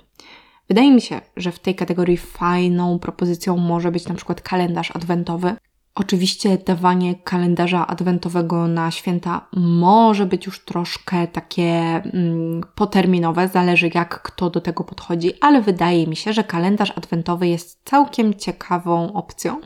Wydaje 0.68 0.91
mi 0.91 1.01
się, 1.01 1.20
że 1.37 1.53
w 1.53 1.59
tej 1.59 1.75
kategorii 1.75 2.16
fajną 2.16 2.99
propozycją 2.99 3.57
może 3.57 3.93
być 3.93 4.09
na 4.09 4.14
przykład 4.14 4.41
kalendarz 4.41 4.97
adwentowy, 4.97 5.57
Oczywiście 5.97 6.59
dawanie 6.59 7.15
kalendarza 7.15 7.87
adwentowego 7.87 8.69
na 8.69 8.91
święta 8.91 9.47
może 9.57 10.27
być 10.27 10.47
już 10.47 10.65
troszkę 10.65 11.27
takie 11.27 11.73
mm, 11.73 12.61
poterminowe, 12.75 13.49
zależy 13.49 13.91
jak 13.95 14.23
kto 14.23 14.51
do 14.51 14.61
tego 14.61 14.85
podchodzi, 14.85 15.33
ale 15.41 15.63
wydaje 15.63 16.07
mi 16.07 16.17
się, 16.17 16.33
że 16.33 16.45
kalendarz 16.45 16.93
adwentowy 16.97 17.49
jest 17.49 17.81
całkiem 17.85 18.35
ciekawą 18.35 19.13
opcją, 19.13 19.61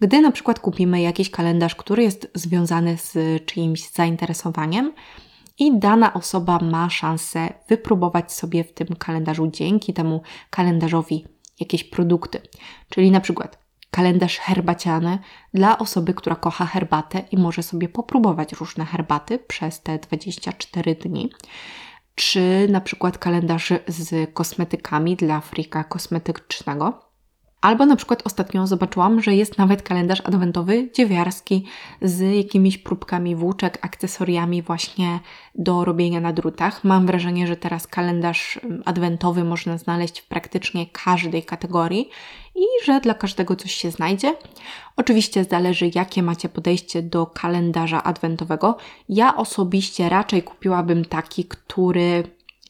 gdy 0.00 0.20
na 0.20 0.32
przykład 0.32 0.60
kupimy 0.60 1.00
jakiś 1.00 1.30
kalendarz, 1.30 1.74
który 1.74 2.02
jest 2.02 2.30
związany 2.34 2.96
z 2.96 3.16
czyimś 3.46 3.90
zainteresowaniem 3.90 4.92
i 5.58 5.78
dana 5.78 6.14
osoba 6.14 6.58
ma 6.58 6.90
szansę 6.90 7.52
wypróbować 7.68 8.32
sobie 8.32 8.64
w 8.64 8.72
tym 8.72 8.86
kalendarzu 8.86 9.50
dzięki 9.52 9.94
temu 9.94 10.22
kalendarzowi 10.50 11.26
jakieś 11.60 11.84
produkty. 11.84 12.40
Czyli 12.88 13.10
na 13.10 13.20
przykład 13.20 13.63
kalendarz 13.94 14.38
herbaciany 14.38 15.18
dla 15.54 15.78
osoby, 15.78 16.14
która 16.14 16.36
kocha 16.36 16.66
herbatę 16.66 17.22
i 17.30 17.36
może 17.36 17.62
sobie 17.62 17.88
popróbować 17.88 18.52
różne 18.52 18.84
herbaty 18.84 19.38
przez 19.38 19.82
te 19.82 19.98
24 19.98 20.94
dni. 20.94 21.30
Czy 22.14 22.66
na 22.70 22.80
przykład 22.80 23.18
kalendarz 23.18 23.72
z 23.88 24.34
kosmetykami 24.34 25.16
dla 25.16 25.40
frika 25.40 25.84
kosmetycznego. 25.84 27.03
Albo 27.64 27.86
na 27.86 27.96
przykład 27.96 28.22
ostatnio 28.24 28.66
zobaczyłam, 28.66 29.22
że 29.22 29.34
jest 29.34 29.58
nawet 29.58 29.82
kalendarz 29.82 30.22
adwentowy 30.24 30.90
dziewiarski 30.92 31.64
z 32.02 32.36
jakimiś 32.36 32.78
próbkami 32.78 33.36
włóczek, 33.36 33.78
akcesoriami 33.82 34.62
właśnie 34.62 35.20
do 35.54 35.84
robienia 35.84 36.20
na 36.20 36.32
drutach. 36.32 36.84
Mam 36.84 37.06
wrażenie, 37.06 37.46
że 37.46 37.56
teraz 37.56 37.86
kalendarz 37.86 38.60
mm, 38.64 38.82
adwentowy 38.84 39.44
można 39.44 39.78
znaleźć 39.78 40.20
w 40.20 40.28
praktycznie 40.28 40.86
każdej 40.86 41.42
kategorii 41.42 42.08
i 42.54 42.64
że 42.84 43.00
dla 43.00 43.14
każdego 43.14 43.56
coś 43.56 43.74
się 43.74 43.90
znajdzie. 43.90 44.34
Oczywiście 44.96 45.44
zależy, 45.44 45.90
jakie 45.94 46.22
macie 46.22 46.48
podejście 46.48 47.02
do 47.02 47.26
kalendarza 47.26 48.02
adwentowego. 48.02 48.76
Ja 49.08 49.36
osobiście 49.36 50.08
raczej 50.08 50.42
kupiłabym 50.42 51.04
taki, 51.04 51.44
który 51.44 52.24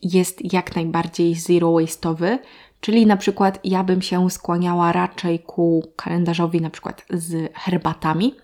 jest 0.05 0.53
jak 0.53 0.77
najbardziej 0.77 1.35
zero 1.35 1.69
waste'owy, 1.69 2.39
Czyli 2.85 3.07
na 3.07 3.17
przykład 3.17 3.59
ja 3.65 3.85
bym 3.85 4.03
się 4.03 4.31
skłaniała 4.31 4.93
raczej 4.93 5.39
ku 5.39 5.93
kalendarzowi 5.97 6.61
na 6.61 6.71
przykład 6.71 7.05
z 7.11 7.53
herbatami 7.55 8.35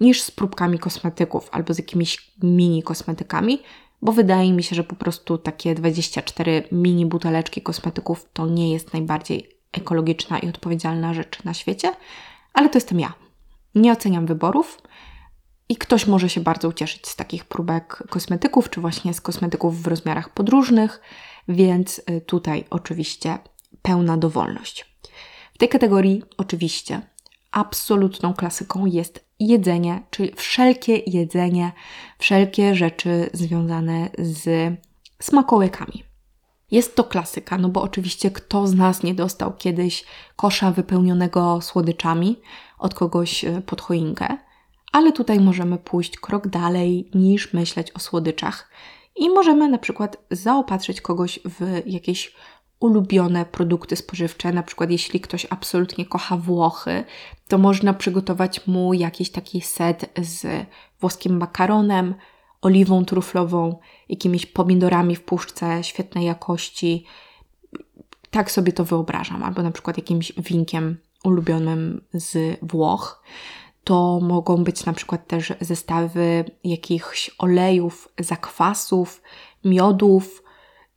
niż 0.00 0.22
z 0.22 0.30
próbkami 0.30 0.78
kosmetyków 0.78 1.48
albo 1.52 1.74
z 1.74 1.78
jakimiś 1.78 2.32
mini 2.42 2.82
kosmetykami, 2.82 3.58
bo 4.02 4.12
wydaje 4.12 4.52
mi 4.52 4.62
się, 4.62 4.76
że 4.76 4.84
po 4.84 4.96
prostu 4.96 5.38
takie 5.38 5.74
24 5.74 6.62
mini 6.72 7.06
buteleczki 7.06 7.62
kosmetyków 7.62 8.28
to 8.32 8.46
nie 8.46 8.72
jest 8.72 8.92
najbardziej 8.92 9.50
ekologiczna 9.72 10.38
i 10.38 10.48
odpowiedzialna 10.48 11.14
rzecz 11.14 11.44
na 11.44 11.54
świecie, 11.54 11.92
ale 12.54 12.68
to 12.68 12.76
jestem 12.76 13.00
ja. 13.00 13.12
Nie 13.74 13.92
oceniam 13.92 14.26
wyborów 14.26 14.82
i 15.68 15.76
ktoś 15.76 16.06
może 16.06 16.28
się 16.28 16.40
bardzo 16.40 16.68
ucieszyć 16.68 17.08
z 17.08 17.16
takich 17.16 17.44
próbek 17.44 18.02
kosmetyków, 18.08 18.70
czy 18.70 18.80
właśnie 18.80 19.14
z 19.14 19.20
kosmetyków 19.20 19.82
w 19.82 19.86
rozmiarach 19.86 20.28
podróżnych, 20.28 21.00
więc 21.48 21.98
y, 22.10 22.20
tutaj 22.20 22.64
oczywiście 22.70 23.38
pełna 23.82 24.16
dowolność. 24.16 24.94
W 25.54 25.58
tej 25.58 25.68
kategorii 25.68 26.22
oczywiście 26.36 27.00
absolutną 27.50 28.34
klasyką 28.34 28.86
jest 28.86 29.28
jedzenie, 29.40 30.02
czyli 30.10 30.32
wszelkie 30.36 30.96
jedzenie, 31.06 31.72
wszelkie 32.18 32.74
rzeczy 32.74 33.30
związane 33.32 34.10
z 34.18 34.74
smakołykami. 35.22 36.04
Jest 36.70 36.96
to 36.96 37.04
klasyka, 37.04 37.58
no 37.58 37.68
bo 37.68 37.82
oczywiście 37.82 38.30
kto 38.30 38.66
z 38.66 38.74
nas 38.74 39.02
nie 39.02 39.14
dostał 39.14 39.52
kiedyś 39.52 40.04
kosza 40.36 40.70
wypełnionego 40.70 41.60
słodyczami 41.60 42.40
od 42.78 42.94
kogoś 42.94 43.44
e, 43.44 43.62
pod 43.66 43.80
choinkę, 43.80 44.36
ale 44.92 45.12
tutaj 45.12 45.40
możemy 45.40 45.78
pójść 45.78 46.18
krok 46.18 46.48
dalej 46.48 47.10
niż 47.14 47.52
myśleć 47.52 47.92
o 47.92 47.98
słodyczach 47.98 48.70
i 49.16 49.30
możemy 49.30 49.68
na 49.68 49.78
przykład 49.78 50.16
zaopatrzyć 50.30 51.00
kogoś 51.00 51.40
w 51.44 51.82
jakieś 51.86 52.34
ulubione 52.80 53.44
produkty 53.44 53.96
spożywcze. 53.96 54.52
Na 54.52 54.62
przykład, 54.62 54.90
jeśli 54.90 55.20
ktoś 55.20 55.46
absolutnie 55.50 56.06
kocha 56.06 56.36
Włochy, 56.36 57.04
to 57.48 57.58
można 57.58 57.94
przygotować 57.94 58.66
mu 58.66 58.94
jakiś 58.94 59.30
taki 59.30 59.60
set 59.60 60.10
z 60.22 60.66
włoskim 61.00 61.36
makaronem, 61.36 62.14
oliwą 62.62 63.04
truflową, 63.04 63.78
jakimiś 64.08 64.46
pomidorami 64.46 65.16
w 65.16 65.24
puszce 65.24 65.84
świetnej 65.84 66.24
jakości. 66.24 67.04
Tak 68.30 68.50
sobie 68.50 68.72
to 68.72 68.84
wyobrażam, 68.84 69.42
albo 69.42 69.62
na 69.62 69.70
przykład 69.70 69.96
jakimś 69.96 70.32
winkiem 70.32 70.96
ulubionym 71.24 72.04
z 72.12 72.58
Włoch. 72.62 73.22
To 73.84 74.20
mogą 74.22 74.64
być 74.64 74.84
na 74.84 74.92
przykład 74.92 75.26
też 75.26 75.52
zestawy 75.60 76.44
jakichś 76.64 77.30
olejów, 77.38 78.08
zakwasów, 78.18 79.22
miodów, 79.64 80.42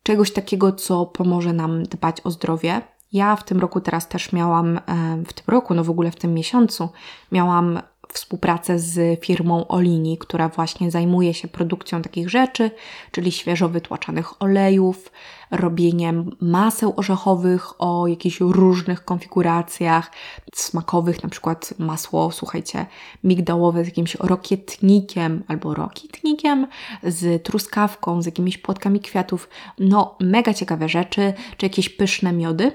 czegoś 0.02 0.32
takiego, 0.32 0.72
co 0.72 1.06
pomoże 1.06 1.52
nam 1.52 1.82
dbać 1.82 2.16
o 2.24 2.30
zdrowie. 2.30 2.80
Ja 3.12 3.36
w 3.36 3.44
tym 3.44 3.60
roku 3.60 3.80
teraz 3.80 4.08
też 4.08 4.32
miałam, 4.32 4.80
w 5.26 5.32
tym 5.32 5.44
roku, 5.48 5.74
no 5.74 5.84
w 5.84 5.90
ogóle 5.90 6.10
w 6.10 6.16
tym 6.16 6.34
miesiącu, 6.34 6.88
miałam 7.32 7.80
współpracę 8.12 8.78
z 8.78 9.20
firmą 9.20 9.68
Olini, 9.68 10.18
która 10.18 10.48
właśnie 10.48 10.90
zajmuje 10.90 11.34
się 11.34 11.48
produkcją 11.48 12.02
takich 12.02 12.30
rzeczy, 12.30 12.70
czyli 13.10 13.32
świeżo 13.32 13.68
wytłaczanych 13.68 14.42
olejów, 14.42 15.12
robieniem 15.52 16.36
maseł 16.40 16.94
orzechowych 16.96 17.82
o 17.82 18.06
jakichś 18.06 18.40
różnych 18.40 19.04
konfiguracjach, 19.04 20.10
smakowych, 20.54 21.22
na 21.22 21.28
przykład 21.28 21.74
masło, 21.78 22.30
słuchajcie, 22.30 22.86
migdałowe 23.24 23.84
z 23.84 23.86
jakimś 23.86 24.14
rokietnikiem 24.14 25.44
albo 25.48 25.74
rokietnikiem, 25.74 26.66
z 27.02 27.42
truskawką, 27.42 28.22
z 28.22 28.26
jakimiś 28.26 28.58
płotkami 28.58 29.00
kwiatów. 29.00 29.48
No, 29.78 30.16
mega 30.20 30.54
ciekawe 30.54 30.88
rzeczy, 30.88 31.32
czy 31.56 31.66
jakieś 31.66 31.88
pyszne 31.88 32.32
miody. 32.32 32.72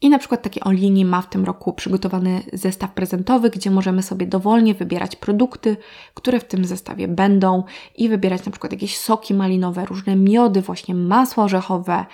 I 0.00 0.08
na 0.08 0.18
przykład 0.18 0.42
takie 0.42 0.64
Olini 0.64 1.04
ma 1.04 1.22
w 1.22 1.30
tym 1.30 1.44
roku 1.44 1.72
przygotowany 1.72 2.42
zestaw 2.52 2.90
prezentowy, 2.90 3.50
gdzie 3.50 3.70
możemy 3.70 4.02
sobie 4.02 4.26
dowolnie 4.26 4.74
wybierać 4.74 5.16
produkty, 5.16 5.76
które 6.14 6.40
w 6.40 6.44
tym 6.44 6.64
zestawie 6.64 7.08
będą 7.08 7.64
i 7.96 8.08
wybierać 8.08 8.44
na 8.44 8.52
przykład 8.52 8.72
jakieś 8.72 8.98
soki 8.98 9.34
malinowe, 9.34 9.84
różne 9.84 10.16
miody, 10.16 10.62
właśnie 10.62 10.94
masło 10.94 11.44
orzechowe, 11.44 12.06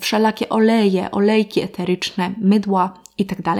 wszelakie 0.00 0.48
oleje, 0.48 1.10
olejki 1.10 1.60
eteryczne, 1.60 2.34
mydła 2.40 2.94
itd. 3.18 3.42
Tak 3.42 3.58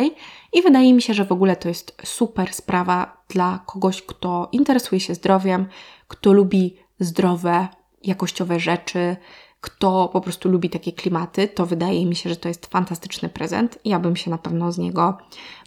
I 0.53 0.62
wydaje 0.62 0.95
mi 0.95 1.03
się, 1.03 1.14
że 1.14 1.24
w 1.24 1.32
ogóle 1.32 1.57
to 1.57 1.68
jest 1.68 2.03
super 2.05 2.55
sprawa 2.55 3.22
dla 3.28 3.61
kogoś, 3.66 4.03
kto 4.03 4.49
interesuje 4.53 5.01
się 5.01 5.14
zdrowiem, 5.14 5.66
kto 6.09 6.32
lubi 6.32 6.76
zdrowe, 7.01 7.68
jakościowe 8.03 8.61
rzeczy, 8.61 9.16
kto 9.61 10.09
po 10.12 10.20
prostu 10.20 10.49
lubi 10.49 10.70
takie 10.70 10.93
klimaty, 10.93 11.49
to 11.49 11.66
wydaje 11.66 12.07
mi 12.07 12.16
się, 12.16 12.30
że 12.30 12.36
to 12.36 12.49
jest 12.49 12.66
fantastyczny 12.66 13.28
prezent. 13.28 13.78
Ja 13.84 13.99
bym 13.99 14.16
się 14.16 14.30
na 14.30 14.39
pewno 14.39 14.72
z 14.72 14.78
niego 14.78 15.18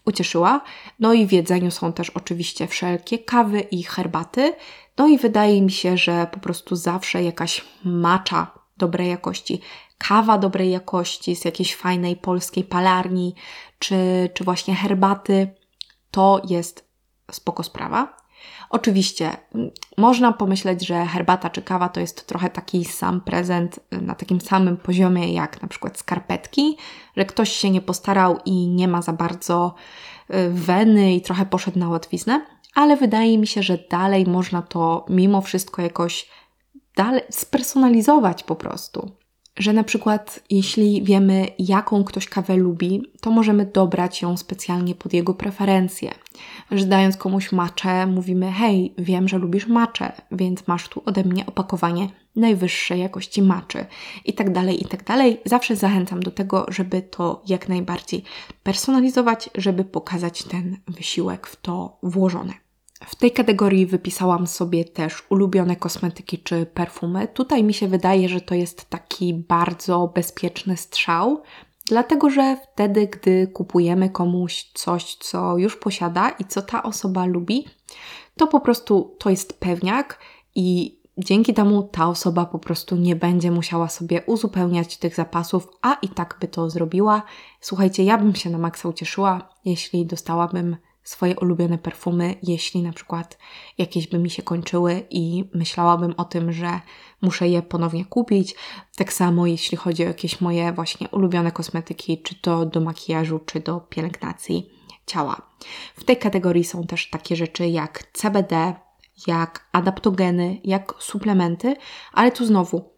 ucieszyła. 0.06 0.62
No 1.00 1.14
i 1.14 1.28
w 1.28 1.32
jedzeniu 1.32 1.72
są 1.72 1.94
też 1.94 2.10
oczywiście 2.10 2.68
wszelkie 2.68 3.20
kawy 3.20 3.60
i 3.60 3.84
herbaty. 3.84 4.54
No 4.98 5.08
i 5.08 5.18
wydaje 5.18 5.62
mi 5.62 5.72
się, 5.72 5.98
że 5.98 6.28
po 6.32 6.40
prostu 6.40 6.76
zawsze 6.76 7.24
jakaś 7.24 7.66
macza 7.84 8.52
dobrej 8.78 9.10
jakości, 9.10 9.62
kawa 10.08 10.38
dobrej 10.38 10.72
jakości 10.72 11.36
z 11.36 11.46
jakiejś 11.46 11.76
fajnej 11.76 12.16
polskiej 12.16 12.64
palarni, 12.64 13.36
czy, 13.80 14.30
czy 14.34 14.44
właśnie 14.44 14.76
herbaty, 14.76 15.48
to 16.12 16.42
jest 16.50 16.90
spoko 17.32 17.64
sprawa. 17.64 18.18
Oczywiście 18.70 19.38
można 19.98 20.34
pomyśleć, 20.34 20.88
że 20.88 21.06
herbata 21.06 21.50
czy 21.50 21.62
kawa 21.62 21.90
to 21.90 22.00
jest 22.00 22.28
trochę 22.28 22.50
taki 22.50 22.86
sam 22.86 23.22
prezent 23.22 23.80
na 23.92 24.16
takim 24.16 24.42
samym 24.42 24.78
poziomie 24.78 25.34
jak 25.34 25.62
na 25.62 25.68
przykład 25.68 25.98
skarpetki, 25.98 26.78
że 27.18 27.26
ktoś 27.26 27.52
się 27.52 27.70
nie 27.70 27.82
postarał 27.82 28.38
i 28.46 28.68
nie 28.68 28.88
ma 28.88 29.02
za 29.02 29.14
bardzo 29.14 29.76
y, 30.30 30.50
weny 30.50 31.14
i 31.14 31.22
trochę 31.22 31.46
poszedł 31.46 31.80
na 31.80 31.90
łatwiznę, 31.90 32.46
ale 32.76 32.98
wydaje 32.98 33.38
mi 33.38 33.48
się, 33.48 33.64
że 33.64 33.78
dalej 33.90 34.26
można 34.26 34.62
to 34.62 35.06
mimo 35.10 35.42
wszystko 35.42 35.82
jakoś 35.82 36.30
dalej 36.96 37.22
spersonalizować 37.30 38.44
po 38.44 38.56
prostu. 38.56 39.21
Że 39.60 39.74
na 39.74 39.84
przykład 39.84 40.44
jeśli 40.50 41.04
wiemy, 41.04 41.48
jaką 41.60 42.04
ktoś 42.04 42.30
kawę 42.30 42.58
lubi, 42.58 43.02
to 43.22 43.32
możemy 43.32 43.66
dobrać 43.66 44.22
ją 44.22 44.38
specjalnie 44.38 44.96
pod 44.96 45.14
jego 45.14 45.34
preferencje. 45.34 46.12
Że 46.72 46.86
dając 46.86 47.18
komuś 47.18 47.52
maczę, 47.52 48.08
mówimy: 48.08 48.52
Hej, 48.52 48.94
wiem, 48.98 49.28
że 49.28 49.38
lubisz 49.38 49.68
maczę, 49.68 50.12
więc 50.32 50.68
masz 50.68 50.90
tu 50.90 51.02
ode 51.06 51.24
mnie 51.24 51.46
opakowanie 51.46 52.10
najwyższej 52.36 53.00
jakości 53.00 53.42
maczy 53.42 53.86
i 54.26 54.34
tak 54.34 54.52
dalej, 54.52 54.84
i 54.84 54.86
tak 54.86 55.04
dalej. 55.04 55.42
Zawsze 55.46 55.76
zachęcam 55.76 56.24
do 56.24 56.32
tego, 56.32 56.66
żeby 56.68 57.02
to 57.02 57.44
jak 57.48 57.70
najbardziej 57.70 58.24
personalizować, 58.64 59.50
żeby 59.56 59.86
pokazać 59.86 60.44
ten 60.44 60.78
wysiłek 60.88 61.48
w 61.48 61.56
to 61.56 61.98
włożony. 62.04 62.54
W 63.06 63.16
tej 63.16 63.32
kategorii 63.32 63.86
wypisałam 63.86 64.48
sobie 64.48 64.86
też 64.86 65.24
ulubione 65.30 65.76
kosmetyki 65.76 66.40
czy 66.40 66.66
perfumy. 66.66 67.28
Tutaj 67.28 67.64
mi 67.64 67.74
się 67.74 67.88
wydaje, 67.88 68.30
że 68.30 68.42
to 68.42 68.56
jest 68.56 68.90
taki 68.90 69.34
bardzo 69.34 70.08
bezpieczny 70.16 70.78
strzał, 70.78 71.42
dlatego 71.86 72.30
że 72.30 72.58
wtedy, 72.74 73.08
gdy 73.08 73.48
kupujemy 73.48 74.10
komuś 74.10 74.72
coś, 74.74 75.16
co 75.16 75.58
już 75.58 75.78
posiada 75.78 76.30
i 76.30 76.46
co 76.46 76.62
ta 76.62 76.84
osoba 76.84 77.26
lubi, 77.26 77.66
to 78.38 78.48
po 78.48 78.60
prostu 78.60 79.16
to 79.20 79.30
jest 79.30 79.60
pewniak 79.60 80.20
i 80.56 80.98
dzięki 81.18 81.54
temu 81.54 81.84
ta 81.84 82.08
osoba 82.08 82.46
po 82.46 82.60
prostu 82.60 82.96
nie 82.96 83.16
będzie 83.16 83.52
musiała 83.52 83.90
sobie 83.90 84.22
uzupełniać 84.26 84.98
tych 84.98 85.16
zapasów, 85.16 85.68
a 85.82 85.98
i 86.02 86.10
tak 86.10 86.38
by 86.42 86.48
to 86.48 86.70
zrobiła. 86.70 87.24
Słuchajcie, 87.62 88.04
ja 88.04 88.18
bym 88.18 88.36
się 88.36 88.50
na 88.50 88.58
maksa 88.58 88.90
ucieszyła, 88.90 89.50
jeśli 89.66 90.06
dostałabym 90.06 90.78
swoje 91.04 91.40
ulubione 91.40 91.78
perfumy, 91.78 92.36
jeśli 92.44 92.82
na 92.82 92.94
przykład 92.94 93.38
jakieś 93.78 94.08
by 94.08 94.20
mi 94.20 94.30
się 94.30 94.44
kończyły 94.44 95.08
i 95.10 95.44
myślałabym 95.54 96.14
o 96.18 96.26
tym, 96.26 96.52
że 96.52 96.80
muszę 97.22 97.50
je 97.50 97.62
ponownie 97.62 98.06
kupić. 98.06 98.56
Tak 98.96 99.14
samo 99.14 99.48
jeśli 99.48 99.78
chodzi 99.78 100.04
o 100.04 100.08
jakieś 100.08 100.42
moje 100.42 100.74
właśnie 100.74 101.10
ulubione 101.10 101.52
kosmetyki, 101.52 102.22
czy 102.22 102.36
to 102.36 102.66
do 102.66 102.82
makijażu, 102.82 103.40
czy 103.40 103.60
do 103.60 103.80
pielęgnacji 103.80 104.70
ciała. 105.06 105.42
W 105.96 106.04
tej 106.04 106.18
kategorii 106.18 106.64
są 106.64 106.84
też 106.84 107.10
takie 107.10 107.36
rzeczy 107.36 107.68
jak 107.68 108.04
CBD, 108.14 108.74
jak 109.28 109.70
adaptogeny, 109.72 110.62
jak 110.64 110.94
suplementy, 111.00 111.76
ale 112.14 112.32
tu 112.32 112.46
znowu 112.46 112.91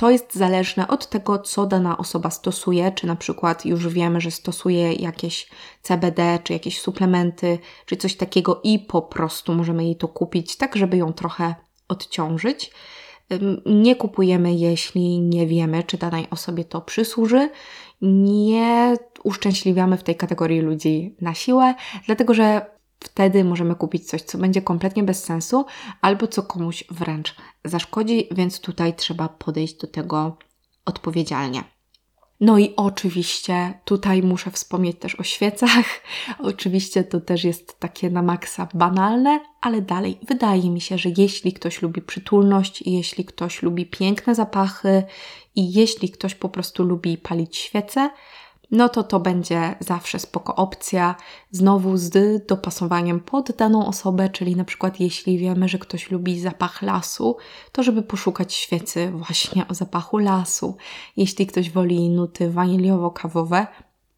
to 0.00 0.10
jest 0.10 0.34
zależne 0.34 0.88
od 0.88 1.08
tego, 1.08 1.38
co 1.38 1.66
dana 1.66 1.98
osoba 1.98 2.30
stosuje, 2.30 2.92
czy 2.92 3.06
na 3.06 3.16
przykład 3.16 3.66
już 3.66 3.88
wiemy, 3.88 4.20
że 4.20 4.30
stosuje 4.30 4.92
jakieś 4.92 5.48
CBD, 5.82 6.38
czy 6.44 6.52
jakieś 6.52 6.80
suplementy, 6.80 7.58
czy 7.86 7.96
coś 7.96 8.16
takiego 8.16 8.60
i 8.64 8.78
po 8.78 9.02
prostu 9.02 9.54
możemy 9.54 9.84
jej 9.84 9.96
to 9.96 10.08
kupić, 10.08 10.56
tak 10.56 10.76
żeby 10.76 10.96
ją 10.96 11.12
trochę 11.12 11.54
odciążyć. 11.88 12.70
Nie 13.66 13.96
kupujemy, 13.96 14.54
jeśli 14.54 15.20
nie 15.20 15.46
wiemy, 15.46 15.82
czy 15.82 15.98
danej 15.98 16.26
osobie 16.30 16.64
to 16.64 16.80
przysłuży. 16.80 17.50
Nie 18.02 18.94
uszczęśliwiamy 19.24 19.96
w 19.96 20.02
tej 20.02 20.16
kategorii 20.16 20.60
ludzi 20.60 21.16
na 21.20 21.34
siłę, 21.34 21.74
dlatego 22.06 22.34
że 22.34 22.79
Wtedy 23.04 23.44
możemy 23.44 23.74
kupić 23.74 24.08
coś, 24.08 24.22
co 24.22 24.38
będzie 24.38 24.62
kompletnie 24.62 25.02
bez 25.02 25.24
sensu, 25.24 25.64
albo 26.00 26.26
co 26.26 26.42
komuś 26.42 26.84
wręcz 26.90 27.36
zaszkodzi, 27.64 28.28
więc 28.30 28.60
tutaj 28.60 28.94
trzeba 28.94 29.28
podejść 29.28 29.74
do 29.74 29.86
tego 29.86 30.36
odpowiedzialnie. 30.84 31.64
No 32.40 32.58
i 32.58 32.76
oczywiście 32.76 33.80
tutaj 33.84 34.22
muszę 34.22 34.50
wspomnieć 34.50 34.98
też 34.98 35.20
o 35.20 35.22
świecach. 35.22 35.86
oczywiście 36.38 37.04
to 37.04 37.20
też 37.20 37.44
jest 37.44 37.80
takie 37.80 38.10
na 38.10 38.22
maksa 38.22 38.68
banalne, 38.74 39.40
ale 39.60 39.82
dalej 39.82 40.18
wydaje 40.28 40.70
mi 40.70 40.80
się, 40.80 40.98
że 40.98 41.10
jeśli 41.16 41.52
ktoś 41.52 41.82
lubi 41.82 42.02
przytulność, 42.02 42.82
jeśli 42.86 43.24
ktoś 43.24 43.62
lubi 43.62 43.86
piękne 43.86 44.34
zapachy 44.34 45.02
i 45.56 45.72
jeśli 45.72 46.10
ktoś 46.10 46.34
po 46.34 46.48
prostu 46.48 46.84
lubi 46.84 47.18
palić 47.18 47.56
świece, 47.56 48.10
no 48.70 48.88
to 48.88 49.02
to 49.02 49.20
będzie 49.20 49.74
zawsze 49.80 50.18
spoko 50.18 50.54
opcja, 50.54 51.14
znowu 51.50 51.96
z 51.96 52.46
dopasowaniem 52.46 53.20
pod 53.20 53.52
daną 53.52 53.86
osobę, 53.86 54.28
czyli 54.28 54.56
na 54.56 54.64
przykład 54.64 55.00
jeśli 55.00 55.38
wiemy, 55.38 55.68
że 55.68 55.78
ktoś 55.78 56.10
lubi 56.10 56.40
zapach 56.40 56.82
lasu, 56.82 57.36
to 57.72 57.82
żeby 57.82 58.02
poszukać 58.02 58.54
świecy 58.54 59.10
właśnie 59.10 59.68
o 59.68 59.74
zapachu 59.74 60.18
lasu. 60.18 60.76
Jeśli 61.16 61.46
ktoś 61.46 61.70
woli 61.70 62.10
nuty 62.10 62.50
waniliowo-kawowe, 62.50 63.66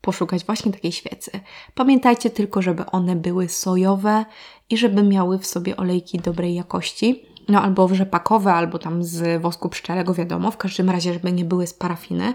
poszukać 0.00 0.44
właśnie 0.44 0.72
takiej 0.72 0.92
świecy. 0.92 1.30
Pamiętajcie 1.74 2.30
tylko, 2.30 2.62
żeby 2.62 2.86
one 2.86 3.16
były 3.16 3.48
sojowe 3.48 4.24
i 4.70 4.76
żeby 4.76 5.03
miały 5.03 5.38
w 5.38 5.46
sobie 5.46 5.76
olejki 5.76 6.18
dobrej 6.18 6.55
jakości. 6.55 7.26
No 7.48 7.62
albo 7.62 7.94
rzepakowe, 7.94 8.55
albo 8.55 8.78
tam 8.78 9.05
z 9.05 9.42
wosku 9.42 9.68
pszczelego, 9.68 10.14
wiadomo. 10.14 10.50
W 10.50 10.57
każdym 10.57 10.90
razie, 10.90 11.12
żeby 11.12 11.32
nie 11.32 11.44
były 11.44 11.66
z 11.66 11.74
parafiny, 11.74 12.34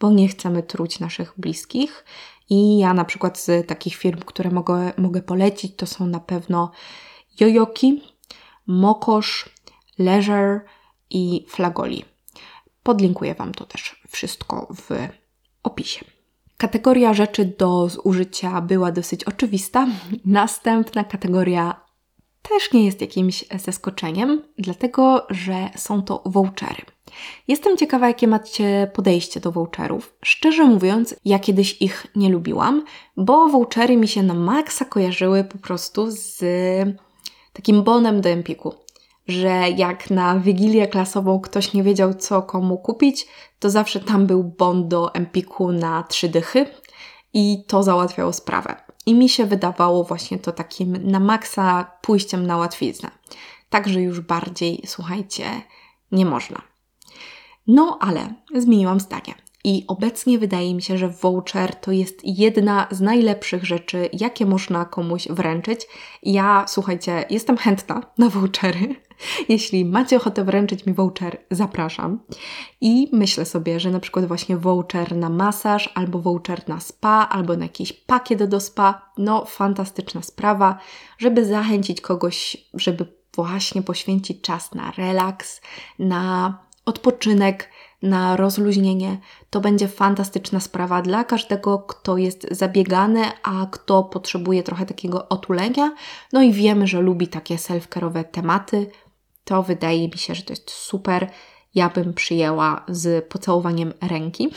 bo 0.00 0.10
nie 0.10 0.28
chcemy 0.28 0.62
truć 0.62 1.00
naszych 1.00 1.34
bliskich. 1.36 2.04
I 2.50 2.78
ja 2.78 2.94
na 2.94 3.04
przykład 3.04 3.38
z 3.38 3.66
takich 3.66 3.94
firm, 3.94 4.20
które 4.20 4.50
mogę, 4.50 4.92
mogę 4.96 5.22
polecić, 5.22 5.76
to 5.76 5.86
są 5.86 6.06
na 6.06 6.20
pewno 6.20 6.70
Jojoki, 7.40 8.02
Mokosz, 8.66 9.48
Leisure 9.98 10.60
i 11.10 11.46
Flagoli. 11.48 12.04
Podlinkuję 12.82 13.34
Wam 13.34 13.54
to 13.54 13.66
też 13.66 14.02
wszystko 14.08 14.68
w 14.76 15.08
opisie. 15.62 16.04
Kategoria 16.56 17.14
rzeczy 17.14 17.44
do 17.44 17.88
zużycia 17.88 18.60
była 18.60 18.92
dosyć 18.92 19.24
oczywista. 19.24 19.86
Następna 20.24 21.04
kategoria 21.04 21.80
też 22.42 22.72
nie 22.72 22.84
jest 22.84 23.00
jakimś 23.00 23.44
zaskoczeniem, 23.58 24.42
dlatego 24.58 25.26
że 25.30 25.70
są 25.76 26.02
to 26.02 26.22
vouchery. 26.26 26.82
Jestem 27.48 27.76
ciekawa, 27.76 28.08
jakie 28.08 28.28
macie 28.28 28.90
podejście 28.94 29.40
do 29.40 29.52
voucherów. 29.52 30.14
Szczerze 30.24 30.64
mówiąc, 30.64 31.14
ja 31.24 31.38
kiedyś 31.38 31.82
ich 31.82 32.06
nie 32.16 32.28
lubiłam, 32.28 32.84
bo 33.16 33.48
vouchery 33.48 33.96
mi 33.96 34.08
się 34.08 34.22
na 34.22 34.34
maksa 34.34 34.84
kojarzyły 34.84 35.44
po 35.44 35.58
prostu 35.58 36.06
z 36.10 36.44
takim 37.52 37.82
bonem 37.82 38.20
do 38.20 38.28
Empiku. 38.28 38.74
Że 39.28 39.70
jak 39.76 40.10
na 40.10 40.38
wigilię 40.38 40.86
klasową 40.86 41.40
ktoś 41.40 41.72
nie 41.72 41.82
wiedział, 41.82 42.14
co 42.14 42.42
komu 42.42 42.78
kupić, 42.78 43.26
to 43.58 43.70
zawsze 43.70 44.00
tam 44.00 44.26
był 44.26 44.44
bon 44.44 44.88
do 44.88 45.14
Empiku 45.14 45.72
na 45.72 46.02
trzy 46.02 46.28
dychy 46.28 46.66
i 47.34 47.64
to 47.66 47.82
załatwiało 47.82 48.32
sprawę. 48.32 48.76
I 49.06 49.14
mi 49.14 49.28
się 49.28 49.46
wydawało 49.46 50.04
właśnie 50.04 50.38
to 50.38 50.52
takim 50.52 51.10
na 51.10 51.20
maksa 51.20 51.90
pójściem 52.02 52.46
na 52.46 52.56
łatwiznę. 52.56 53.10
Także 53.70 54.02
już 54.02 54.20
bardziej, 54.20 54.82
słuchajcie, 54.86 55.44
nie 56.12 56.26
można. 56.26 56.67
No 57.68 57.98
ale 58.00 58.34
zmieniłam 58.54 59.00
zdanie. 59.00 59.34
I 59.64 59.84
obecnie 59.88 60.38
wydaje 60.38 60.74
mi 60.74 60.82
się, 60.82 60.98
że 60.98 61.08
voucher 61.08 61.74
to 61.74 61.92
jest 61.92 62.20
jedna 62.24 62.86
z 62.90 63.00
najlepszych 63.00 63.64
rzeczy, 63.64 64.08
jakie 64.12 64.46
można 64.46 64.84
komuś 64.84 65.28
wręczyć. 65.28 65.86
Ja, 66.22 66.64
słuchajcie, 66.68 67.24
jestem 67.30 67.56
chętna 67.56 68.02
na 68.18 68.28
vouchery. 68.28 68.94
Jeśli 69.48 69.84
macie 69.84 70.16
ochotę 70.16 70.44
wręczyć 70.44 70.86
mi 70.86 70.94
voucher, 70.94 71.38
zapraszam. 71.50 72.20
I 72.80 73.08
myślę 73.12 73.44
sobie, 73.44 73.80
że 73.80 73.90
na 73.90 74.00
przykład 74.00 74.26
właśnie 74.26 74.56
voucher 74.56 75.16
na 75.16 75.28
masaż, 75.28 75.92
albo 75.94 76.18
voucher 76.18 76.68
na 76.68 76.80
spa, 76.80 77.28
albo 77.30 77.56
na 77.56 77.64
jakiś 77.64 77.92
pakiet 77.92 78.44
do 78.44 78.60
spa, 78.60 79.10
no 79.18 79.44
fantastyczna 79.44 80.22
sprawa, 80.22 80.78
żeby 81.18 81.44
zachęcić 81.44 82.00
kogoś, 82.00 82.56
żeby 82.74 83.06
właśnie 83.34 83.82
poświęcić 83.82 84.40
czas 84.40 84.74
na 84.74 84.90
relaks, 84.90 85.60
na 85.98 86.67
odpoczynek, 86.88 87.70
na 88.02 88.36
rozluźnienie. 88.36 89.18
To 89.50 89.60
będzie 89.60 89.88
fantastyczna 89.88 90.60
sprawa 90.60 91.02
dla 91.02 91.24
każdego, 91.24 91.78
kto 91.78 92.16
jest 92.16 92.46
zabiegany, 92.50 93.24
a 93.42 93.66
kto 93.70 94.04
potrzebuje 94.04 94.62
trochę 94.62 94.86
takiego 94.86 95.28
otulenia. 95.28 95.94
No 96.32 96.42
i 96.42 96.52
wiemy, 96.52 96.86
że 96.86 97.00
lubi 97.00 97.28
takie 97.28 97.56
self-care'owe 97.56 98.24
tematy. 98.24 98.90
To 99.44 99.62
wydaje 99.62 100.08
mi 100.08 100.18
się, 100.18 100.34
że 100.34 100.42
to 100.42 100.52
jest 100.52 100.70
super. 100.70 101.30
Ja 101.74 101.88
bym 101.88 102.14
przyjęła 102.14 102.84
z 102.88 103.28
pocałowaniem 103.28 103.92
ręki. 104.00 104.48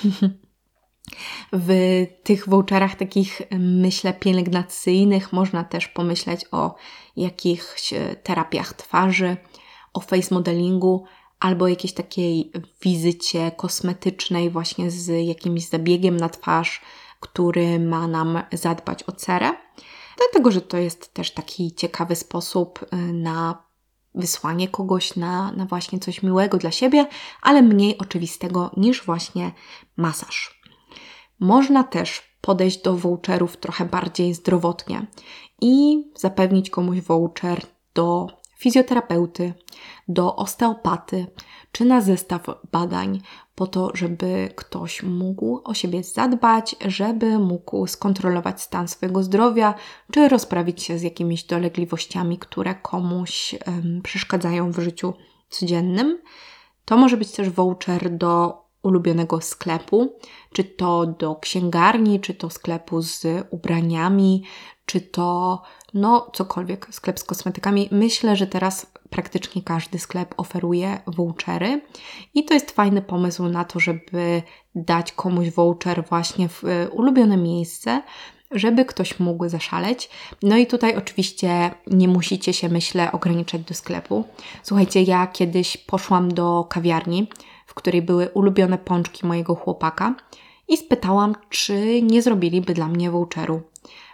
W 1.53 2.05
tych 2.23 2.49
voucherach 2.49 2.95
takich, 2.95 3.41
myślę, 3.59 4.13
pielęgnacyjnych 4.13 5.33
można 5.33 5.63
też 5.63 5.87
pomyśleć 5.87 6.45
o 6.51 6.75
jakichś 7.15 7.93
terapiach 8.23 8.73
twarzy, 8.73 9.37
o 9.93 9.99
face 9.99 10.35
modelingu, 10.35 11.05
albo 11.41 11.67
jakiejś 11.67 11.93
takiej 11.93 12.51
wizycie 12.81 13.51
kosmetycznej, 13.57 14.49
właśnie 14.49 14.91
z 14.91 15.27
jakimś 15.27 15.67
zabiegiem 15.67 16.17
na 16.17 16.29
twarz, 16.29 16.81
który 17.19 17.79
ma 17.79 18.07
nam 18.07 18.43
zadbać 18.53 19.03
o 19.03 19.11
cerę. 19.11 19.51
Dlatego, 20.17 20.51
że 20.51 20.61
to 20.61 20.77
jest 20.77 21.13
też 21.13 21.31
taki 21.31 21.75
ciekawy 21.75 22.15
sposób 22.15 22.83
y, 22.83 22.95
na 23.13 23.63
wysłanie 24.15 24.67
kogoś 24.67 25.15
na, 25.15 25.51
na 25.51 25.65
właśnie 25.65 25.99
coś 25.99 26.23
miłego 26.23 26.57
dla 26.57 26.71
siebie, 26.71 27.07
ale 27.41 27.61
mniej 27.61 27.97
oczywistego 27.97 28.71
niż 28.77 29.05
właśnie 29.05 29.51
masaż. 29.97 30.61
Można 31.39 31.83
też 31.83 32.37
podejść 32.41 32.81
do 32.81 32.97
voucherów 32.97 33.57
trochę 33.57 33.85
bardziej 33.85 34.33
zdrowotnie 34.33 35.07
i 35.61 36.03
zapewnić 36.15 36.69
komuś 36.69 37.01
voucher 37.01 37.61
do 37.93 38.27
fizjoterapeuty, 38.61 39.53
do 40.07 40.35
osteopaty, 40.35 41.27
czy 41.71 41.85
na 41.85 42.01
zestaw 42.01 42.41
badań, 42.71 43.21
po 43.55 43.67
to, 43.67 43.91
żeby 43.93 44.49
ktoś 44.55 45.03
mógł 45.03 45.61
o 45.63 45.73
siebie 45.73 46.03
zadbać, 46.03 46.75
żeby 46.85 47.39
mógł 47.39 47.87
skontrolować 47.87 48.61
stan 48.61 48.87
swojego 48.87 49.23
zdrowia, 49.23 49.73
czy 50.11 50.29
rozprawić 50.29 50.83
się 50.83 50.97
z 50.97 51.01
jakimiś 51.01 51.43
dolegliwościami, 51.43 52.37
które 52.37 52.75
komuś 52.75 53.55
um, 53.67 54.01
przeszkadzają 54.03 54.71
w 54.71 54.79
życiu 54.79 55.13
codziennym. 55.49 56.19
To 56.85 56.97
może 56.97 57.17
być 57.17 57.31
też 57.31 57.49
voucher 57.49 58.17
do 58.17 58.61
ulubionego 58.83 59.41
sklepu, 59.41 60.19
czy 60.53 60.63
to 60.63 61.05
do 61.05 61.35
księgarni, 61.35 62.19
czy 62.19 62.33
to 62.33 62.49
sklepu 62.49 63.01
z 63.01 63.27
ubraniami, 63.49 64.43
czy 64.91 65.01
to 65.01 65.61
no 65.93 66.29
cokolwiek, 66.33 66.87
sklep 66.91 67.19
z 67.19 67.23
kosmetykami. 67.23 67.89
Myślę, 67.91 68.35
że 68.35 68.47
teraz 68.47 68.91
praktycznie 69.09 69.61
każdy 69.61 69.99
sklep 69.99 70.33
oferuje 70.37 71.01
vouchery 71.07 71.81
i 72.33 72.45
to 72.45 72.53
jest 72.53 72.71
fajny 72.71 73.01
pomysł 73.01 73.47
na 73.47 73.65
to, 73.65 73.79
żeby 73.79 74.41
dać 74.75 75.11
komuś 75.11 75.49
voucher 75.49 76.05
właśnie 76.09 76.49
w 76.49 76.63
e, 76.63 76.89
ulubione 76.89 77.37
miejsce, 77.37 78.01
żeby 78.51 78.85
ktoś 78.85 79.19
mógł 79.19 79.49
zaszaleć. 79.49 80.09
No 80.43 80.57
i 80.57 80.67
tutaj 80.67 80.95
oczywiście 80.95 81.71
nie 81.87 82.07
musicie 82.07 82.53
się, 82.53 82.69
myślę, 82.69 83.11
ograniczać 83.11 83.61
do 83.61 83.73
sklepu. 83.73 84.23
Słuchajcie, 84.63 85.03
ja 85.03 85.27
kiedyś 85.27 85.77
poszłam 85.77 86.33
do 86.33 86.65
kawiarni, 86.69 87.29
w 87.65 87.73
której 87.73 88.01
były 88.01 88.29
ulubione 88.29 88.77
pączki 88.77 89.25
mojego 89.25 89.55
chłopaka 89.55 90.15
i 90.67 90.77
spytałam, 90.77 91.35
czy 91.49 92.01
nie 92.01 92.21
zrobiliby 92.21 92.73
dla 92.73 92.87
mnie 92.87 93.11
voucheru 93.11 93.70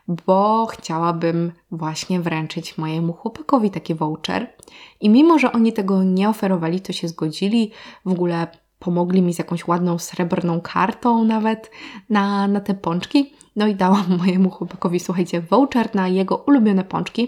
bo 0.08 0.66
chciałabym 0.66 1.52
właśnie 1.72 2.20
wręczyć 2.20 2.78
mojemu 2.78 3.14
chłopakowi 3.14 3.72
taki 3.72 3.96
voucher. 3.96 4.54
I 5.02 5.10
mimo, 5.10 5.40
że 5.40 5.52
oni 5.52 5.74
tego 5.74 6.04
nie 6.04 6.30
oferowali, 6.30 6.82
to 6.82 6.94
się 6.94 7.08
zgodzili. 7.08 7.72
W 8.06 8.12
ogóle 8.12 8.48
pomogli 8.80 9.22
mi 9.22 9.34
z 9.34 9.38
jakąś 9.38 9.68
ładną 9.68 10.00
srebrną 10.00 10.62
kartą 10.62 11.24
nawet 11.24 11.72
na, 12.10 12.48
na 12.48 12.60
te 12.60 12.74
pączki. 12.74 13.34
No 13.56 13.68
i 13.68 13.76
dałam 13.76 14.18
mojemu 14.20 14.50
chłopakowi, 14.50 15.00
słuchajcie, 15.00 15.42
voucher 15.42 15.96
na 15.96 16.08
jego 16.08 16.38
ulubione 16.38 16.84
pączki. 16.84 17.28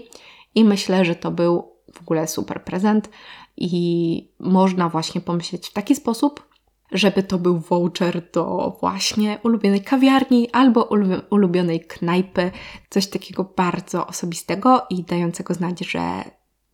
I 0.54 0.64
myślę, 0.64 1.04
że 1.04 1.14
to 1.14 1.30
był 1.30 1.72
w 1.94 2.00
ogóle 2.00 2.26
super 2.26 2.64
prezent. 2.64 3.10
I 3.56 4.32
można 4.38 4.88
właśnie 4.88 5.20
pomyśleć 5.20 5.68
w 5.68 5.72
taki 5.72 5.94
sposób, 5.94 6.49
żeby 6.92 7.22
to 7.22 7.38
był 7.38 7.58
voucher 7.58 8.30
do 8.32 8.76
właśnie 8.80 9.38
ulubionej 9.42 9.80
kawiarni 9.80 10.50
albo 10.50 10.88
ulubionej 11.30 11.80
knajpy, 11.80 12.50
coś 12.90 13.06
takiego 13.06 13.44
bardzo 13.56 14.06
osobistego 14.06 14.86
i 14.90 15.04
dającego 15.04 15.54
znać, 15.54 15.80
że 15.80 16.00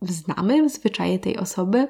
znamy 0.01 0.69
zwyczaje 0.69 1.19
tej 1.19 1.37
osoby. 1.37 1.87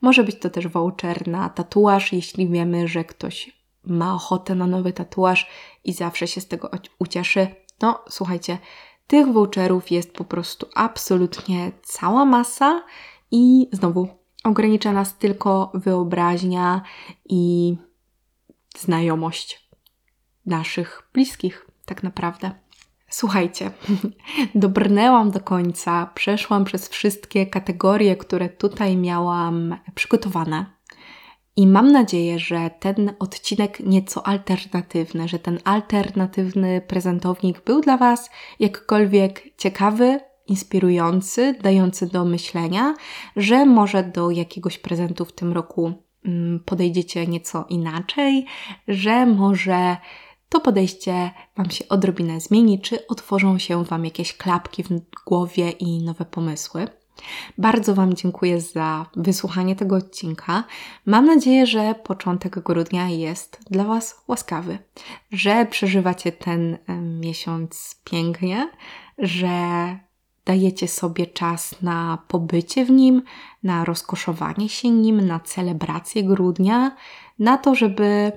Może 0.00 0.24
być 0.24 0.38
to 0.38 0.50
też 0.50 0.68
voucher 0.68 1.28
na 1.28 1.48
tatuaż, 1.48 2.12
jeśli 2.12 2.48
wiemy, 2.48 2.88
że 2.88 3.04
ktoś 3.04 3.62
ma 3.84 4.14
ochotę 4.14 4.54
na 4.54 4.66
nowy 4.66 4.92
tatuaż 4.92 5.50
i 5.84 5.92
zawsze 5.92 6.28
się 6.28 6.40
z 6.40 6.48
tego 6.48 6.70
ucieszy. 6.98 7.46
No, 7.82 8.04
słuchajcie, 8.08 8.58
tych 9.06 9.32
voucherów 9.32 9.90
jest 9.90 10.12
po 10.12 10.24
prostu 10.24 10.66
absolutnie 10.74 11.72
cała 11.82 12.24
masa 12.24 12.82
i 13.30 13.68
znowu 13.72 14.21
Ogranicza 14.44 14.92
nas 14.92 15.18
tylko 15.18 15.72
wyobraźnia 15.74 16.82
i 17.28 17.76
znajomość 18.78 19.68
naszych 20.46 21.10
bliskich, 21.12 21.66
tak 21.84 22.02
naprawdę. 22.02 22.50
Słuchajcie, 23.08 23.70
dobrnęłam 24.54 25.30
do 25.30 25.40
końca, 25.40 26.10
przeszłam 26.14 26.64
przez 26.64 26.88
wszystkie 26.88 27.46
kategorie, 27.46 28.16
które 28.16 28.48
tutaj 28.48 28.96
miałam 28.96 29.76
przygotowane. 29.94 30.66
I 31.56 31.66
mam 31.66 31.92
nadzieję, 31.92 32.38
że 32.38 32.70
ten 32.80 33.12
odcinek 33.18 33.80
nieco 33.80 34.26
alternatywny, 34.26 35.28
że 35.28 35.38
ten 35.38 35.58
alternatywny 35.64 36.80
prezentownik 36.80 37.64
był 37.64 37.80
dla 37.80 37.96
Was 37.96 38.30
jakkolwiek 38.60 39.56
ciekawy, 39.56 40.20
inspirujący, 40.52 41.54
dający 41.62 42.06
do 42.06 42.24
myślenia, 42.24 42.94
że 43.36 43.66
może 43.66 44.02
do 44.02 44.30
jakiegoś 44.30 44.78
prezentu 44.78 45.24
w 45.24 45.32
tym 45.32 45.52
roku 45.52 45.92
mm, 46.24 46.60
podejdziecie 46.64 47.26
nieco 47.26 47.64
inaczej, 47.68 48.46
że 48.88 49.26
może 49.26 49.96
to 50.48 50.60
podejście 50.60 51.30
Wam 51.56 51.70
się 51.70 51.88
odrobinę 51.88 52.40
zmieni, 52.40 52.80
czy 52.80 53.06
otworzą 53.06 53.58
się 53.58 53.84
Wam 53.84 54.04
jakieś 54.04 54.36
klapki 54.36 54.82
w 54.82 54.88
głowie 55.26 55.70
i 55.70 56.04
nowe 56.04 56.24
pomysły. 56.24 56.86
Bardzo 57.58 57.94
Wam 57.94 58.14
dziękuję 58.14 58.60
za 58.60 59.06
wysłuchanie 59.16 59.76
tego 59.76 59.96
odcinka. 59.96 60.64
Mam 61.06 61.26
nadzieję, 61.26 61.66
że 61.66 61.94
początek 61.94 62.58
grudnia 62.60 63.08
jest 63.08 63.60
dla 63.70 63.84
Was 63.84 64.24
łaskawy, 64.28 64.78
że 65.30 65.66
przeżywacie 65.70 66.32
ten 66.32 66.78
miesiąc 67.20 68.00
pięknie, 68.04 68.70
że 69.18 69.48
dajecie 70.44 70.88
sobie 70.88 71.26
czas 71.26 71.82
na 71.82 72.18
pobycie 72.28 72.84
w 72.84 72.90
nim, 72.90 73.22
na 73.62 73.84
rozkoszowanie 73.84 74.68
się 74.68 74.90
nim, 74.90 75.26
na 75.26 75.40
celebrację 75.40 76.24
grudnia, 76.24 76.96
na 77.38 77.58
to, 77.58 77.74
żeby 77.74 78.32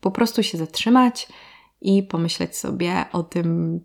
po 0.00 0.10
prostu 0.10 0.42
się 0.42 0.58
zatrzymać 0.58 1.28
i 1.80 2.02
pomyśleć 2.02 2.56
sobie 2.56 3.04
o 3.12 3.22
tym, 3.22 3.80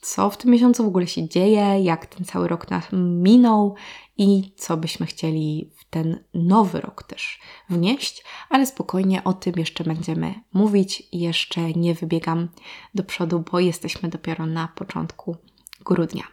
co 0.00 0.30
w 0.30 0.36
tym 0.36 0.50
miesiącu 0.50 0.84
w 0.84 0.88
ogóle 0.88 1.06
się 1.06 1.28
dzieje, 1.28 1.82
jak 1.82 2.06
ten 2.06 2.24
cały 2.24 2.48
rok 2.48 2.70
nam 2.70 2.82
minął 3.22 3.74
i 4.18 4.52
co 4.56 4.76
byśmy 4.76 5.06
chcieli 5.06 5.70
w 5.76 5.84
ten 5.84 6.24
nowy 6.34 6.80
rok 6.80 7.02
też 7.02 7.40
wnieść, 7.68 8.24
ale 8.50 8.66
spokojnie 8.66 9.24
o 9.24 9.32
tym 9.32 9.54
jeszcze 9.56 9.84
będziemy 9.84 10.34
mówić. 10.52 11.02
Jeszcze 11.12 11.72
nie 11.72 11.94
wybiegam 11.94 12.48
do 12.94 13.04
przodu, 13.04 13.44
bo 13.52 13.60
jesteśmy 13.60 14.08
dopiero 14.08 14.46
na 14.46 14.68
początku 14.68 15.36
grudnia. 15.82 16.24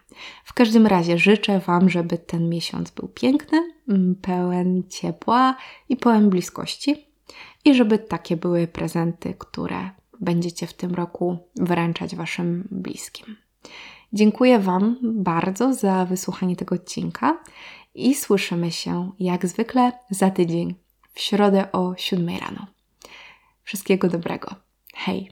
W 0.46 0.54
każdym 0.54 0.88
razie 0.88 1.18
życzę 1.18 1.60
Wam, 1.60 1.90
żeby 1.90 2.18
ten 2.18 2.50
miesiąc 2.50 2.92
był 2.92 3.08
piękny, 3.08 3.74
mm, 3.90 4.16
pełen 4.22 4.84
ciepła 4.90 5.56
i 5.90 5.98
pełen 5.98 6.30
bliskości 6.30 7.06
i 7.66 7.76
żeby 7.76 8.00
takie 8.00 8.38
były 8.38 8.68
prezenty, 8.68 9.34
które 9.38 9.90
będziecie 10.20 10.68
w 10.68 10.74
tym 10.74 10.96
roku 10.96 11.38
wręczać 11.56 12.16
Waszym 12.16 12.68
bliskim. 12.72 13.36
Dziękuję 14.14 14.60
Wam 14.60 14.98
bardzo 15.02 15.74
za 15.74 16.06
wysłuchanie 16.06 16.56
tego 16.56 16.76
odcinka 16.76 17.38
i 17.96 18.16
słyszymy 18.16 18.72
się 18.72 19.12
jak 19.20 19.48
zwykle 19.48 19.92
za 20.10 20.30
tydzień 20.30 20.76
w 21.14 21.20
środę 21.20 21.72
o 21.72 21.94
7 21.98 22.30
rano. 22.30 22.68
Wszystkiego 23.64 24.08
dobrego. 24.10 24.56
Hej! 24.94 25.28